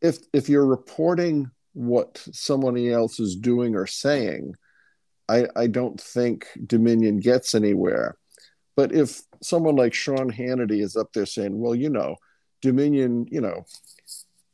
If, 0.00 0.18
if 0.32 0.48
you're 0.48 0.64
reporting 0.64 1.50
what 1.72 2.24
somebody 2.30 2.92
else 2.92 3.18
is 3.18 3.34
doing 3.34 3.74
or 3.74 3.88
saying, 3.88 4.54
I, 5.28 5.48
I 5.56 5.66
don't 5.66 6.00
think 6.00 6.46
Dominion 6.64 7.18
gets 7.18 7.52
anywhere. 7.52 8.16
But 8.76 8.92
if 8.92 9.20
someone 9.42 9.74
like 9.74 9.92
Sean 9.92 10.30
Hannity 10.30 10.80
is 10.84 10.96
up 10.96 11.12
there 11.14 11.26
saying, 11.26 11.58
well, 11.58 11.74
you 11.74 11.90
know, 11.90 12.14
Dominion, 12.62 13.26
you 13.28 13.40
know, 13.40 13.64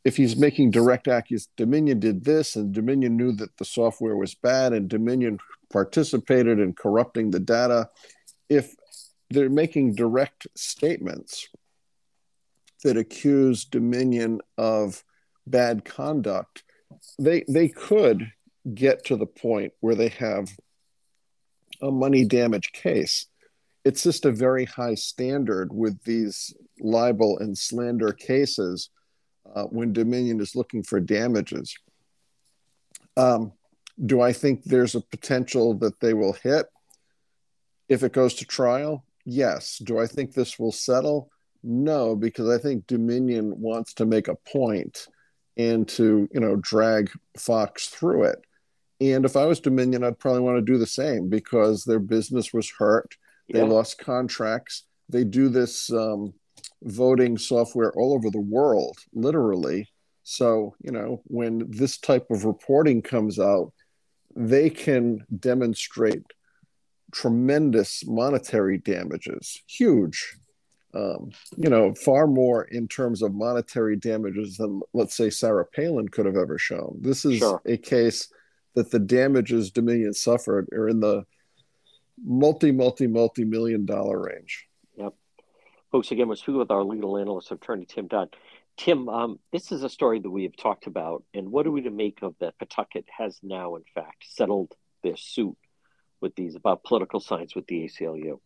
if 0.07 0.17
he's 0.17 0.35
making 0.35 0.71
direct 0.71 1.09
accusations, 1.09 1.51
Dominion 1.59 2.01
did 2.01 2.25
this, 2.25 2.57
and 2.57 2.73
Dominion 2.73 3.19
knew 3.19 3.33
that 3.33 3.55
the 3.59 3.67
software 3.67 4.17
was 4.17 4.35
bad, 4.35 4.73
and 4.73 4.89
Dominion 4.89 5.39
participated 5.73 6.59
in 6.59 6.73
corrupting 6.75 7.31
the 7.31 7.41
data. 7.41 7.89
If 8.49 8.75
they're 9.31 9.51
making 9.51 9.95
direct 9.95 10.47
statements 10.57 11.49
that 12.83 12.97
accuse 12.97 13.65
Dominion 13.65 14.41
of 14.59 15.05
bad 15.47 15.85
conduct, 15.85 16.63
they 17.19 17.45
they 17.49 17.69
could 17.69 18.33
get 18.75 19.05
to 19.07 19.17
the 19.17 19.27
point 19.27 19.73
where 19.81 19.95
they 19.95 20.09
have 20.09 20.49
a 21.81 21.91
money 21.91 22.25
damage 22.25 22.73
case 22.73 23.27
it's 23.85 24.03
just 24.03 24.25
a 24.25 24.33
very 24.33 24.65
high 24.65 24.95
standard 24.95 25.73
with 25.73 26.03
these 26.05 26.55
libel 26.81 27.39
and 27.39 27.57
slander 27.57 28.13
cases 28.13 28.91
uh, 29.55 29.65
when 29.65 29.93
Dominion 29.93 30.41
is 30.41 30.55
looking 30.55 30.83
for 30.83 31.01
damages. 31.01 31.75
Um, 33.17 33.53
do 34.05 34.21
I 34.21 34.33
think 34.33 34.65
there's 34.65 34.95
a 34.95 35.01
potential 35.01 35.75
that 35.79 36.01
they 36.01 36.15
will 36.15 36.33
hit 36.33 36.67
if 37.89 38.03
it 38.03 38.13
goes 38.13 38.35
to 38.35 38.45
trial? 38.45 39.05
Yes. 39.25 39.79
Do 39.79 39.99
I 39.99 40.07
think 40.07 40.33
this 40.33 40.59
will 40.59 40.73
settle? 40.73 41.31
No, 41.63 42.17
because 42.17 42.49
I 42.49 42.59
think 42.59 42.87
Dominion 42.87 43.61
wants 43.61 43.95
to 43.95 44.07
make 44.07 44.29
a 44.29 44.37
point 44.51 45.07
and 45.57 45.87
to 45.89 46.29
you 46.33 46.41
know 46.41 46.57
drag 46.57 47.11
Fox 47.37 47.89
through 47.89 48.25
it. 48.25 48.39
And 49.01 49.25
if 49.25 49.37
I 49.37 49.45
was 49.47 49.61
Dominion, 49.61 50.05
I'd 50.05 50.19
probably 50.19 50.41
want 50.41 50.59
to 50.59 50.73
do 50.73 50.79
the 50.79 50.87
same 50.87 51.29
because 51.29 51.85
their 51.85 51.99
business 51.99 52.53
was 52.53 52.71
hurt 52.71 53.15
they 53.51 53.61
yeah. 53.61 53.67
lost 53.67 53.99
contracts. 53.99 54.85
They 55.09 55.25
do 55.25 55.49
this 55.49 55.93
um, 55.93 56.33
voting 56.83 57.37
software 57.37 57.93
all 57.93 58.15
over 58.15 58.31
the 58.31 58.41
world, 58.41 58.97
literally. 59.13 59.91
So, 60.23 60.77
you 60.81 60.93
know, 60.93 61.23
when 61.25 61.69
this 61.69 61.99
type 61.99 62.31
of 62.31 62.45
reporting 62.45 63.03
comes 63.03 63.39
out, 63.41 63.73
they 64.35 64.71
can 64.71 65.25
demonstrate 65.39 66.25
tremendous 67.13 68.07
monetary 68.07 68.79
damages, 68.79 69.63
huge, 69.67 70.37
um, 70.95 71.31
you 71.57 71.71
know, 71.71 71.95
far 71.95 72.27
more 72.27 72.65
in 72.65 72.89
terms 72.89 73.23
of 73.23 73.33
monetary 73.33 73.97
damages 73.97 74.57
than, 74.57 74.81
let's 74.93 75.17
say, 75.17 75.31
Sarah 75.31 75.67
Palin 75.67 76.09
could 76.09 76.27
have 76.27 76.37
ever 76.37 76.59
shown. 76.59 76.99
This 77.01 77.25
is 77.25 77.39
sure. 77.39 77.63
a 77.65 77.77
case 77.77 78.29
that 78.75 78.91
the 78.91 78.99
damages 78.99 79.71
Dominion 79.71 80.13
suffered 80.15 80.69
are 80.73 80.89
in 80.89 81.01
the 81.01 81.25
multi, 82.25 82.73
multi, 82.73 83.07
multi 83.07 83.45
million 83.45 83.87
dollar 83.87 84.21
range. 84.21 84.67
Yep. 84.97 85.15
Folks, 85.93 86.11
again, 86.11 86.29
we're 86.29 86.37
speaking 86.37 86.59
with 86.59 86.71
our 86.71 86.85
legal 86.85 87.17
analyst, 87.17 87.53
attorney 87.53 87.87
Tim 87.87 88.07
Dodd. 88.07 88.35
Tim, 88.81 89.11
um, 89.11 89.39
this 89.53 89.73
is 89.73 89.83
a 89.83 89.91
story 89.91 90.21
that 90.21 90.31
we 90.31 90.45
have 90.45 90.57
talked 90.57 90.87
about, 90.87 91.23
and 91.35 91.53
what 91.53 91.67
are 91.67 91.71
we 91.71 91.83
to 91.83 91.91
make 91.91 92.21
of 92.23 92.35
that 92.41 92.59
Pawtucket 92.59 93.05
has 93.15 93.39
now, 93.43 93.77
in 93.77 93.83
fact, 93.95 94.25
settled 94.27 94.73
their 95.03 95.19
suit 95.19 95.59
with 96.23 96.35
these 96.35 96.57
about 96.57 96.83
political 96.85 97.21
science 97.21 97.55
with 97.55 97.67
the 97.67 97.85
ACLU? 97.85 98.41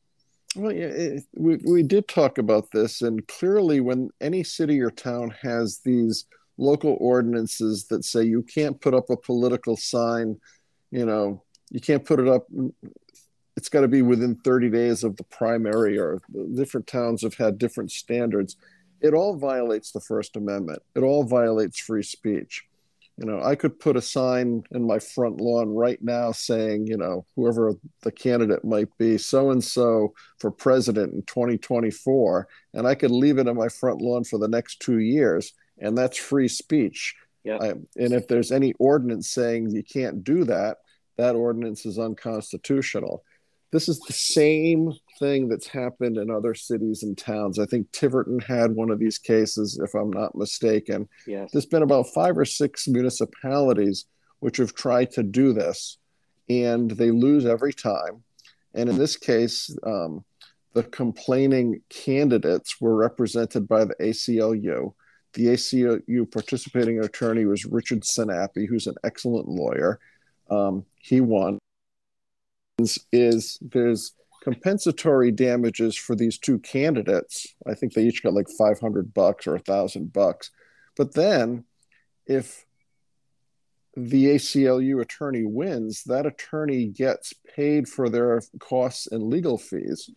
Well, 0.56 0.72
yeah, 0.72 0.86
it, 0.86 1.22
we, 1.36 1.58
we 1.64 1.84
did 1.84 2.08
talk 2.08 2.38
about 2.38 2.72
this, 2.72 3.00
and 3.00 3.24
clearly, 3.28 3.78
when 3.78 4.10
any 4.20 4.42
city 4.42 4.80
or 4.80 4.90
town 4.90 5.32
has 5.40 5.78
these 5.84 6.24
local 6.58 6.96
ordinances 6.98 7.84
that 7.90 8.04
say 8.04 8.24
you 8.24 8.42
can't 8.42 8.80
put 8.80 8.92
up 8.92 9.10
a 9.10 9.16
political 9.16 9.76
sign, 9.76 10.40
you 10.90 11.06
know, 11.06 11.44
you 11.70 11.80
can't 11.80 12.04
put 12.04 12.18
it 12.18 12.26
up 12.26 12.48
it's 13.56 13.68
got 13.68 13.82
to 13.82 13.88
be 13.88 14.02
within 14.02 14.34
30 14.34 14.68
days 14.70 15.04
of 15.04 15.16
the 15.16 15.22
primary 15.22 15.96
or 15.96 16.20
different 16.56 16.88
towns 16.88 17.22
have 17.22 17.34
had 17.34 17.56
different 17.56 17.92
standards 17.92 18.56
it 19.04 19.14
all 19.14 19.36
violates 19.36 19.92
the 19.92 20.00
first 20.00 20.34
amendment. 20.34 20.82
It 20.94 21.02
all 21.02 21.24
violates 21.24 21.78
free 21.78 22.02
speech. 22.02 22.64
You 23.16 23.26
know 23.26 23.40
i 23.44 23.54
could 23.54 23.78
put 23.78 23.96
a 23.96 24.02
sign 24.02 24.64
in 24.72 24.84
my 24.84 24.98
front 24.98 25.40
lawn 25.40 25.68
right 25.72 26.02
now 26.02 26.32
saying 26.32 26.88
you 26.88 26.96
know 26.96 27.24
whoever 27.36 27.74
the 28.02 28.10
candidate 28.10 28.64
might 28.64 28.88
be 28.98 29.18
so 29.18 29.52
and 29.52 29.62
so 29.62 30.14
for 30.40 30.50
president 30.50 31.14
in 31.14 31.22
2024 31.22 32.48
and 32.72 32.88
i 32.88 32.96
could 32.96 33.12
leave 33.12 33.38
it 33.38 33.46
in 33.46 33.56
my 33.56 33.68
front 33.68 34.02
lawn 34.02 34.24
for 34.24 34.40
the 34.40 34.48
next 34.48 34.80
2 34.80 34.98
years 34.98 35.52
and 35.78 35.96
that's 35.96 36.18
free 36.18 36.48
speech. 36.48 37.14
Yeah. 37.44 37.58
I, 37.60 37.68
and 37.68 38.12
if 38.12 38.26
there's 38.26 38.50
any 38.50 38.72
ordinance 38.80 39.30
saying 39.30 39.70
you 39.70 39.84
can't 39.84 40.24
do 40.24 40.42
that 40.46 40.78
that 41.16 41.36
ordinance 41.36 41.86
is 41.86 41.98
unconstitutional. 41.98 43.22
This 43.70 43.88
is 43.88 44.00
the 44.00 44.12
same 44.12 44.92
thing 45.18 45.48
that's 45.48 45.66
happened 45.66 46.16
in 46.16 46.30
other 46.30 46.54
cities 46.54 47.02
and 47.02 47.16
towns. 47.16 47.58
I 47.58 47.66
think 47.66 47.90
Tiverton 47.92 48.40
had 48.40 48.72
one 48.72 48.90
of 48.90 48.98
these 48.98 49.18
cases, 49.18 49.78
if 49.82 49.94
I'm 49.94 50.10
not 50.10 50.34
mistaken. 50.34 51.08
Yes. 51.26 51.50
There's 51.52 51.66
been 51.66 51.82
about 51.82 52.08
five 52.14 52.36
or 52.36 52.44
six 52.44 52.88
municipalities 52.88 54.06
which 54.40 54.58
have 54.58 54.74
tried 54.74 55.10
to 55.12 55.22
do 55.22 55.52
this, 55.52 55.98
and 56.48 56.90
they 56.90 57.10
lose 57.10 57.46
every 57.46 57.72
time. 57.72 58.22
And 58.74 58.88
in 58.88 58.98
this 58.98 59.16
case, 59.16 59.74
um, 59.84 60.24
the 60.74 60.82
complaining 60.82 61.80
candidates 61.88 62.80
were 62.80 62.96
represented 62.96 63.68
by 63.68 63.84
the 63.84 63.94
ACLU. 64.00 64.92
The 65.32 65.46
ACLU 65.46 66.30
participating 66.30 67.00
attorney 67.00 67.46
was 67.46 67.64
Richard 67.64 68.02
Sinapi, 68.02 68.68
who's 68.68 68.86
an 68.86 68.96
excellent 69.04 69.48
lawyer. 69.48 70.00
Um, 70.50 70.84
he 70.98 71.20
won 71.20 71.58
is 73.12 73.58
there's 73.60 74.12
compensatory 74.44 75.32
damages 75.32 75.96
for 75.96 76.14
these 76.14 76.38
two 76.38 76.58
candidates. 76.58 77.46
I 77.66 77.74
think 77.74 77.94
they 77.94 78.04
each 78.04 78.22
got 78.22 78.34
like 78.34 78.48
500 78.50 79.14
bucks 79.14 79.46
or 79.46 79.54
a 79.54 79.58
thousand 79.60 80.12
bucks. 80.12 80.50
But 80.96 81.14
then 81.14 81.64
if 82.26 82.66
the 83.96 84.26
ACLU 84.26 85.00
attorney 85.00 85.44
wins, 85.44 86.04
that 86.04 86.26
attorney 86.26 86.86
gets 86.86 87.32
paid 87.56 87.88
for 87.88 88.10
their 88.10 88.42
costs 88.58 89.06
and 89.06 89.22
legal 89.22 89.56
fees. 89.56 90.10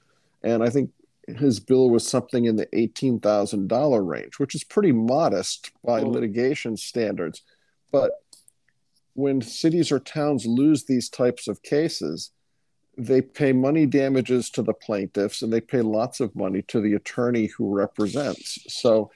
And 0.43 0.61
I 0.61 0.69
think 0.69 0.91
his 1.37 1.61
bill 1.61 1.89
was 1.89 2.05
something 2.05 2.45
in 2.45 2.57
the 2.57 2.65
$18,000 2.67 4.07
range, 4.07 4.39
which 4.39 4.55
is 4.55 4.63
pretty 4.65 4.91
modest 4.91 5.71
by 5.85 6.01
oh. 6.01 6.09
litigation 6.09 6.75
standards. 6.75 7.43
But 7.93 8.11
when 9.13 9.41
cities 9.41 9.89
or 9.89 9.99
towns 9.99 10.45
lose 10.45 10.83
these 10.83 11.09
types 11.09 11.47
of 11.47 11.63
cases, 11.63 12.31
they 12.97 13.21
pay 13.21 13.53
money 13.53 13.85
damages 13.85 14.49
to 14.49 14.61
the 14.63 14.73
plaintiffs 14.73 15.41
and 15.41 15.53
they 15.53 15.61
pay 15.61 15.81
lots 15.81 16.19
of 16.19 16.35
money 16.35 16.63
to 16.63 16.81
the 16.81 16.93
attorney 16.93 17.45
who 17.45 17.73
represents. 17.73 18.57
So 18.67 19.11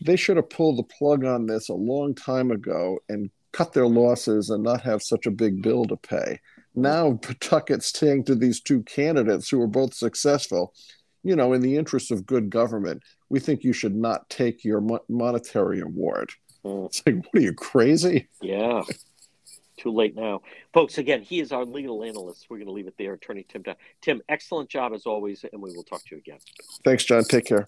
they 0.00 0.16
should 0.16 0.36
have 0.36 0.50
pulled 0.50 0.78
the 0.78 0.82
plug 0.82 1.24
on 1.24 1.46
this 1.46 1.68
a 1.68 1.74
long 1.74 2.14
time 2.14 2.50
ago 2.50 2.98
and 3.08 3.30
cut 3.52 3.72
their 3.72 3.86
losses 3.86 4.50
and 4.50 4.62
not 4.62 4.82
have 4.82 5.02
such 5.02 5.26
a 5.26 5.30
big 5.30 5.62
bill 5.62 5.86
to 5.86 5.96
pay. 5.96 6.38
Now 6.74 7.12
Pawtucket's 7.22 7.98
saying 7.98 8.24
to 8.24 8.34
these 8.34 8.60
two 8.60 8.82
candidates 8.82 9.48
who 9.48 9.60
are 9.62 9.68
both 9.68 9.94
successful, 9.94 10.74
you 11.22 11.34
know, 11.34 11.54
in 11.54 11.62
the 11.62 11.76
interest 11.76 12.10
of 12.10 12.26
good 12.26 12.50
government, 12.50 13.02
we 13.30 13.40
think 13.40 13.64
you 13.64 13.72
should 13.72 13.96
not 13.96 14.28
take 14.28 14.64
your 14.64 14.82
monetary 15.08 15.80
award. 15.80 16.30
Mm. 16.62 16.86
It's 16.86 17.02
like, 17.06 17.16
what 17.16 17.40
are 17.40 17.40
you 17.40 17.54
crazy? 17.54 18.28
Yeah 18.42 18.82
too 19.76 19.90
late 19.90 20.14
now. 20.14 20.42
Folks, 20.72 20.98
again, 20.98 21.22
he 21.22 21.40
is 21.40 21.52
our 21.52 21.64
legal 21.64 22.02
analyst. 22.02 22.46
We're 22.48 22.58
going 22.58 22.66
to 22.66 22.72
leave 22.72 22.86
it 22.86 22.94
there. 22.98 23.14
Attorney 23.14 23.46
Tim. 23.48 23.64
Tim, 24.00 24.22
excellent 24.28 24.68
job 24.68 24.92
as 24.92 25.06
always, 25.06 25.44
and 25.52 25.60
we 25.62 25.72
will 25.74 25.84
talk 25.84 26.04
to 26.04 26.14
you 26.14 26.18
again. 26.18 26.38
Thanks, 26.84 27.04
John. 27.04 27.24
Take 27.24 27.46
care. 27.46 27.66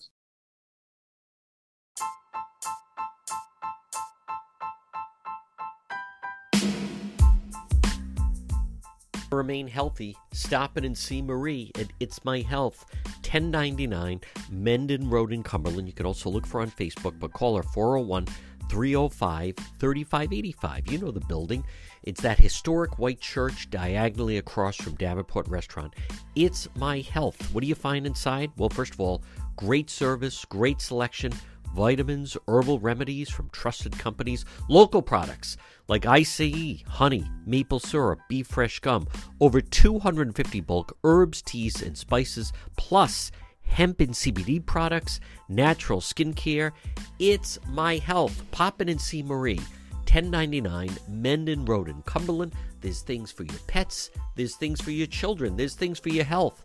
Remain 9.32 9.66
healthy. 9.66 10.16
Stop 10.32 10.78
in 10.78 10.84
and 10.84 10.96
see 10.96 11.20
Marie 11.20 11.72
at 11.78 11.88
It's 12.00 12.24
My 12.24 12.40
Health, 12.40 12.86
1099 13.16 14.20
Mendon 14.50 15.10
Road 15.10 15.32
in 15.32 15.42
Cumberland. 15.42 15.88
You 15.88 15.92
can 15.92 16.06
also 16.06 16.30
look 16.30 16.46
for 16.46 16.58
her 16.58 16.62
on 16.62 16.70
Facebook, 16.70 17.18
but 17.18 17.32
call 17.32 17.56
her 17.56 17.62
401 17.62 18.26
305 18.68 19.54
3585. 19.78 20.92
You 20.92 20.98
know 20.98 21.10
the 21.10 21.20
building. 21.20 21.64
It's 22.06 22.22
that 22.22 22.38
historic 22.38 23.00
white 23.00 23.20
church 23.20 23.68
diagonally 23.68 24.38
across 24.38 24.76
from 24.76 24.94
Davenport 24.94 25.48
Restaurant. 25.48 25.92
It's 26.36 26.68
my 26.76 27.00
health. 27.00 27.52
What 27.52 27.62
do 27.62 27.66
you 27.66 27.74
find 27.74 28.06
inside? 28.06 28.52
Well, 28.56 28.68
first 28.70 28.94
of 28.94 29.00
all, 29.00 29.24
great 29.56 29.90
service, 29.90 30.44
great 30.44 30.80
selection, 30.80 31.32
vitamins, 31.74 32.36
herbal 32.46 32.78
remedies 32.78 33.28
from 33.28 33.50
trusted 33.50 33.98
companies, 33.98 34.44
local 34.68 35.02
products 35.02 35.56
like 35.88 36.06
ICE, 36.06 36.84
honey, 36.86 37.24
maple 37.44 37.80
syrup, 37.80 38.20
beef 38.28 38.46
fresh 38.46 38.78
gum, 38.78 39.08
over 39.40 39.60
250 39.60 40.60
bulk 40.60 40.96
herbs, 41.02 41.42
teas, 41.42 41.82
and 41.82 41.98
spices, 41.98 42.52
plus 42.76 43.32
hemp 43.62 44.00
and 44.00 44.10
CBD 44.10 44.64
products, 44.64 45.18
natural 45.48 46.00
skincare. 46.00 46.70
It's 47.18 47.58
my 47.68 47.96
health. 47.96 48.44
Pop 48.52 48.80
in 48.80 48.88
and 48.88 49.00
see 49.00 49.24
Marie. 49.24 49.60
1099 50.06 50.90
Mendon 51.08 51.64
Road 51.64 51.88
in 51.88 52.00
Cumberland. 52.02 52.52
There's 52.80 53.02
things 53.02 53.32
for 53.32 53.42
your 53.44 53.58
pets, 53.66 54.10
there's 54.36 54.56
things 54.56 54.80
for 54.80 54.90
your 54.92 55.06
children, 55.06 55.56
there's 55.56 55.74
things 55.74 55.98
for 55.98 56.08
your 56.08 56.24
health. 56.24 56.64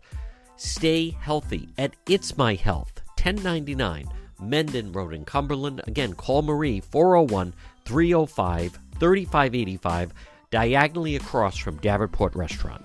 Stay 0.56 1.10
healthy 1.10 1.68
at 1.78 1.94
It's 2.06 2.36
My 2.38 2.54
Health, 2.54 3.02
1099 3.20 4.08
Mendon 4.40 4.92
Road 4.92 5.12
in 5.12 5.24
Cumberland. 5.24 5.82
Again, 5.86 6.14
call 6.14 6.42
Marie 6.42 6.80
401 6.80 7.54
305 7.84 8.78
3585, 8.98 10.14
diagonally 10.50 11.16
across 11.16 11.56
from 11.56 11.78
Davenport 11.78 12.34
Restaurant. 12.34 12.84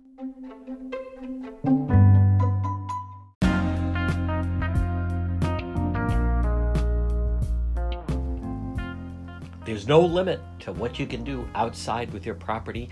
There's 9.71 9.87
no 9.87 10.01
limit 10.01 10.41
to 10.59 10.73
what 10.73 10.99
you 10.99 11.07
can 11.07 11.23
do 11.23 11.47
outside 11.55 12.11
with 12.11 12.25
your 12.25 12.35
property. 12.35 12.89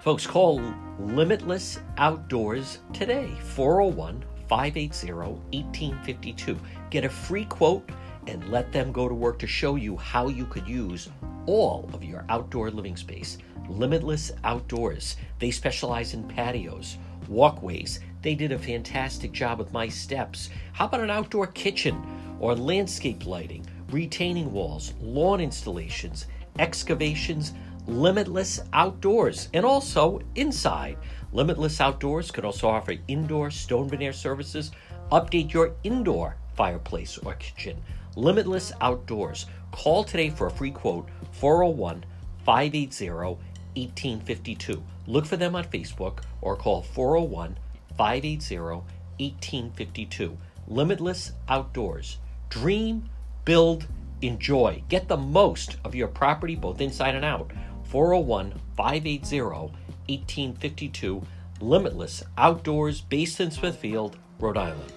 Folks, 0.00 0.26
call 0.26 0.60
Limitless 0.98 1.78
Outdoors 1.96 2.80
today, 2.92 3.30
401 3.54 4.24
580 4.48 5.12
1852. 5.12 6.58
Get 6.90 7.04
a 7.04 7.08
free 7.08 7.44
quote 7.44 7.88
and 8.26 8.50
let 8.50 8.72
them 8.72 8.90
go 8.90 9.08
to 9.08 9.14
work 9.14 9.38
to 9.38 9.46
show 9.46 9.76
you 9.76 9.96
how 9.96 10.26
you 10.26 10.44
could 10.46 10.66
use 10.66 11.08
all 11.46 11.88
of 11.92 12.02
your 12.02 12.24
outdoor 12.30 12.72
living 12.72 12.96
space. 12.96 13.38
Limitless 13.68 14.32
Outdoors. 14.42 15.18
They 15.38 15.52
specialize 15.52 16.14
in 16.14 16.26
patios 16.26 16.98
walkways. 17.28 18.00
They 18.22 18.34
did 18.34 18.50
a 18.50 18.58
fantastic 18.58 19.30
job 19.30 19.60
with 19.60 19.72
my 19.72 19.88
steps. 19.88 20.50
How 20.72 20.86
about 20.86 21.00
an 21.00 21.10
outdoor 21.10 21.46
kitchen 21.46 22.04
or 22.40 22.56
landscape 22.56 23.24
lighting, 23.24 23.64
retaining 23.90 24.52
walls, 24.52 24.92
lawn 25.00 25.40
installations, 25.40 26.26
excavations, 26.58 27.52
limitless 27.86 28.60
outdoors, 28.72 29.48
and 29.54 29.64
also 29.64 30.20
inside. 30.34 30.98
Limitless 31.32 31.80
Outdoors 31.80 32.30
could 32.30 32.44
also 32.44 32.68
offer 32.68 32.94
indoor 33.06 33.50
stone 33.50 33.88
veneer 33.88 34.12
services, 34.12 34.70
update 35.12 35.52
your 35.52 35.74
indoor 35.84 36.36
fireplace 36.56 37.18
or 37.18 37.34
kitchen. 37.34 37.82
Limitless 38.16 38.72
Outdoors. 38.80 39.46
Call 39.70 40.04
today 40.04 40.30
for 40.30 40.46
a 40.46 40.50
free 40.50 40.70
quote 40.70 41.08
401 41.32 42.04
580 42.44 43.10
1852. 43.10 44.82
Look 45.06 45.26
for 45.26 45.36
them 45.36 45.54
on 45.54 45.64
Facebook 45.64 46.20
or 46.40 46.56
call 46.56 46.82
401 46.82 47.58
580 47.96 48.58
1852. 48.58 50.38
Limitless 50.66 51.32
Outdoors. 51.48 52.18
Dream, 52.48 53.08
build, 53.48 53.86
enjoy. 54.20 54.82
Get 54.90 55.08
the 55.08 55.16
most 55.16 55.78
of 55.82 55.94
your 55.94 56.08
property 56.08 56.54
both 56.54 56.82
inside 56.82 57.14
and 57.14 57.24
out. 57.24 57.50
401 57.84 58.52
580 58.76 59.40
1852. 59.40 61.22
Limitless 61.62 62.22
Outdoors, 62.36 63.00
based 63.00 63.40
in 63.40 63.50
Smithfield, 63.50 64.18
Rhode 64.38 64.58
Island. 64.58 64.92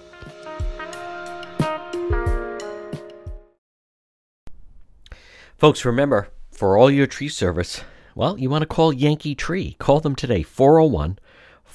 Folks, 5.56 5.86
remember, 5.86 6.28
for 6.50 6.76
all 6.76 6.90
your 6.90 7.06
tree 7.06 7.30
service, 7.30 7.80
well, 8.14 8.38
you 8.38 8.50
want 8.50 8.60
to 8.60 8.66
call 8.66 8.92
Yankee 8.92 9.34
Tree. 9.34 9.76
Call 9.78 10.00
them 10.00 10.14
today, 10.14 10.42
401 10.42 11.18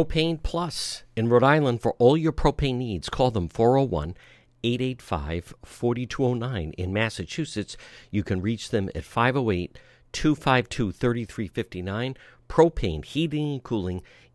Propane 0.00 0.42
Plus 0.42 1.02
in 1.16 1.28
Rhode 1.28 1.42
Island 1.42 1.82
for 1.82 1.92
all 1.98 2.16
your 2.16 2.32
propane 2.32 2.76
needs. 2.76 3.08
Call 3.08 3.30
them 3.30 3.48
401 3.48 4.16
885 4.62 5.54
4209. 5.64 6.72
In 6.78 6.92
Massachusetts, 6.92 7.76
you 8.10 8.22
can 8.22 8.40
reach 8.40 8.70
them 8.70 8.88
at 8.94 9.04
508 9.04 9.78
252 10.12 10.92
3359. 10.92 12.16
Propane, 12.48 13.04
heating 13.04 13.52
and 13.52 13.62
cooling. 13.62 14.02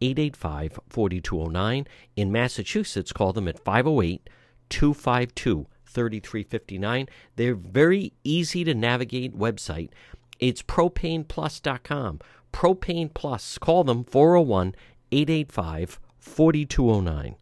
885 0.00 0.80
4209. 0.88 1.86
In 2.16 2.32
Massachusetts, 2.32 3.12
call 3.12 3.32
them 3.32 3.48
at 3.48 3.58
508 3.58 4.28
252 4.68 5.66
3359. 5.86 7.08
They're 7.36 7.54
very 7.54 8.12
easy 8.24 8.64
to 8.64 8.74
navigate 8.74 9.36
website. 9.36 9.90
It's 10.38 10.62
propaneplus.com. 10.62 12.20
Propane 12.52 13.12
Plus. 13.12 13.58
Call 13.58 13.84
them 13.84 14.04
401 14.04 14.74
885 15.12 16.00
4209. 16.18 17.36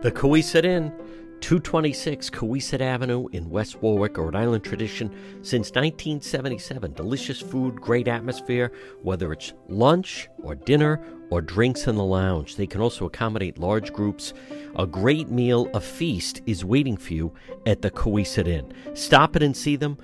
The 0.00 0.12
Cowesett 0.12 0.64
Inn 0.64 0.92
226 1.40 2.30
Cowesett 2.30 2.80
Avenue 2.80 3.28
in 3.32 3.48
West 3.48 3.80
Warwick, 3.80 4.16
Rhode 4.16 4.34
Island 4.34 4.64
tradition 4.64 5.08
since 5.42 5.70
1977. 5.70 6.92
Delicious 6.92 7.40
food, 7.40 7.80
great 7.80 8.08
atmosphere, 8.08 8.72
whether 9.02 9.32
it's 9.32 9.54
lunch 9.68 10.28
or 10.42 10.54
dinner 10.54 11.00
or 11.30 11.40
drinks 11.40 11.86
in 11.86 11.96
the 11.96 12.04
lounge. 12.04 12.56
They 12.56 12.66
can 12.66 12.80
also 12.80 13.06
accommodate 13.06 13.58
large 13.58 13.92
groups. 13.92 14.34
A 14.76 14.86
great 14.86 15.28
meal, 15.28 15.70
a 15.74 15.80
feast 15.80 16.42
is 16.46 16.64
waiting 16.64 16.96
for 16.96 17.14
you 17.14 17.32
at 17.66 17.82
the 17.82 17.90
Cowesett 17.90 18.48
Inn. 18.48 18.72
Stop 18.94 19.36
it 19.36 19.42
and 19.42 19.56
see 19.56 19.76
them 19.76 19.98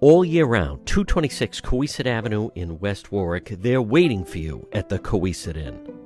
all 0.00 0.24
year 0.24 0.46
round. 0.46 0.84
226 0.86 1.60
Cowesett 1.60 2.06
Avenue 2.06 2.50
in 2.54 2.78
West 2.80 3.12
Warwick. 3.12 3.54
They're 3.60 3.82
waiting 3.82 4.24
for 4.24 4.38
you 4.38 4.68
at 4.72 4.88
the 4.88 4.98
Cowesett 4.98 5.56
Inn. 5.56 6.01